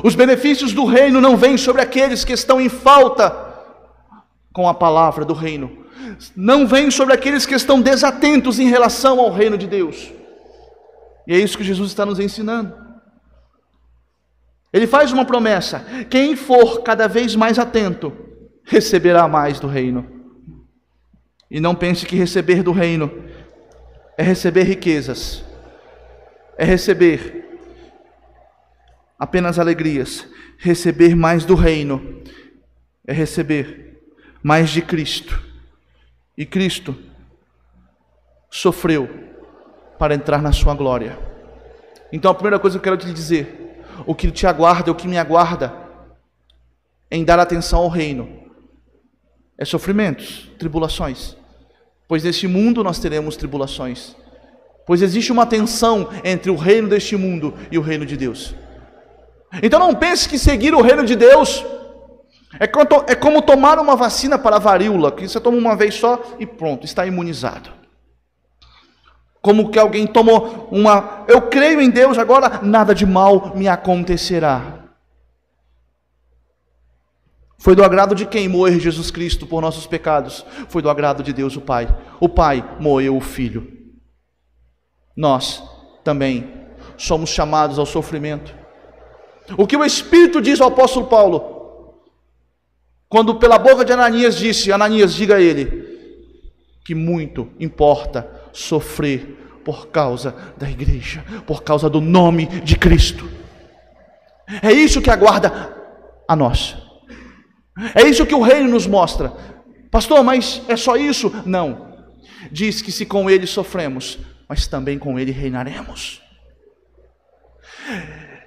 Os 0.04 0.16
benefícios 0.16 0.74
do 0.74 0.86
reino 0.86 1.22
não 1.22 1.38
vêm 1.38 1.58
sobre 1.58 1.82
aqueles 1.82 2.26
que 2.26 2.34
estão 2.34 2.60
em 2.60 2.68
falta 2.68 3.46
com 4.52 4.68
a 4.68 4.74
palavra 4.74 5.24
do 5.24 5.34
reino. 5.34 5.86
Não 6.36 6.68
vêm 6.68 6.92
sobre 6.92 7.14
aqueles 7.14 7.46
que 7.46 7.56
estão 7.56 7.82
desatentos 7.82 8.60
em 8.60 8.68
relação 8.68 9.20
ao 9.20 9.32
reino 9.32 9.58
de 9.58 9.68
Deus. 9.68 10.12
E 11.26 11.34
é 11.34 11.38
isso 11.38 11.58
que 11.58 11.64
Jesus 11.64 11.92
está 11.92 12.06
nos 12.06 12.20
ensinando. 12.20 12.74
Ele 14.74 14.88
faz 14.88 15.14
uma 15.14 15.26
promessa: 15.26 15.86
quem 16.10 16.36
for 16.36 16.82
cada 16.82 17.08
vez 17.08 17.36
mais 17.36 17.58
atento, 17.58 18.12
receberá 18.64 19.28
mais 19.28 19.60
do 19.60 19.68
reino. 19.68 20.17
E 21.50 21.60
não 21.60 21.74
pense 21.74 22.06
que 22.06 22.16
receber 22.16 22.62
do 22.62 22.72
reino 22.72 23.24
é 24.18 24.24
receber 24.24 24.64
riquezas, 24.64 25.44
é 26.58 26.66
receber 26.66 27.48
apenas 29.18 29.58
alegrias. 29.58 30.28
Receber 30.58 31.16
mais 31.16 31.46
do 31.46 31.56
reino 31.56 32.24
é 33.06 33.14
receber 33.14 34.02
mais 34.42 34.70
de 34.70 34.82
Cristo. 34.82 35.42
E 36.36 36.46
Cristo 36.46 36.96
sofreu 38.50 39.08
para 40.00 40.16
entrar 40.16 40.42
na 40.42 40.52
sua 40.52 40.74
glória. 40.74 41.18
Então 42.12 42.32
a 42.32 42.34
primeira 42.34 42.60
coisa 42.60 42.78
que 42.78 42.88
eu 42.88 42.96
quero 42.96 43.06
te 43.06 43.14
dizer, 43.14 43.84
o 44.06 44.16
que 44.16 44.32
te 44.32 44.48
aguarda, 44.48 44.92
o 44.92 44.96
que 44.96 45.08
me 45.08 45.18
aguarda 45.18 45.74
em 47.10 47.24
dar 47.24 47.40
atenção 47.40 47.80
ao 47.80 47.90
reino 47.90 48.47
é 49.58 49.66
sofrimentos, 49.66 50.50
tribulações. 50.58 51.36
Pois 52.08 52.24
neste 52.24 52.48
mundo 52.48 52.84
nós 52.84 53.00
teremos 53.00 53.36
tribulações. 53.36 54.16
Pois 54.86 55.02
existe 55.02 55.32
uma 55.32 55.46
tensão 55.46 56.10
entre 56.24 56.50
o 56.50 56.56
reino 56.56 56.88
deste 56.88 57.16
mundo 57.18 57.54
e 57.72 57.78
o 57.78 57.82
reino 57.82 58.06
de 58.06 58.16
Deus. 58.16 58.56
Então 59.62 59.80
não 59.80 59.94
pense 59.94 60.28
que 60.30 60.38
seguir 60.38 60.74
o 60.74 60.82
reino 60.82 61.06
de 61.06 61.16
Deus 61.16 61.66
é 62.60 63.16
como 63.16 63.42
tomar 63.42 63.78
uma 63.78 63.96
vacina 63.96 64.38
para 64.38 64.56
a 64.56 64.60
varíola, 64.60 65.12
que 65.12 65.28
você 65.28 65.40
toma 65.40 65.58
uma 65.58 65.76
vez 65.76 65.96
só 65.96 66.22
e 66.40 66.46
pronto, 66.46 66.86
está 66.86 67.06
imunizado. 67.06 67.70
Como 69.42 69.70
que 69.70 69.78
alguém 69.78 70.08
tomou 70.08 70.68
uma, 70.72 71.24
eu 71.28 71.42
creio 71.44 71.80
em 71.82 71.90
Deus, 71.90 72.18
agora 72.18 72.62
nada 72.64 72.96
de 72.96 73.06
mal 73.06 73.54
me 73.56 73.68
acontecerá. 73.68 74.77
Foi 77.58 77.76
do 77.76 77.84
agrado 77.84 78.14
de 78.14 78.26
quem 78.26 78.48
morrer 78.48 78.80
Jesus 78.80 79.10
Cristo 79.10 79.48
por 79.48 79.62
nossos 79.62 79.88
pecados? 79.88 80.46
Foi 80.70 80.82
do 80.82 80.90
agrado 80.90 81.24
de 81.24 81.34
Deus 81.34 81.56
o 81.56 81.62
Pai. 81.62 81.88
O 82.20 82.30
Pai 82.30 82.64
moeu 82.80 83.18
o 83.18 83.22
Filho. 83.22 83.68
Nós 85.16 85.64
também 86.04 86.54
somos 86.96 87.32
chamados 87.32 87.80
ao 87.80 87.86
sofrimento. 87.86 88.56
O 89.58 89.66
que 89.66 89.76
o 89.76 89.84
Espírito 89.84 90.42
diz 90.42 90.62
ao 90.62 90.68
apóstolo 90.68 91.08
Paulo, 91.08 92.04
quando 93.10 93.36
pela 93.36 93.58
boca 93.58 93.84
de 93.84 93.94
Ananias 93.94 94.38
disse: 94.38 94.72
Ananias, 94.72 95.16
diga 95.16 95.38
a 95.38 95.42
ele, 95.42 95.98
que 96.86 96.94
muito 96.94 97.50
importa 97.60 98.30
sofrer 98.54 99.62
por 99.66 99.88
causa 99.88 100.36
da 100.58 100.70
igreja, 100.70 101.24
por 101.46 101.64
causa 101.64 101.90
do 101.90 102.00
nome 102.00 102.46
de 102.46 102.78
Cristo. 102.78 103.30
É 104.62 104.72
isso 104.72 105.02
que 105.02 105.10
aguarda 105.10 105.76
a 106.28 106.36
nós. 106.36 106.87
É 107.94 108.04
isso 108.04 108.26
que 108.26 108.36
o 108.36 108.42
reino 108.42 108.70
nos 108.70 108.88
mostra. 108.88 109.32
Pastor, 109.92 110.24
mas 110.24 110.62
é 110.68 110.76
só 110.76 110.96
isso? 110.96 111.32
Não. 111.46 111.96
Diz 112.52 112.82
que 112.82 112.92
se 112.92 113.06
com 113.06 113.30
ele 113.30 113.46
sofremos, 113.46 114.20
mas 114.48 114.68
também 114.68 114.98
com 114.98 115.20
ele 115.20 115.32
reinaremos. 115.32 116.22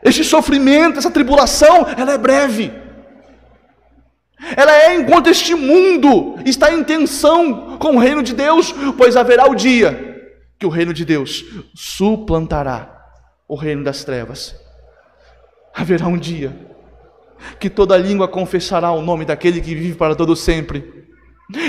Este 0.03 0.25
sofrimento, 0.25 0.99
essa 0.99 1.11
tribulação, 1.11 1.87
ela 1.97 2.13
é 2.13 2.19
breve. 2.19 2.73
Ela 4.57 4.75
é 4.75 4.97
enquanto 4.97 5.29
este 5.29 5.55
mundo 5.55 6.37
está 6.47 6.73
em 6.73 6.83
tensão 6.83 7.79
com 7.79 7.97
o 7.97 7.99
reino 7.99 8.23
de 8.23 8.35
Deus, 8.35 8.75
pois 8.97 9.17
haverá 9.17 9.49
o 9.49 9.55
dia 9.55 10.09
que 10.59 10.67
o 10.67 10.71
reino 10.71 10.93
de 10.93 11.05
Deus 11.05 11.45
suplantará 11.75 12.99
o 13.47 13.55
reino 13.55 13.85
das 13.85 14.03
trevas. 14.03 14.57
Haverá 15.75 16.07
um 16.07 16.19
dia 16.19 16.70
que 17.59 17.71
toda 17.71 17.97
língua 17.97 18.29
confessará 18.29 18.91
o 18.93 19.03
nome 19.03 19.25
daquele 19.25 19.61
que 19.61 19.75
vive 19.75 19.95
para 19.95 20.15
todo 20.15 20.35
sempre. 20.37 21.09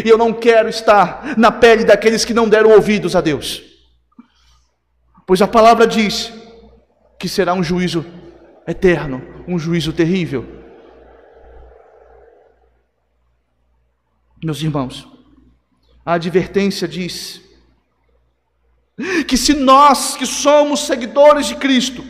E 0.05 0.07
eu 0.07 0.17
não 0.17 0.31
quero 0.33 0.69
estar 0.69 1.37
na 1.37 1.51
pele 1.51 1.83
daqueles 1.83 2.23
que 2.23 2.33
não 2.33 2.47
deram 2.47 2.71
ouvidos 2.71 3.15
a 3.15 3.21
Deus. 3.21 3.63
Pois 5.25 5.41
a 5.41 5.47
palavra 5.47 5.87
diz 5.87 6.31
que 7.17 7.27
será 7.27 7.53
um 7.53 7.63
juízo 7.63 8.05
eterno, 8.67 9.21
um 9.47 9.57
juízo 9.57 9.93
terrível. 9.93 10.45
Meus 14.43 14.61
irmãos, 14.61 15.07
a 16.05 16.13
advertência 16.13 16.87
diz 16.87 17.41
que 19.27 19.37
se 19.37 19.53
nós 19.53 20.15
que 20.15 20.25
somos 20.25 20.81
seguidores 20.81 21.45
de 21.45 21.55
Cristo, 21.55 22.03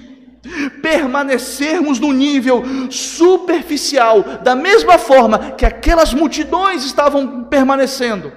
permanecermos 0.81 1.99
no 1.99 2.11
nível 2.11 2.63
superficial, 2.89 4.23
da 4.43 4.55
mesma 4.55 4.97
forma 4.97 5.51
que 5.51 5.65
aquelas 5.65 6.13
multidões 6.13 6.83
estavam 6.83 7.43
permanecendo, 7.43 8.31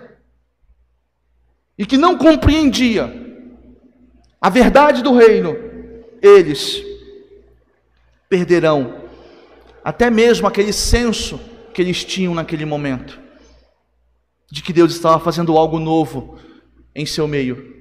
e 1.77 1.85
que 1.85 1.97
não 1.97 2.17
compreendia 2.17 3.23
a 4.41 4.49
verdade 4.51 5.03
do 5.03 5.15
reino, 5.15 5.57
eles 6.21 6.83
perderão 8.29 9.03
até 9.83 10.09
mesmo 10.11 10.47
aquele 10.47 10.73
senso 10.73 11.41
que 11.73 11.83
eles 11.83 12.05
tinham 12.05 12.35
naquele 12.35 12.65
momento, 12.65 13.19
de 14.51 14.63
que 14.63 14.73
Deus 14.73 14.93
estava 14.93 15.19
fazendo 15.19 15.57
algo 15.59 15.79
novo 15.79 16.39
em 16.95 17.05
seu 17.05 17.27
meio. 17.27 17.75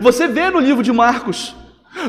Você 0.00 0.28
vê 0.28 0.50
no 0.50 0.60
livro 0.60 0.82
de 0.82 0.92
Marcos, 0.92 1.56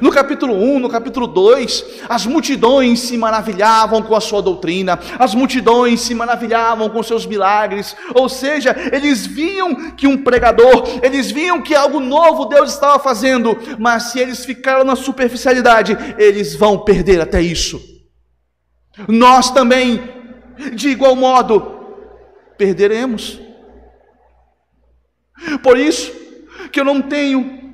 no 0.01 0.11
capítulo 0.11 0.53
1, 0.53 0.79
no 0.79 0.89
capítulo 0.89 1.27
2, 1.27 1.85
as 2.09 2.25
multidões 2.25 2.99
se 2.99 3.17
maravilhavam 3.17 4.01
com 4.01 4.15
a 4.15 4.21
sua 4.21 4.41
doutrina, 4.41 4.99
as 5.17 5.33
multidões 5.33 6.01
se 6.01 6.13
maravilhavam 6.13 6.89
com 6.89 7.01
seus 7.03 7.25
milagres, 7.25 7.95
ou 8.13 8.27
seja, 8.27 8.75
eles 8.91 9.25
viam 9.25 9.91
que 9.91 10.07
um 10.07 10.17
pregador, 10.17 10.83
eles 11.01 11.31
viam 11.31 11.61
que 11.61 11.75
algo 11.75 11.99
novo 11.99 12.45
Deus 12.45 12.73
estava 12.73 12.99
fazendo, 12.99 13.57
mas 13.79 14.11
se 14.11 14.19
eles 14.19 14.45
ficaram 14.45 14.83
na 14.83 14.95
superficialidade, 14.95 15.97
eles 16.17 16.55
vão 16.55 16.79
perder 16.79 17.21
até 17.21 17.41
isso. 17.41 17.81
Nós 19.07 19.51
também, 19.51 20.01
de 20.73 20.89
igual 20.89 21.15
modo, 21.15 21.75
perderemos. 22.57 23.39
Por 25.61 25.77
isso 25.77 26.11
que 26.71 26.79
eu 26.79 26.85
não 26.85 27.01
tenho 27.01 27.64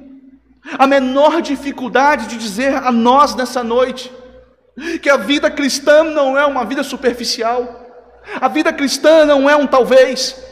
a 0.77 0.85
menor 0.87 1.41
dificuldade 1.41 2.27
de 2.27 2.37
dizer 2.37 2.75
a 2.75 2.91
nós 2.91 3.35
nessa 3.35 3.63
noite 3.63 4.11
que 5.01 5.09
a 5.09 5.17
vida 5.17 5.49
cristã 5.49 6.03
não 6.03 6.37
é 6.37 6.45
uma 6.45 6.65
vida 6.65 6.83
superficial, 6.83 7.85
a 8.39 8.47
vida 8.47 8.71
cristã 8.71 9.25
não 9.25 9.49
é 9.49 9.55
um 9.55 9.67
talvez. 9.67 10.49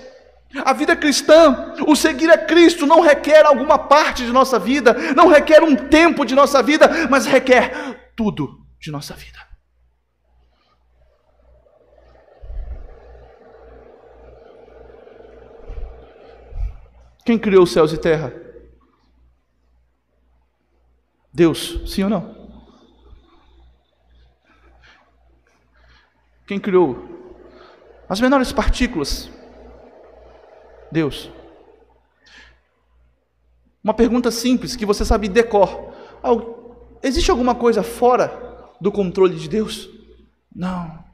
A 0.65 0.73
vida 0.73 0.95
cristã, 0.95 1.75
o 1.85 1.95
seguir 1.95 2.31
a 2.31 2.37
Cristo, 2.37 2.87
não 2.87 3.01
requer 3.01 3.45
alguma 3.45 3.77
parte 3.77 4.25
de 4.25 4.31
nossa 4.31 4.57
vida, 4.57 4.95
não 5.15 5.27
requer 5.27 5.61
um 5.61 5.75
tempo 5.75 6.25
de 6.25 6.33
nossa 6.33 6.63
vida, 6.63 6.89
mas 7.07 7.27
requer 7.27 8.11
tudo 8.15 8.49
de 8.81 8.89
nossa 8.89 9.13
vida. 9.13 9.37
Quem 17.23 17.37
criou 17.37 17.61
os 17.63 17.71
céus 17.71 17.93
e 17.93 17.97
terra? 17.99 18.33
Deus, 21.39 21.79
sim 21.85 22.03
ou 22.03 22.09
não? 22.09 22.35
Quem 26.45 26.59
criou 26.59 26.99
as 28.09 28.19
menores 28.19 28.51
partículas? 28.51 29.31
Deus. 30.91 31.31
Uma 33.81 33.93
pergunta 33.93 34.29
simples 34.31 34.75
que 34.75 34.85
você 34.85 35.05
sabe 35.05 35.29
decor. 35.29 35.93
Existe 37.01 37.31
alguma 37.31 37.55
coisa 37.55 37.83
fora 37.83 38.69
do 38.81 38.91
controle 38.91 39.37
de 39.37 39.47
Deus? 39.47 39.89
Não. 40.53 41.05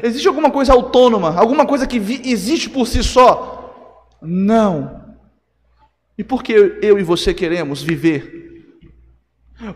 Existe 0.00 0.28
alguma 0.28 0.52
coisa 0.52 0.72
autônoma, 0.72 1.36
alguma 1.36 1.66
coisa 1.66 1.88
que 1.88 1.96
existe 1.96 2.70
por 2.70 2.86
si 2.86 3.02
só? 3.02 4.14
Não. 4.22 5.16
E 6.16 6.22
por 6.22 6.44
que 6.44 6.52
eu 6.52 7.00
e 7.00 7.02
você 7.02 7.34
queremos 7.34 7.82
viver 7.82 8.39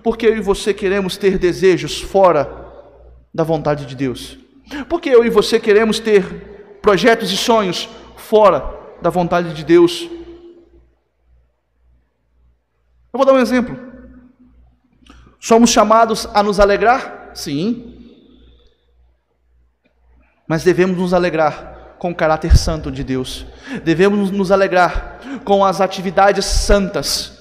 porque 0.03 0.27
eu 0.27 0.37
e 0.37 0.41
você 0.41 0.73
queremos 0.73 1.17
ter 1.17 1.39
desejos 1.39 2.01
fora 2.01 2.51
da 3.33 3.45
vontade 3.45 3.87
de 3.87 3.95
Deus? 3.95 4.39
Porque 4.89 5.11
eu 5.11 5.25
e 5.25 5.31
você 5.31 5.61
queremos 5.61 5.99
ter 5.99 6.79
projetos 6.81 7.31
e 7.31 7.37
sonhos 7.37 7.89
fora 8.17 8.65
da 9.03 9.11
vontade 9.11 9.53
de 9.53 9.65
Deus? 9.65 10.09
Eu 13.13 13.19
vou 13.19 13.27
dar 13.27 13.35
um 13.35 13.39
exemplo. 13.39 13.79
Somos 15.39 15.71
chamados 15.71 16.27
a 16.33 16.43
nos 16.43 16.59
alegrar? 16.59 17.31
Sim. 17.35 18.11
Mas 20.49 20.65
devemos 20.65 20.97
nos 20.97 21.13
alegrar 21.13 21.97
com 21.99 22.11
o 22.11 22.15
caráter 22.15 22.57
santo 22.57 22.91
de 22.91 23.05
Deus. 23.05 23.47
Devemos 23.85 24.31
nos 24.31 24.51
alegrar 24.51 25.21
com 25.45 25.65
as 25.65 25.81
atividades 25.81 26.45
santas 26.47 27.34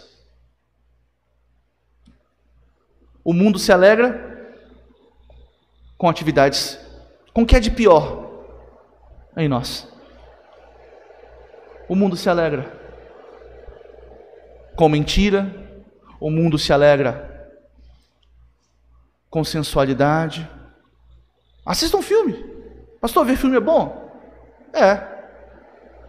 O 3.23 3.33
mundo 3.33 3.57
se 3.57 3.71
alegra 3.71 4.33
com 5.97 6.09
atividades. 6.09 6.77
Com 7.33 7.43
o 7.43 7.45
que 7.45 7.55
é 7.55 7.59
de 7.59 7.71
pior 7.71 8.29
em 9.37 9.47
nós? 9.47 9.87
O 11.87 11.95
mundo 11.95 12.17
se 12.17 12.29
alegra 12.29 12.81
com 14.75 14.89
mentira, 14.89 15.47
o 16.19 16.29
mundo 16.29 16.57
se 16.57 16.73
alegra 16.73 17.49
com 19.29 19.43
sensualidade. 19.43 20.49
Assista 21.65 21.95
um 21.95 22.01
filme. 22.01 22.33
Pastor, 22.99 23.25
ver 23.25 23.37
filme 23.37 23.55
é 23.55 23.61
bom? 23.61 24.11
É. 24.73 25.11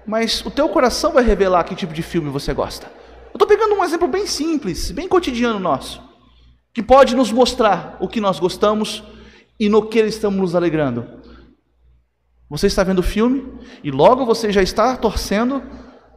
Mas 0.04 0.44
o 0.44 0.50
teu 0.50 0.68
coração 0.68 1.12
vai 1.12 1.22
revelar 1.22 1.64
que 1.64 1.76
tipo 1.76 1.94
de 1.94 2.02
filme 2.02 2.28
você 2.28 2.52
gosta. 2.52 2.86
Eu 3.26 3.34
estou 3.34 3.46
pegando 3.46 3.74
um 3.74 3.84
exemplo 3.84 4.08
bem 4.08 4.26
simples, 4.26 4.90
bem 4.90 5.08
cotidiano 5.08 5.58
nosso 5.60 6.03
que 6.74 6.82
pode 6.82 7.14
nos 7.14 7.30
mostrar 7.30 7.96
o 8.00 8.08
que 8.08 8.20
nós 8.20 8.40
gostamos 8.40 9.04
e 9.58 9.68
no 9.68 9.86
que 9.86 10.00
estamos 10.00 10.40
nos 10.40 10.56
alegrando. 10.56 11.06
Você 12.50 12.66
está 12.66 12.82
vendo 12.82 12.98
o 12.98 13.02
filme 13.02 13.46
e 13.82 13.92
logo 13.92 14.26
você 14.26 14.52
já 14.52 14.60
está 14.60 14.96
torcendo 14.96 15.62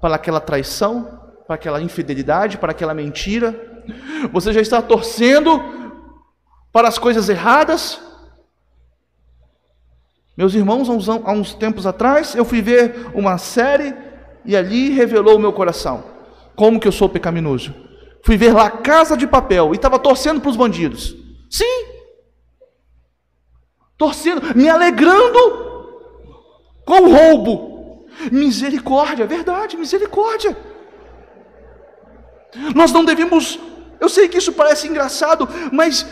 para 0.01 0.15
aquela 0.15 0.39
traição, 0.39 1.21
para 1.45 1.55
aquela 1.55 1.79
infidelidade, 1.79 2.57
para 2.57 2.71
aquela 2.71 2.95
mentira. 2.95 3.83
Você 4.33 4.51
já 4.51 4.59
está 4.59 4.81
torcendo 4.81 5.61
para 6.71 6.87
as 6.87 6.97
coisas 6.97 7.29
erradas. 7.29 8.01
Meus 10.35 10.55
irmãos, 10.55 10.89
há 10.89 11.31
uns, 11.31 11.53
tempos 11.53 11.85
atrás, 11.85 12.35
eu 12.35 12.43
fui 12.43 12.63
ver 12.63 13.11
uma 13.13 13.37
série 13.37 13.95
e 14.43 14.55
ali 14.55 14.89
revelou 14.89 15.35
o 15.35 15.39
meu 15.39 15.53
coração. 15.53 16.03
Como 16.55 16.79
que 16.79 16.87
eu 16.87 16.91
sou 16.91 17.07
pecaminoso. 17.07 17.86
Fui 18.27 18.35
ver 18.35 18.53
lá 18.53 18.69
Casa 18.69 19.15
de 19.15 19.25
Papel 19.25 19.71
e 19.71 19.77
estava 19.77 19.97
torcendo 19.97 20.41
para 20.41 20.49
os 20.49 20.57
bandidos. 20.57 21.15
Sim. 21.49 21.85
Torcendo, 23.97 24.53
me 24.53 24.67
alegrando 24.67 25.39
com 26.85 27.03
o 27.03 27.09
roubo. 27.09 28.05
Misericórdia, 28.29 29.25
verdade, 29.25 29.77
misericórdia. 29.77 30.57
Nós 32.75 32.91
não 32.91 33.05
devemos, 33.05 33.57
eu 33.97 34.09
sei 34.09 34.27
que 34.27 34.39
isso 34.39 34.51
parece 34.51 34.89
engraçado, 34.89 35.47
mas 35.71 36.05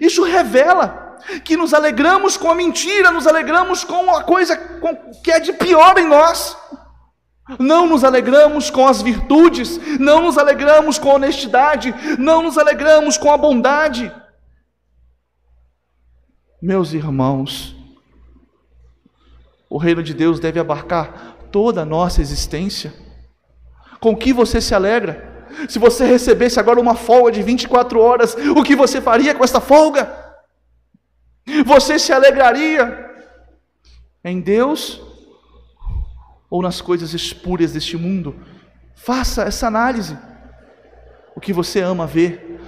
isso 0.00 0.22
revela 0.22 1.18
que 1.44 1.54
nos 1.54 1.74
alegramos 1.74 2.38
com 2.38 2.50
a 2.50 2.54
mentira, 2.54 3.10
nos 3.10 3.26
alegramos 3.26 3.84
com 3.84 4.10
a 4.16 4.24
coisa 4.24 4.56
que 5.22 5.30
é 5.30 5.38
de 5.38 5.52
pior 5.52 5.98
em 5.98 6.06
nós. 6.06 6.56
Não 7.58 7.86
nos 7.88 8.04
alegramos 8.04 8.70
com 8.70 8.86
as 8.86 9.02
virtudes, 9.02 9.78
não 9.98 10.22
nos 10.22 10.38
alegramos 10.38 10.98
com 10.98 11.10
a 11.10 11.14
honestidade, 11.14 11.92
não 12.18 12.42
nos 12.42 12.56
alegramos 12.56 13.16
com 13.16 13.32
a 13.32 13.36
bondade. 13.36 14.12
Meus 16.60 16.92
irmãos, 16.92 17.74
o 19.68 19.76
reino 19.76 20.02
de 20.02 20.14
Deus 20.14 20.38
deve 20.38 20.60
abarcar 20.60 21.36
toda 21.50 21.82
a 21.82 21.86
nossa 21.86 22.20
existência. 22.20 22.94
Com 23.98 24.16
que 24.16 24.32
você 24.32 24.60
se 24.60 24.74
alegra? 24.74 25.46
Se 25.68 25.78
você 25.78 26.04
recebesse 26.04 26.60
agora 26.60 26.80
uma 26.80 26.94
folga 26.94 27.32
de 27.32 27.42
24 27.42 28.00
horas, 28.00 28.36
o 28.56 28.62
que 28.62 28.76
você 28.76 29.00
faria 29.00 29.34
com 29.34 29.42
esta 29.42 29.60
folga? 29.60 30.14
Você 31.66 31.98
se 31.98 32.12
alegraria 32.12 33.10
em 34.24 34.40
Deus 34.40 35.00
ou 36.52 36.60
nas 36.60 36.82
coisas 36.82 37.14
espúrias 37.14 37.72
deste 37.72 37.96
mundo. 37.96 38.38
Faça 38.94 39.44
essa 39.44 39.66
análise. 39.66 40.18
O 41.34 41.40
que 41.40 41.50
você 41.50 41.80
ama 41.80 42.06
ver. 42.06 42.60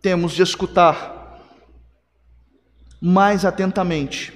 Temos 0.00 0.30
de 0.30 0.42
escutar 0.42 1.42
mais 3.00 3.44
atentamente 3.44 4.32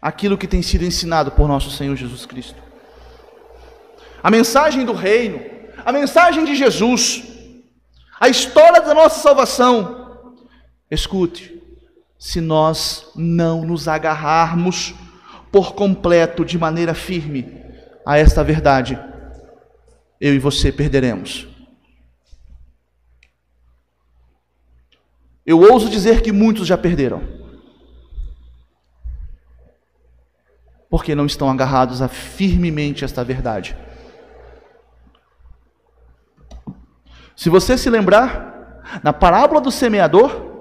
aquilo 0.00 0.38
que 0.38 0.46
tem 0.46 0.62
sido 0.62 0.84
ensinado 0.84 1.32
por 1.32 1.48
nosso 1.48 1.72
Senhor 1.72 1.96
Jesus 1.96 2.24
Cristo. 2.24 2.62
A 4.22 4.30
mensagem 4.30 4.84
do 4.84 4.92
reino, 4.92 5.44
a 5.84 5.90
mensagem 5.90 6.44
de 6.44 6.54
Jesus, 6.54 7.24
a 8.20 8.28
história 8.28 8.80
da 8.80 8.94
nossa 8.94 9.18
salvação. 9.18 10.00
Escute, 10.88 11.61
se 12.22 12.40
nós 12.40 13.10
não 13.16 13.64
nos 13.64 13.88
agarrarmos 13.88 14.94
por 15.50 15.74
completo, 15.74 16.44
de 16.44 16.56
maneira 16.56 16.94
firme, 16.94 17.60
a 18.06 18.16
esta 18.16 18.44
verdade, 18.44 18.96
eu 20.20 20.32
e 20.32 20.38
você 20.38 20.70
perderemos. 20.70 21.48
Eu 25.44 25.58
ouso 25.58 25.90
dizer 25.90 26.22
que 26.22 26.30
muitos 26.30 26.68
já 26.68 26.78
perderam. 26.78 27.42
porque 30.88 31.14
não 31.14 31.24
estão 31.24 31.48
agarrados 31.48 32.02
a 32.02 32.06
firmemente 32.06 33.02
esta 33.02 33.24
verdade. 33.24 33.74
Se 37.34 37.48
você 37.48 37.78
se 37.78 37.88
lembrar, 37.88 38.82
na 39.02 39.10
parábola 39.10 39.58
do 39.58 39.70
semeador, 39.70 40.51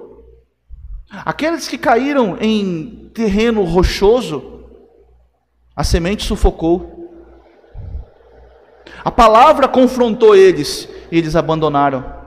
aqueles 1.12 1.68
que 1.68 1.78
caíram 1.78 2.38
em 2.39 3.12
terreno 3.14 3.64
rochoso, 3.64 4.64
a 5.76 5.84
semente 5.84 6.24
sufocou. 6.24 6.99
A 9.03 9.12
palavra 9.12 9.68
confrontou 9.68 10.36
eles 10.36 10.88
e 11.12 11.18
eles 11.18 11.36
abandonaram. 11.36 12.22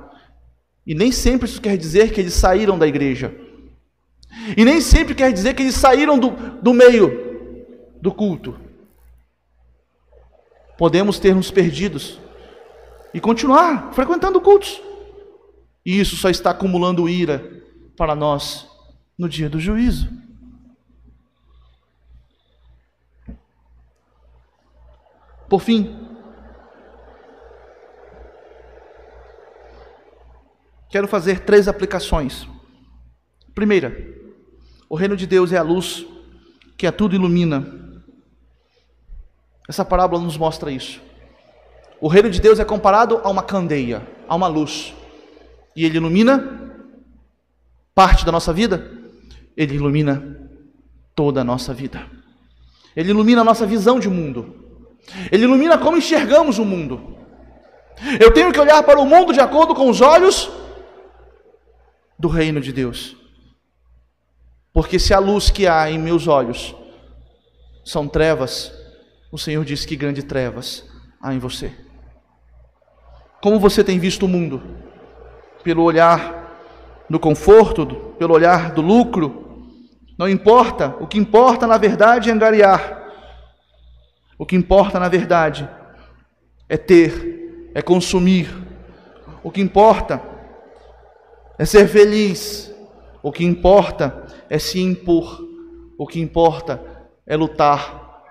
E 0.87 0.95
nem 0.95 1.11
sempre 1.11 1.49
isso 1.49 1.61
quer 1.61 1.79
dizer 1.79 2.13
que 2.13 2.21
eles 2.21 2.35
saíram 2.35 2.79
da 2.79 2.87
igreja. 2.87 3.35
E 4.57 4.65
nem 4.65 4.81
sempre 4.81 5.15
quer 5.15 5.33
dizer 5.33 5.55
que 5.55 5.63
eles 5.63 5.75
saíram 5.75 6.19
do, 6.19 6.31
do 6.31 6.75
meio 6.75 7.57
do 8.03 8.13
culto. 8.13 8.59
Podemos 10.77 11.19
ter 11.19 11.35
nos 11.35 11.51
perdidos 11.51 12.19
e 13.15 13.21
continuar 13.21 13.93
frequentando 13.95 14.41
cultos. 14.41 14.83
E 15.87 15.99
isso 16.01 16.17
só 16.17 16.29
está 16.29 16.51
acumulando 16.51 17.09
ira 17.09 17.63
para 17.97 18.15
nós 18.15 18.74
no 19.19 19.29
dia 19.29 19.49
do 19.49 19.61
juízo. 19.61 20.09
Por 25.49 25.61
fim, 25.61 25.97
quero 30.91 31.07
fazer 31.07 31.41
três 31.41 31.69
aplicações. 31.69 32.49
Primeira, 33.55 33.95
o 34.89 34.97
reino 34.97 35.17
de 35.17 35.27
Deus 35.27 35.53
é 35.53 35.59
a 35.59 35.63
luz 35.63 36.05
que 36.77 36.87
a 36.87 36.93
tudo 36.93 37.15
ilumina. 37.15 37.67
Essa 39.69 39.85
parábola 39.85 40.23
nos 40.23 40.37
mostra 40.37 40.71
isso. 40.73 41.01
O 42.01 42.09
reino 42.09 42.29
de 42.29 42.41
Deus 42.41 42.59
é 42.59 42.65
comparado 42.65 43.21
a 43.23 43.31
uma 43.31 43.43
candeia, 43.43 44.07
a 44.29 44.35
uma 44.35 44.49
luz. 44.49 44.93
E 45.77 45.85
ele 45.85 45.97
ilumina 45.97 46.83
parte 47.95 48.27
da 48.27 48.33
nossa 48.33 48.53
vida, 48.53 49.04
ele 49.57 49.75
ilumina 49.75 50.51
toda 51.15 51.41
a 51.41 51.45
nossa 51.45 51.73
vida. 51.73 52.07
Ele 52.97 53.11
ilumina 53.11 53.41
a 53.41 53.45
nossa 53.45 53.67
visão 53.67 53.99
de 53.99 54.09
mundo. 54.09 54.65
Ele 55.31 55.45
ilumina 55.45 55.79
como 55.79 55.97
enxergamos 55.97 56.59
o 56.59 56.65
mundo. 56.65 57.17
Eu 58.21 58.33
tenho 58.33 58.53
que 58.53 58.61
olhar 58.61 58.83
para 58.83 59.01
o 59.01 59.07
mundo 59.07 59.33
de 59.33 59.41
acordo 59.41 59.75
com 59.75 59.89
os 59.89 60.01
olhos 60.01 60.51
do 62.19 62.29
reino 62.29 62.61
de 62.61 62.73
Deus. 62.73 63.17
Porque 64.73 64.99
se 64.99 65.15
a 65.15 65.19
luz 65.19 65.51
que 65.51 65.67
há 65.67 65.89
em 65.91 65.99
meus 65.99 66.27
olhos 66.27 66.75
são 67.85 68.09
trevas, 68.09 68.73
o 69.31 69.39
Senhor 69.39 69.65
diz 69.65 69.85
que 69.85 69.95
grande 69.95 70.23
trevas 70.23 70.85
há 71.21 71.33
em 71.33 71.39
você. 71.39 71.73
Como 73.41 73.61
você 73.61 73.85
tem 73.85 73.99
visto 73.99 74.25
o 74.25 74.29
mundo? 74.29 74.63
Pelo 75.63 75.83
olhar 75.83 77.05
do 77.09 77.21
conforto, 77.21 77.87
pelo 78.19 78.35
olhar 78.35 78.73
do 78.73 78.81
lucro? 78.81 79.44
Não 80.17 80.29
importa, 80.29 80.97
o 81.01 81.07
que 81.07 81.19
importa 81.19 81.67
na 81.67 81.77
verdade 81.77 82.31
é 82.31 82.33
angariar. 82.33 83.03
O 84.39 84.47
que 84.47 84.57
importa 84.57 84.99
na 85.01 85.09
verdade 85.09 85.69
é 86.69 86.77
ter, 86.77 87.71
é 87.75 87.83
consumir. 87.83 88.49
O 89.43 89.51
que 89.51 89.61
importa 89.61 90.23
é 91.59 91.65
ser 91.65 91.89
feliz. 91.89 92.73
O 93.23 93.33
que 93.33 93.45
importa 93.45 94.27
é 94.49 94.59
se 94.59 94.81
impor. 94.81 95.41
O 95.99 96.07
que 96.07 96.21
importa 96.21 96.83
é 97.27 97.37
lutar 97.37 98.23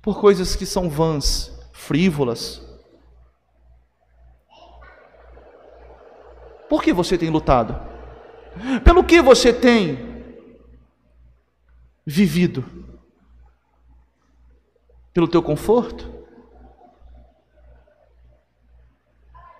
por 0.00 0.20
coisas 0.20 0.56
que 0.56 0.66
são 0.66 0.88
vãs, 0.88 1.52
frívolas. 1.72 2.60
Por 6.68 6.82
que 6.82 6.92
você 6.92 7.18
tem 7.18 7.30
lutado? 7.30 7.78
Pelo 8.84 9.04
que 9.04 9.20
você 9.20 9.52
tem 9.52 10.11
vivido? 12.04 12.64
Pelo 15.12 15.28
teu 15.28 15.42
conforto? 15.42 16.10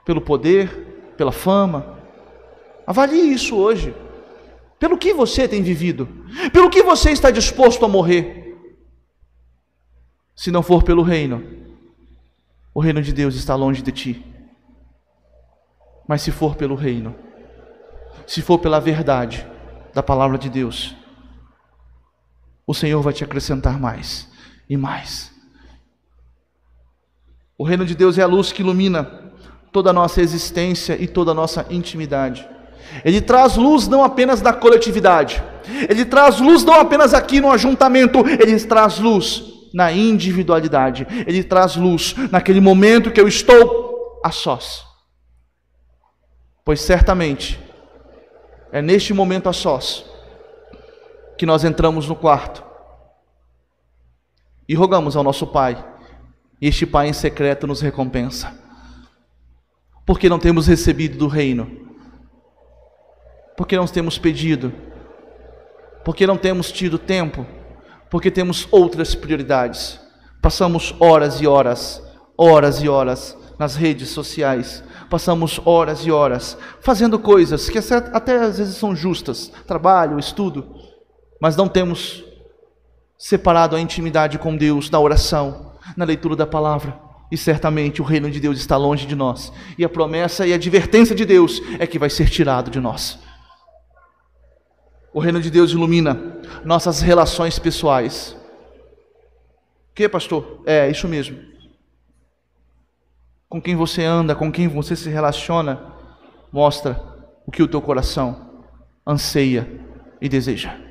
Pelo 0.05 0.21
poder? 0.21 1.15
Pela 1.17 1.33
fama? 1.33 1.99
Avalie 2.87 3.33
isso 3.33 3.57
hoje. 3.57 3.95
Pelo 4.79 4.99
que 4.99 5.15
você 5.15 5.47
tem 5.47 5.63
vivido? 5.63 6.09
Pelo 6.53 6.71
que 6.71 6.83
você 6.83 7.11
está 7.11 7.31
disposto 7.31 7.85
a 7.85 7.89
morrer? 7.89 8.59
Se 10.35 10.51
não 10.51 10.63
for 10.63 10.83
pelo 10.83 11.03
reino, 11.03 11.63
o 12.75 12.81
reino 12.81 13.01
de 13.03 13.13
Deus 13.13 13.37
está 13.37 13.55
longe 13.55 13.83
de 13.83 13.93
ti. 13.93 14.27
Mas 16.09 16.23
se 16.23 16.33
for 16.33 16.57
pelo 16.57 16.75
reino, 16.75 17.15
se 18.27 18.43
for 18.43 18.59
pela 18.59 18.81
verdade 18.81 19.47
da 19.95 20.03
palavra 20.03 20.37
de 20.37 20.51
Deus, 20.51 20.97
o 22.73 22.75
Senhor 22.75 23.03
vai 23.03 23.13
te 23.13 23.23
acrescentar 23.23 23.79
mais 23.79 24.27
e 24.69 24.79
mais. 24.79 25.31
O 27.59 27.65
reino 27.65 27.85
de 27.85 27.95
Deus 27.95 28.17
é 28.17 28.23
a 28.23 28.27
luz 28.27 28.51
que 28.51 28.63
ilumina 28.63 29.31
toda 29.71 29.91
a 29.91 29.93
nossa 29.93 30.23
existência 30.23 30.97
e 30.99 31.07
toda 31.07 31.33
a 31.33 31.35
nossa 31.35 31.67
intimidade. 31.69 32.49
Ele 33.05 33.21
traz 33.21 33.57
luz 33.57 33.89
não 33.89 34.03
apenas 34.03 34.41
da 34.41 34.55
coletividade, 34.55 35.43
ele 35.87 36.07
traz 36.07 36.41
luz 36.41 36.65
não 36.65 36.81
apenas 36.81 37.13
aqui 37.13 37.43
no 37.43 37.53
ajuntamento, 37.53 38.21
ele 38.27 38.59
traz 38.61 38.99
luz 38.99 39.45
na 39.75 39.93
individualidade, 39.93 41.07
ele 41.27 41.45
traz 41.45 41.77
luz 41.77 42.15
naquele 42.31 42.61
momento 42.61 43.11
que 43.11 43.21
eu 43.21 43.29
estou 43.29 44.19
a 44.25 44.31
sós. 44.31 44.83
Pois 46.65 46.81
certamente 46.81 47.61
é 48.73 48.81
neste 48.81 49.13
momento 49.13 49.51
a 49.51 49.53
sós 49.53 50.11
que 51.43 51.47
nós 51.47 51.65
entramos 51.65 52.07
no 52.09 52.15
quarto 52.15 52.63
e 54.69 54.77
rogamos 54.77 55.17
ao 55.17 55.25
nosso 55.25 55.45
Pai, 55.45 55.85
e 56.61 56.69
este 56.69 56.87
Pai 56.87 57.09
em 57.09 57.13
secreto 57.13 57.67
nos 57.67 57.81
recompensa, 57.81 58.57
porque 60.07 60.29
não 60.29 60.39
temos 60.39 60.69
recebido 60.69 61.19
do 61.19 61.27
reino, 61.27 61.69
porque 63.57 63.77
não 63.77 63.89
temos 63.89 64.19
pedido, 64.19 64.73
porque 66.05 66.29
não 66.29 66.37
temos 66.37 66.71
tido 66.71 66.97
tempo 66.97 67.45
porque 68.09 68.31
temos 68.31 68.69
outras 68.71 69.13
prioridades. 69.13 69.99
Passamos 70.41 70.95
horas 71.01 71.41
e 71.41 71.47
horas, 71.49 72.01
horas 72.39 72.81
e 72.81 72.89
horas 72.89 73.37
nas 73.59 73.75
redes 73.75 74.11
sociais, 74.11 74.85
passamos 75.11 75.61
horas 75.65 76.07
e 76.07 76.13
horas 76.13 76.57
fazendo 76.81 77.19
coisas 77.19 77.69
que 77.69 77.79
até 77.79 78.37
às 78.37 78.59
vezes 78.59 78.77
são 78.77 78.95
justas, 78.95 79.51
trabalho, 79.67 80.21
estudo, 80.21 80.82
mas 81.43 81.57
não 81.57 81.67
temos 81.67 82.23
separado 83.19 83.75
a 83.75 83.81
intimidade 83.81 84.39
com 84.39 84.57
Deus 84.57 84.89
na 84.89 85.01
oração, 85.01 85.73
na 85.97 86.05
leitura 86.05 86.37
da 86.37 86.47
palavra. 86.47 86.97
E 87.33 87.37
certamente 87.37 88.01
o 88.01 88.05
reino 88.05 88.31
de 88.31 88.39
Deus 88.39 88.59
está 88.59 88.77
longe 88.77 89.07
de 89.07 89.17
nós. 89.17 89.53
E 89.77 89.85
a 89.85 89.89
promessa 89.89 90.47
e 90.47 90.53
a 90.53 90.55
advertência 90.55 91.17
de 91.17 91.25
Deus 91.25 91.61
é 91.81 91.87
que 91.87 91.99
vai 91.99 92.09
ser 92.09 92.31
tirado 92.31 92.71
de 92.71 92.79
nós. 92.79 93.19
O 95.13 95.19
reino 95.19 95.41
de 95.41 95.51
Deus 95.51 95.73
ilumina 95.73 96.41
nossas 96.65 97.01
relações 97.01 97.59
pessoais. 97.59 98.37
O 99.91 99.95
que, 99.97 100.09
pastor? 100.09 100.63
É, 100.65 100.89
isso 100.89 101.09
mesmo. 101.09 101.41
Com 103.49 103.61
quem 103.61 103.75
você 103.75 104.05
anda, 104.05 104.37
com 104.37 104.53
quem 104.53 104.69
você 104.69 104.95
se 104.95 105.11
relaciona, 105.11 105.93
mostra 106.53 107.03
o 107.45 107.51
que 107.51 107.65
o 107.65 107.69
teu 107.69 107.83
coração 107.83 108.63
anseia 109.05 109.69
e 110.21 110.29
deseja. 110.29 110.82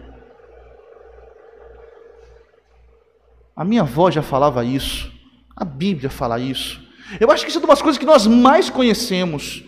A 3.61 3.63
minha 3.63 3.83
avó 3.83 4.09
já 4.09 4.23
falava 4.23 4.65
isso, 4.65 5.11
a 5.55 5.63
Bíblia 5.63 6.09
fala 6.09 6.39
isso. 6.39 6.81
Eu 7.19 7.29
acho 7.29 7.43
que 7.43 7.51
isso 7.51 7.59
é 7.59 7.61
uma 7.61 7.67
das 7.67 7.81
coisas 7.83 7.99
que 7.99 8.07
nós 8.07 8.25
mais 8.25 8.71
conhecemos. 8.71 9.63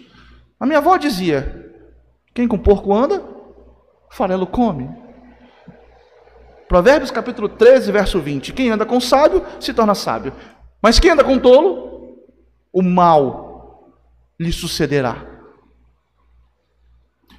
A 0.59 0.65
minha 0.65 0.79
avó 0.79 0.97
dizia: 0.97 1.71
quem 2.33 2.47
com 2.47 2.57
porco 2.57 2.91
anda, 2.91 3.23
farelo 4.09 4.47
come. 4.47 4.89
Provérbios 6.67 7.11
capítulo 7.11 7.47
13, 7.47 7.91
verso 7.91 8.19
20. 8.19 8.51
Quem 8.53 8.71
anda 8.71 8.83
com 8.83 8.99
sábio 8.99 9.45
se 9.59 9.71
torna 9.75 9.93
sábio. 9.93 10.33
Mas 10.81 10.99
quem 10.99 11.11
anda 11.11 11.23
com 11.23 11.37
tolo, 11.37 12.17
o 12.73 12.81
mal 12.81 13.93
lhe 14.39 14.51
sucederá. 14.51 15.23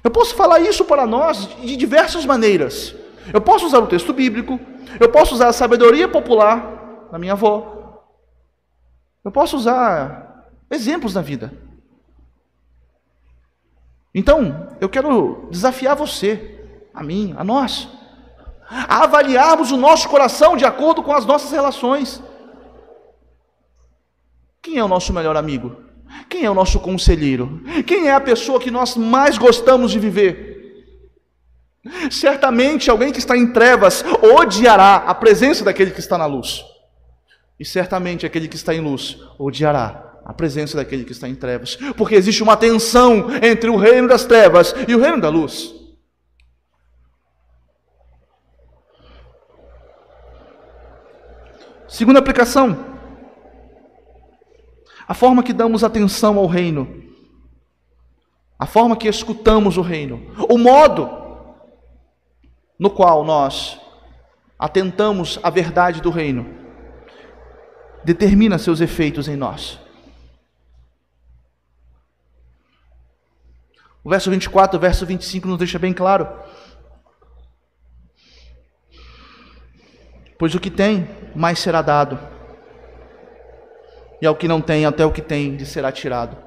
Eu 0.01 0.09
posso 0.09 0.33
falar 0.35 0.61
isso 0.61 0.85
para 0.85 1.05
nós 1.05 1.49
de 1.59 1.75
diversas 1.75 2.25
maneiras. 2.25 2.95
Eu 3.33 3.41
posso 3.41 3.65
usar 3.65 3.79
o 3.79 3.87
texto 3.87 4.13
bíblico, 4.13 4.59
eu 4.99 5.09
posso 5.09 5.33
usar 5.33 5.47
a 5.47 5.53
sabedoria 5.53 6.07
popular 6.07 7.07
da 7.11 7.17
minha 7.17 7.33
avó. 7.33 8.03
Eu 9.23 9.31
posso 9.31 9.57
usar 9.57 10.47
exemplos 10.69 11.13
da 11.13 11.21
vida. 11.21 11.51
Então, 14.13 14.69
eu 14.79 14.87
quero 14.87 15.47
desafiar 15.51 15.95
você, 15.95 16.63
a 16.93 17.03
mim, 17.03 17.33
a 17.37 17.43
nós, 17.43 17.89
a 18.69 19.03
avaliarmos 19.03 19.71
o 19.71 19.77
nosso 19.77 20.07
coração 20.07 20.55
de 20.55 20.63
acordo 20.63 21.03
com 21.03 21.11
as 21.11 21.25
nossas 21.25 21.51
relações. 21.51 22.23
Quem 24.61 24.77
é 24.77 24.83
o 24.83 24.87
nosso 24.87 25.11
melhor 25.11 25.35
amigo? 25.35 25.75
Quem 26.29 26.45
é 26.45 26.49
o 26.49 26.53
nosso 26.53 26.79
conselheiro? 26.79 27.61
Quem 27.85 28.07
é 28.07 28.13
a 28.13 28.21
pessoa 28.21 28.59
que 28.59 28.71
nós 28.71 28.95
mais 28.95 29.37
gostamos 29.37 29.91
de 29.91 29.99
viver? 29.99 30.54
Certamente 32.09 32.89
alguém 32.89 33.11
que 33.11 33.19
está 33.19 33.37
em 33.37 33.51
trevas 33.51 34.03
odiará 34.21 34.95
a 34.95 35.13
presença 35.13 35.63
daquele 35.63 35.91
que 35.91 35.99
está 35.99 36.17
na 36.17 36.25
luz. 36.25 36.63
E 37.59 37.65
certamente 37.65 38.25
aquele 38.25 38.47
que 38.47 38.55
está 38.55 38.73
em 38.73 38.81
luz 38.81 39.17
odiará 39.37 40.13
a 40.25 40.33
presença 40.33 40.75
daquele 40.75 41.03
que 41.03 41.11
está 41.11 41.29
em 41.29 41.35
trevas, 41.35 41.75
porque 41.95 42.15
existe 42.15 42.41
uma 42.41 42.57
tensão 42.57 43.27
entre 43.43 43.69
o 43.69 43.77
reino 43.77 44.07
das 44.07 44.25
trevas 44.25 44.73
e 44.87 44.95
o 44.95 44.99
reino 44.99 45.21
da 45.21 45.29
luz. 45.29 45.73
Segunda 51.87 52.19
aplicação: 52.19 52.77
a 55.07 55.13
forma 55.13 55.43
que 55.43 55.53
damos 55.53 55.83
atenção 55.83 56.37
ao 56.39 56.47
reino, 56.47 57.03
a 58.57 58.65
forma 58.65 58.97
que 58.97 59.07
escutamos 59.07 59.77
o 59.77 59.81
reino, 59.81 60.33
o 60.49 60.57
modo 60.57 61.24
no 62.77 62.89
qual 62.89 63.23
nós 63.23 63.79
atentamos 64.57 65.39
à 65.43 65.49
verdade 65.49 66.01
do 66.01 66.09
reino, 66.09 66.45
determina 68.03 68.57
seus 68.57 68.81
efeitos 68.81 69.27
em 69.27 69.35
nós. 69.35 69.79
O 74.03 74.09
verso 74.09 74.29
24, 74.29 74.77
o 74.77 74.79
verso 74.79 75.05
25 75.05 75.47
nos 75.47 75.57
deixa 75.57 75.79
bem 75.79 75.93
claro. 75.93 76.27
Pois 80.37 80.53
o 80.53 80.59
que 80.59 80.69
tem, 80.69 81.07
mais 81.35 81.59
será 81.59 81.81
dado 81.81 82.19
e 84.21 84.27
ao 84.27 84.35
que 84.35 84.47
não 84.47 84.61
tem, 84.61 84.85
até 84.85 85.05
o 85.05 85.11
que 85.11 85.21
tem 85.21 85.55
lhe 85.55 85.65
será 85.65 85.91
tirado. 85.91 86.37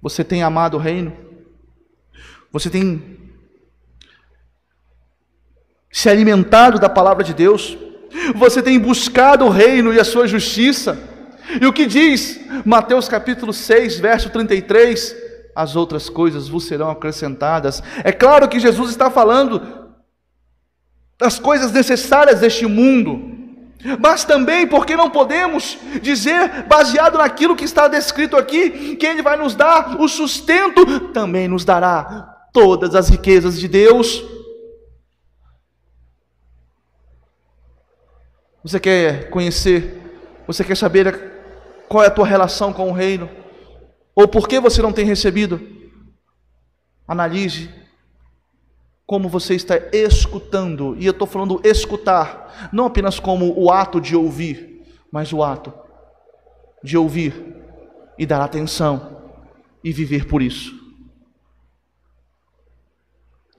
Você 0.00 0.24
tem 0.24 0.42
amado 0.42 0.76
o 0.76 0.80
reino? 0.80 1.16
Você 2.50 2.68
tem 2.68 3.23
se 5.94 6.08
alimentado 6.08 6.80
da 6.80 6.88
palavra 6.88 7.22
de 7.22 7.32
Deus? 7.32 7.78
Você 8.34 8.60
tem 8.60 8.80
buscado 8.80 9.44
o 9.44 9.48
reino 9.48 9.94
e 9.94 10.00
a 10.00 10.04
sua 10.04 10.26
justiça? 10.26 10.98
E 11.60 11.64
o 11.64 11.72
que 11.72 11.86
diz 11.86 12.40
Mateus 12.64 13.08
capítulo 13.08 13.52
6, 13.52 14.00
verso 14.00 14.28
33? 14.28 15.14
As 15.54 15.76
outras 15.76 16.08
coisas 16.10 16.48
vos 16.48 16.64
serão 16.64 16.90
acrescentadas. 16.90 17.80
É 18.02 18.10
claro 18.10 18.48
que 18.48 18.58
Jesus 18.58 18.90
está 18.90 19.08
falando 19.08 19.62
das 21.16 21.38
coisas 21.38 21.70
necessárias 21.70 22.40
deste 22.40 22.66
mundo, 22.66 23.32
mas 24.00 24.24
também 24.24 24.66
porque 24.66 24.96
não 24.96 25.08
podemos 25.08 25.78
dizer, 26.02 26.64
baseado 26.66 27.18
naquilo 27.18 27.54
que 27.54 27.64
está 27.64 27.86
descrito 27.86 28.36
aqui, 28.36 28.96
que 28.96 29.06
Ele 29.06 29.22
vai 29.22 29.36
nos 29.36 29.54
dar 29.54 30.00
o 30.00 30.08
sustento, 30.08 31.08
também 31.12 31.46
nos 31.46 31.64
dará 31.64 32.34
todas 32.52 32.96
as 32.96 33.08
riquezas 33.08 33.60
de 33.60 33.68
Deus. 33.68 34.24
Você 38.64 38.80
quer 38.80 39.28
conhecer, 39.28 40.02
você 40.46 40.64
quer 40.64 40.74
saber 40.74 41.32
qual 41.86 42.02
é 42.02 42.06
a 42.06 42.10
tua 42.10 42.26
relação 42.26 42.72
com 42.72 42.88
o 42.88 42.94
reino? 42.94 43.28
Ou 44.14 44.26
por 44.26 44.48
que 44.48 44.58
você 44.58 44.80
não 44.80 44.90
tem 44.90 45.04
recebido? 45.04 45.60
Analise 47.06 47.68
como 49.06 49.28
você 49.28 49.54
está 49.54 49.76
escutando, 49.92 50.96
e 50.98 51.04
eu 51.04 51.10
estou 51.10 51.26
falando 51.26 51.60
escutar, 51.62 52.70
não 52.72 52.86
apenas 52.86 53.20
como 53.20 53.52
o 53.54 53.70
ato 53.70 54.00
de 54.00 54.16
ouvir, 54.16 54.82
mas 55.12 55.30
o 55.30 55.42
ato 55.42 55.70
de 56.82 56.96
ouvir 56.96 57.34
e 58.18 58.24
dar 58.24 58.40
atenção 58.40 59.20
e 59.84 59.92
viver 59.92 60.26
por 60.26 60.40
isso. 60.40 60.72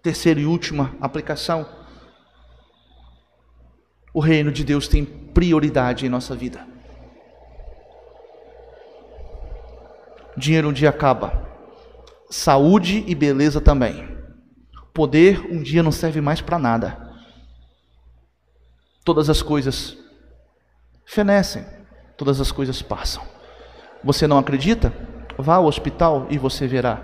Terceira 0.01 0.39
e 0.39 0.47
última 0.47 0.95
aplicação: 0.99 1.84
o 4.16 4.22
reino 4.22 4.49
de 4.49 4.63
Deus 4.63 4.88
tem 4.88 5.03
prioridade 5.03 6.05
em 6.05 6.09
nossa 6.09 6.34
vida. 6.34 6.66
Dinheiro 10.38 10.70
um 10.70 10.74
dia 10.74 10.89
acaba, 10.89 11.49
saúde 12.30 13.03
e 13.07 13.13
beleza 13.13 13.59
também. 13.59 14.07
Poder 14.93 15.41
um 15.51 15.61
dia 15.61 15.84
não 15.84 15.91
serve 15.91 16.22
mais 16.22 16.39
para 16.39 16.57
nada. 16.57 17.13
Todas 19.03 19.30
as 19.30 19.41
coisas 19.41 19.97
fenecem, 21.05 21.66
todas 22.16 22.39
as 22.39 22.53
coisas 22.53 22.82
passam. 22.82 23.22
Você 24.01 24.26
não 24.28 24.38
acredita? 24.38 24.93
Vá 25.38 25.55
ao 25.55 25.66
hospital 25.66 26.26
e 26.30 26.38
você 26.38 26.66
verá. 26.68 27.01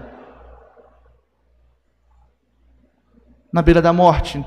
Na 3.52 3.62
beira 3.62 3.82
da 3.82 3.92
morte, 3.92 4.42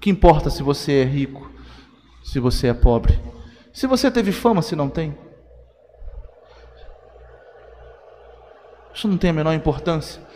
que 0.00 0.08
importa 0.08 0.48
se 0.48 0.62
você 0.62 1.02
é 1.02 1.04
rico, 1.04 1.54
se 2.26 2.38
você 2.40 2.68
é 2.68 2.74
pobre? 2.74 3.18
Se 3.72 3.86
você 3.86 4.10
teve 4.10 4.32
fama, 4.32 4.62
se 4.62 4.76
não 4.76 4.88
tem? 4.88 5.16
Isso 8.94 9.08
não 9.08 9.18
tem 9.18 9.30
a 9.30 9.32
menor 9.32 9.52
importância 9.52 10.26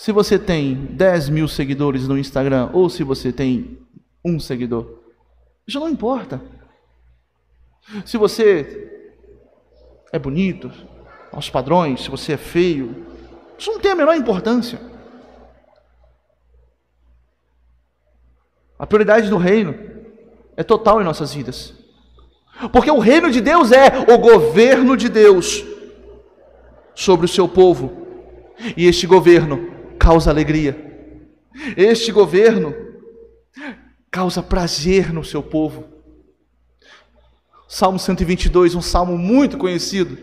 se 0.00 0.12
você 0.12 0.38
tem 0.38 0.74
10 0.74 1.28
mil 1.28 1.46
seguidores 1.46 2.08
no 2.08 2.16
Instagram 2.16 2.70
ou 2.72 2.88
se 2.88 3.04
você 3.04 3.30
tem 3.30 3.78
um 4.24 4.40
seguidor. 4.40 4.98
Isso 5.66 5.78
não 5.78 5.90
importa. 5.90 6.40
Se 8.06 8.16
você 8.16 9.12
é 10.10 10.18
bonito, 10.18 10.72
aos 11.30 11.50
padrões, 11.50 12.02
se 12.02 12.08
você 12.08 12.32
é 12.32 12.36
feio, 12.38 13.06
isso 13.58 13.70
não 13.70 13.78
tem 13.78 13.90
a 13.90 13.94
menor 13.94 14.14
importância. 14.14 14.80
A 18.78 18.86
prioridade 18.86 19.28
do 19.28 19.36
reino 19.36 19.74
é 20.60 20.62
total 20.62 21.00
em 21.00 21.04
nossas 21.04 21.32
vidas. 21.32 21.72
Porque 22.70 22.90
o 22.90 22.98
reino 22.98 23.30
de 23.30 23.40
Deus 23.40 23.72
é 23.72 24.12
o 24.12 24.18
governo 24.18 24.94
de 24.94 25.08
Deus 25.08 25.64
sobre 26.94 27.24
o 27.24 27.28
seu 27.28 27.48
povo. 27.48 28.06
E 28.76 28.86
este 28.86 29.06
governo 29.06 29.72
causa 29.98 30.28
alegria. 30.28 30.76
Este 31.78 32.12
governo 32.12 32.74
causa 34.10 34.42
prazer 34.42 35.14
no 35.14 35.24
seu 35.24 35.42
povo. 35.42 35.88
Salmo 37.66 37.98
122, 37.98 38.74
um 38.74 38.82
salmo 38.82 39.16
muito 39.16 39.56
conhecido. 39.56 40.18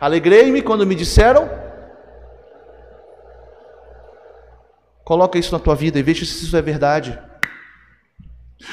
Alegrei-me 0.00 0.62
quando 0.62 0.86
me 0.86 0.94
disseram. 0.94 1.46
Coloca 5.04 5.38
isso 5.38 5.52
na 5.52 5.58
tua 5.58 5.74
vida 5.74 5.98
e 5.98 6.02
veja 6.02 6.24
se 6.24 6.46
isso 6.46 6.56
é 6.56 6.62
verdade. 6.62 7.31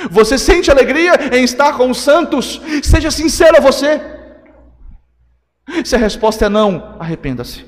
Você 0.10 0.38
sente 0.38 0.70
alegria 0.70 1.36
em 1.36 1.44
estar 1.44 1.76
com 1.76 1.90
os 1.90 2.00
santos? 2.00 2.62
Seja 2.84 3.12
sincero 3.12 3.58
a 3.58 3.62
você. 3.62 4.02
Se 5.84 5.96
a 5.96 6.00
resposta 6.00 6.46
é 6.46 6.50
não, 6.50 6.96
arrependa-se. 7.00 7.66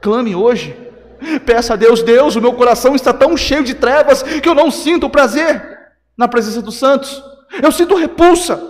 Clame 0.00 0.34
hoje 0.34 0.92
Peça 1.44 1.74
a 1.74 1.76
Deus, 1.76 2.02
Deus, 2.02 2.36
o 2.36 2.40
meu 2.40 2.52
coração 2.54 2.94
está 2.94 3.12
tão 3.12 3.36
cheio 3.36 3.62
de 3.62 3.74
trevas 3.74 4.22
que 4.22 4.48
eu 4.48 4.54
não 4.54 4.70
sinto 4.70 5.08
prazer 5.08 5.92
na 6.16 6.26
presença 6.26 6.60
dos 6.60 6.76
santos. 6.76 7.22
Eu 7.62 7.70
sinto 7.70 7.94
repulsa. 7.94 8.60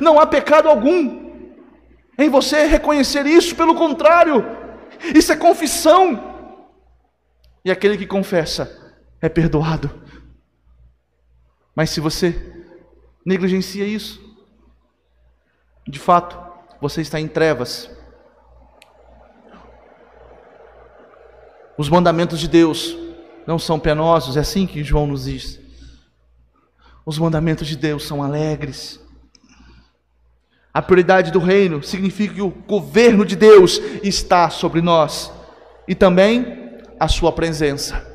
Não 0.00 0.20
há 0.20 0.26
pecado 0.26 0.68
algum 0.68 1.30
em 2.18 2.28
você 2.28 2.66
reconhecer 2.66 3.26
isso, 3.26 3.56
pelo 3.56 3.74
contrário, 3.74 4.44
isso 5.14 5.32
é 5.32 5.36
confissão. 5.36 6.28
E 7.64 7.70
aquele 7.70 7.96
que 7.96 8.06
confessa 8.06 8.78
é 9.20 9.28
perdoado. 9.28 9.90
Mas 11.74 11.90
se 11.90 12.00
você 12.00 12.64
negligencia 13.24 13.86
isso, 13.86 14.20
de 15.88 15.98
fato, 15.98 16.38
você 16.80 17.00
está 17.00 17.20
em 17.20 17.28
trevas 17.28 17.90
Os 21.80 21.88
mandamentos 21.88 22.38
de 22.38 22.46
Deus 22.46 22.94
não 23.46 23.58
são 23.58 23.80
penosos, 23.80 24.36
é 24.36 24.40
assim 24.40 24.66
que 24.66 24.84
João 24.84 25.06
nos 25.06 25.24
diz. 25.24 25.58
Os 27.06 27.18
mandamentos 27.18 27.66
de 27.66 27.74
Deus 27.74 28.06
são 28.06 28.22
alegres. 28.22 29.00
A 30.74 30.82
prioridade 30.82 31.30
do 31.30 31.38
reino 31.38 31.82
significa 31.82 32.34
que 32.34 32.42
o 32.42 32.50
governo 32.50 33.24
de 33.24 33.34
Deus 33.34 33.80
está 34.02 34.50
sobre 34.50 34.82
nós 34.82 35.32
e 35.88 35.94
também 35.94 36.76
a 37.00 37.08
sua 37.08 37.32
presença. 37.32 38.09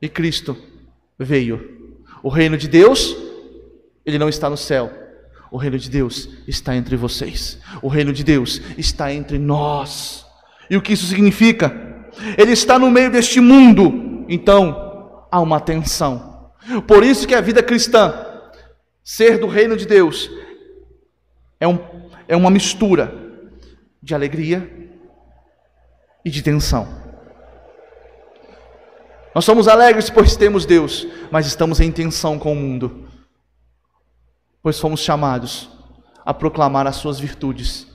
E 0.00 0.08
Cristo 0.08 0.56
veio. 1.18 1.94
O 2.22 2.28
reino 2.28 2.56
de 2.56 2.68
Deus, 2.68 3.16
ele 4.04 4.18
não 4.18 4.28
está 4.28 4.48
no 4.48 4.56
céu. 4.56 4.90
O 5.50 5.56
reino 5.56 5.78
de 5.78 5.90
Deus 5.90 6.28
está 6.46 6.76
entre 6.76 6.96
vocês. 6.96 7.58
O 7.82 7.88
reino 7.88 8.12
de 8.12 8.22
Deus 8.22 8.60
está 8.78 9.12
entre 9.12 9.38
nós. 9.38 10.24
E 10.68 10.76
o 10.76 10.82
que 10.82 10.92
isso 10.92 11.06
significa? 11.06 11.74
Ele 12.38 12.52
está 12.52 12.78
no 12.78 12.90
meio 12.90 13.10
deste 13.10 13.40
mundo, 13.40 14.24
então 14.28 15.26
há 15.30 15.40
uma 15.40 15.60
tensão. 15.60 16.52
Por 16.86 17.04
isso 17.04 17.26
que 17.26 17.34
a 17.34 17.40
vida 17.40 17.62
cristã, 17.62 18.26
ser 19.02 19.38
do 19.38 19.46
reino 19.46 19.76
de 19.76 19.86
Deus, 19.86 20.30
é, 21.58 21.66
um, 21.66 21.78
é 22.28 22.36
uma 22.36 22.50
mistura 22.50 23.12
de 24.02 24.14
alegria 24.14 24.90
e 26.24 26.30
de 26.30 26.42
tensão. 26.42 26.99
Nós 29.34 29.44
somos 29.44 29.68
alegres 29.68 30.10
pois 30.10 30.36
temos 30.36 30.66
Deus, 30.66 31.06
mas 31.30 31.46
estamos 31.46 31.80
em 31.80 31.90
tensão 31.90 32.38
com 32.38 32.52
o 32.52 32.56
mundo, 32.56 33.08
pois 34.62 34.78
fomos 34.78 35.00
chamados 35.00 35.70
a 36.24 36.34
proclamar 36.34 36.86
as 36.86 36.96
suas 36.96 37.20
virtudes, 37.20 37.86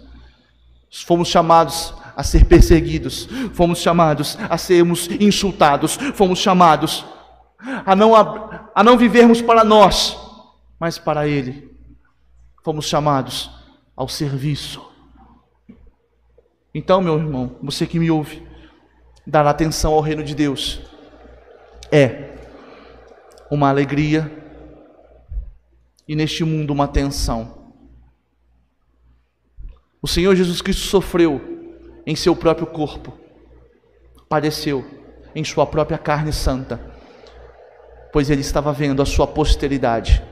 fomos 1.06 1.28
chamados 1.28 1.94
a 2.16 2.24
ser 2.24 2.46
perseguidos, 2.46 3.28
fomos 3.54 3.80
chamados 3.80 4.38
a 4.50 4.58
sermos 4.58 5.10
insultados, 5.20 5.98
fomos 6.14 6.40
chamados 6.40 7.06
a 7.86 7.96
não, 7.96 8.16
a, 8.16 8.70
a 8.74 8.84
não 8.84 8.98
vivermos 8.98 9.42
para 9.42 9.64
nós, 9.64 10.18
mas 10.80 10.98
para 10.98 11.28
Ele. 11.28 11.76
Fomos 12.64 12.86
chamados 12.86 13.52
ao 13.96 14.08
serviço. 14.08 14.82
Então, 16.74 17.02
meu 17.02 17.18
irmão, 17.18 17.58
você 17.62 17.86
que 17.86 18.00
me 18.00 18.10
ouve, 18.10 18.46
dar 19.28 19.46
atenção 19.46 19.94
ao 19.94 20.02
reino 20.02 20.24
de 20.24 20.34
Deus 20.34 20.82
é 21.92 22.36
uma 23.50 23.70
alegria 23.70 24.32
e 26.08 26.16
neste 26.16 26.44
mundo 26.44 26.72
uma 26.72 26.88
tensão. 26.88 27.66
O 30.02 30.08
Senhor 30.08 30.36
Jesus 30.36 30.62
Cristo 30.62 30.84
sofreu 30.84 31.42
em 32.06 32.16
seu 32.16 32.36
próprio 32.36 32.68
corpo, 32.68 33.18
padeceu 34.30 34.86
em 35.34 35.44
sua 35.44 35.66
própria 35.66 35.98
carne 35.98 36.32
santa, 36.32 36.80
pois 38.14 38.30
ele 38.30 38.42
estava 38.42 38.72
vendo 38.72 39.02
a 39.02 39.06
sua 39.06 39.26
posteridade, 39.26 40.24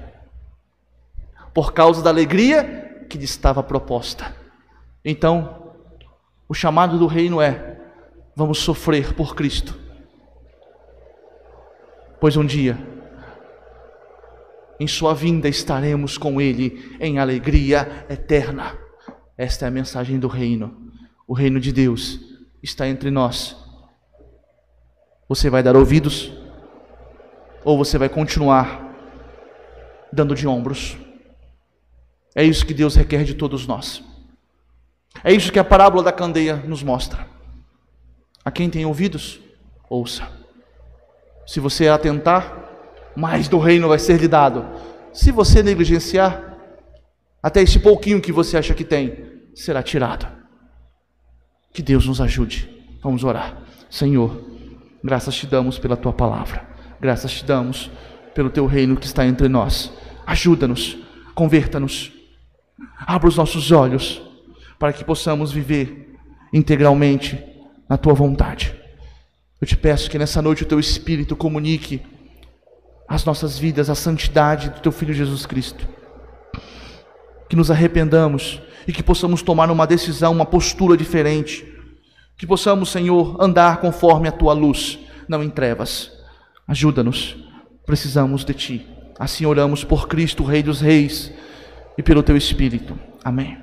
por 1.53 1.73
causa 1.73 2.01
da 2.01 2.09
alegria 2.09 3.05
que 3.09 3.17
lhe 3.17 3.25
estava 3.25 3.63
proposta. 3.63 4.35
Então, 5.03 5.73
o 6.47 6.53
chamado 6.53 6.97
do 6.97 7.07
reino 7.07 7.41
é: 7.41 7.79
vamos 8.35 8.59
sofrer 8.59 9.13
por 9.13 9.35
Cristo, 9.35 9.75
pois 12.23 12.37
um 12.37 12.45
dia, 12.45 12.77
em 14.79 14.87
Sua 14.87 15.13
vinda, 15.13 15.49
estaremos 15.49 16.17
com 16.17 16.39
Ele 16.39 16.95
em 16.97 17.19
alegria 17.19 18.05
eterna. 18.09 18.77
Esta 19.37 19.65
é 19.65 19.67
a 19.67 19.71
mensagem 19.71 20.17
do 20.17 20.29
reino. 20.29 20.89
O 21.27 21.33
reino 21.33 21.59
de 21.59 21.73
Deus 21.73 22.21
está 22.63 22.87
entre 22.87 23.11
nós. 23.11 23.57
Você 25.27 25.49
vai 25.49 25.61
dar 25.61 25.75
ouvidos 25.75 26.31
ou 27.61 27.77
você 27.77 27.97
vai 27.97 28.07
continuar 28.07 28.95
dando 30.09 30.33
de 30.33 30.47
ombros? 30.47 30.95
É 32.33 32.41
isso 32.41 32.65
que 32.65 32.73
Deus 32.73 32.95
requer 32.95 33.25
de 33.25 33.33
todos 33.33 33.67
nós. 33.67 34.01
É 35.25 35.33
isso 35.33 35.51
que 35.51 35.59
a 35.59 35.63
parábola 35.65 36.03
da 36.03 36.13
candeia 36.13 36.55
nos 36.55 36.83
mostra. 36.83 37.27
A 38.45 38.49
quem 38.49 38.69
tem 38.69 38.85
ouvidos, 38.85 39.41
ouça. 39.89 40.41
Se 41.45 41.59
você 41.59 41.87
atentar, 41.87 42.63
mais 43.15 43.47
do 43.47 43.59
reino 43.59 43.87
vai 43.87 43.99
ser 43.99 44.19
lhe 44.19 44.27
dado. 44.27 44.65
Se 45.11 45.31
você 45.31 45.61
negligenciar, 45.61 46.57
até 47.41 47.61
esse 47.61 47.79
pouquinho 47.79 48.21
que 48.21 48.31
você 48.31 48.57
acha 48.57 48.73
que 48.73 48.83
tem, 48.83 49.31
será 49.53 49.83
tirado. 49.83 50.27
Que 51.73 51.81
Deus 51.81 52.07
nos 52.07 52.21
ajude. 52.21 52.69
Vamos 53.01 53.23
orar. 53.23 53.57
Senhor, 53.89 54.43
graças 55.03 55.35
te 55.35 55.45
damos 55.45 55.77
pela 55.77 55.97
tua 55.97 56.13
palavra. 56.13 56.67
Graças 56.99 57.31
te 57.31 57.45
damos 57.45 57.91
pelo 58.33 58.49
teu 58.49 58.65
reino 58.65 58.95
que 58.95 59.05
está 59.05 59.25
entre 59.25 59.47
nós. 59.47 59.91
Ajuda-nos, 60.25 60.97
converta-nos. 61.35 62.11
Abra 62.97 63.27
os 63.27 63.37
nossos 63.37 63.71
olhos 63.71 64.21
para 64.79 64.93
que 64.93 65.03
possamos 65.03 65.51
viver 65.51 66.15
integralmente 66.51 67.37
na 67.89 67.97
tua 67.97 68.13
vontade. 68.13 68.82
Eu 69.63 69.65
te 69.65 69.77
peço 69.77 70.09
que 70.09 70.19
nessa 70.19 70.41
noite 70.41 70.63
o 70.63 70.65
teu 70.65 70.77
espírito 70.77 71.37
comunique 71.37 72.01
as 73.07 73.23
nossas 73.23 73.57
vidas 73.57 73.89
a 73.89 73.95
santidade 73.95 74.69
do 74.69 74.81
teu 74.81 74.91
filho 74.91 75.13
Jesus 75.13 75.45
Cristo. 75.45 75.87
Que 77.47 77.55
nos 77.55 77.71
arrependamos 77.71 78.61
e 78.85 78.91
que 78.91 79.01
possamos 79.01 79.41
tomar 79.41 79.71
uma 79.71 79.87
decisão, 79.87 80.33
uma 80.33 80.45
postura 80.45 80.97
diferente. 80.97 81.65
Que 82.37 82.45
possamos, 82.45 82.89
Senhor, 82.89 83.37
andar 83.41 83.77
conforme 83.77 84.27
a 84.27 84.33
tua 84.33 84.51
luz, 84.51 84.99
não 85.29 85.41
em 85.41 85.49
trevas. 85.49 86.11
Ajuda-nos, 86.67 87.37
precisamos 87.85 88.43
de 88.43 88.53
ti. 88.53 88.87
Assim 89.17 89.45
oramos 89.45 89.85
por 89.85 90.09
Cristo, 90.09 90.43
Rei 90.43 90.61
dos 90.61 90.81
Reis, 90.81 91.31
e 91.97 92.03
pelo 92.03 92.21
teu 92.21 92.35
Espírito. 92.35 92.99
Amém. 93.23 93.57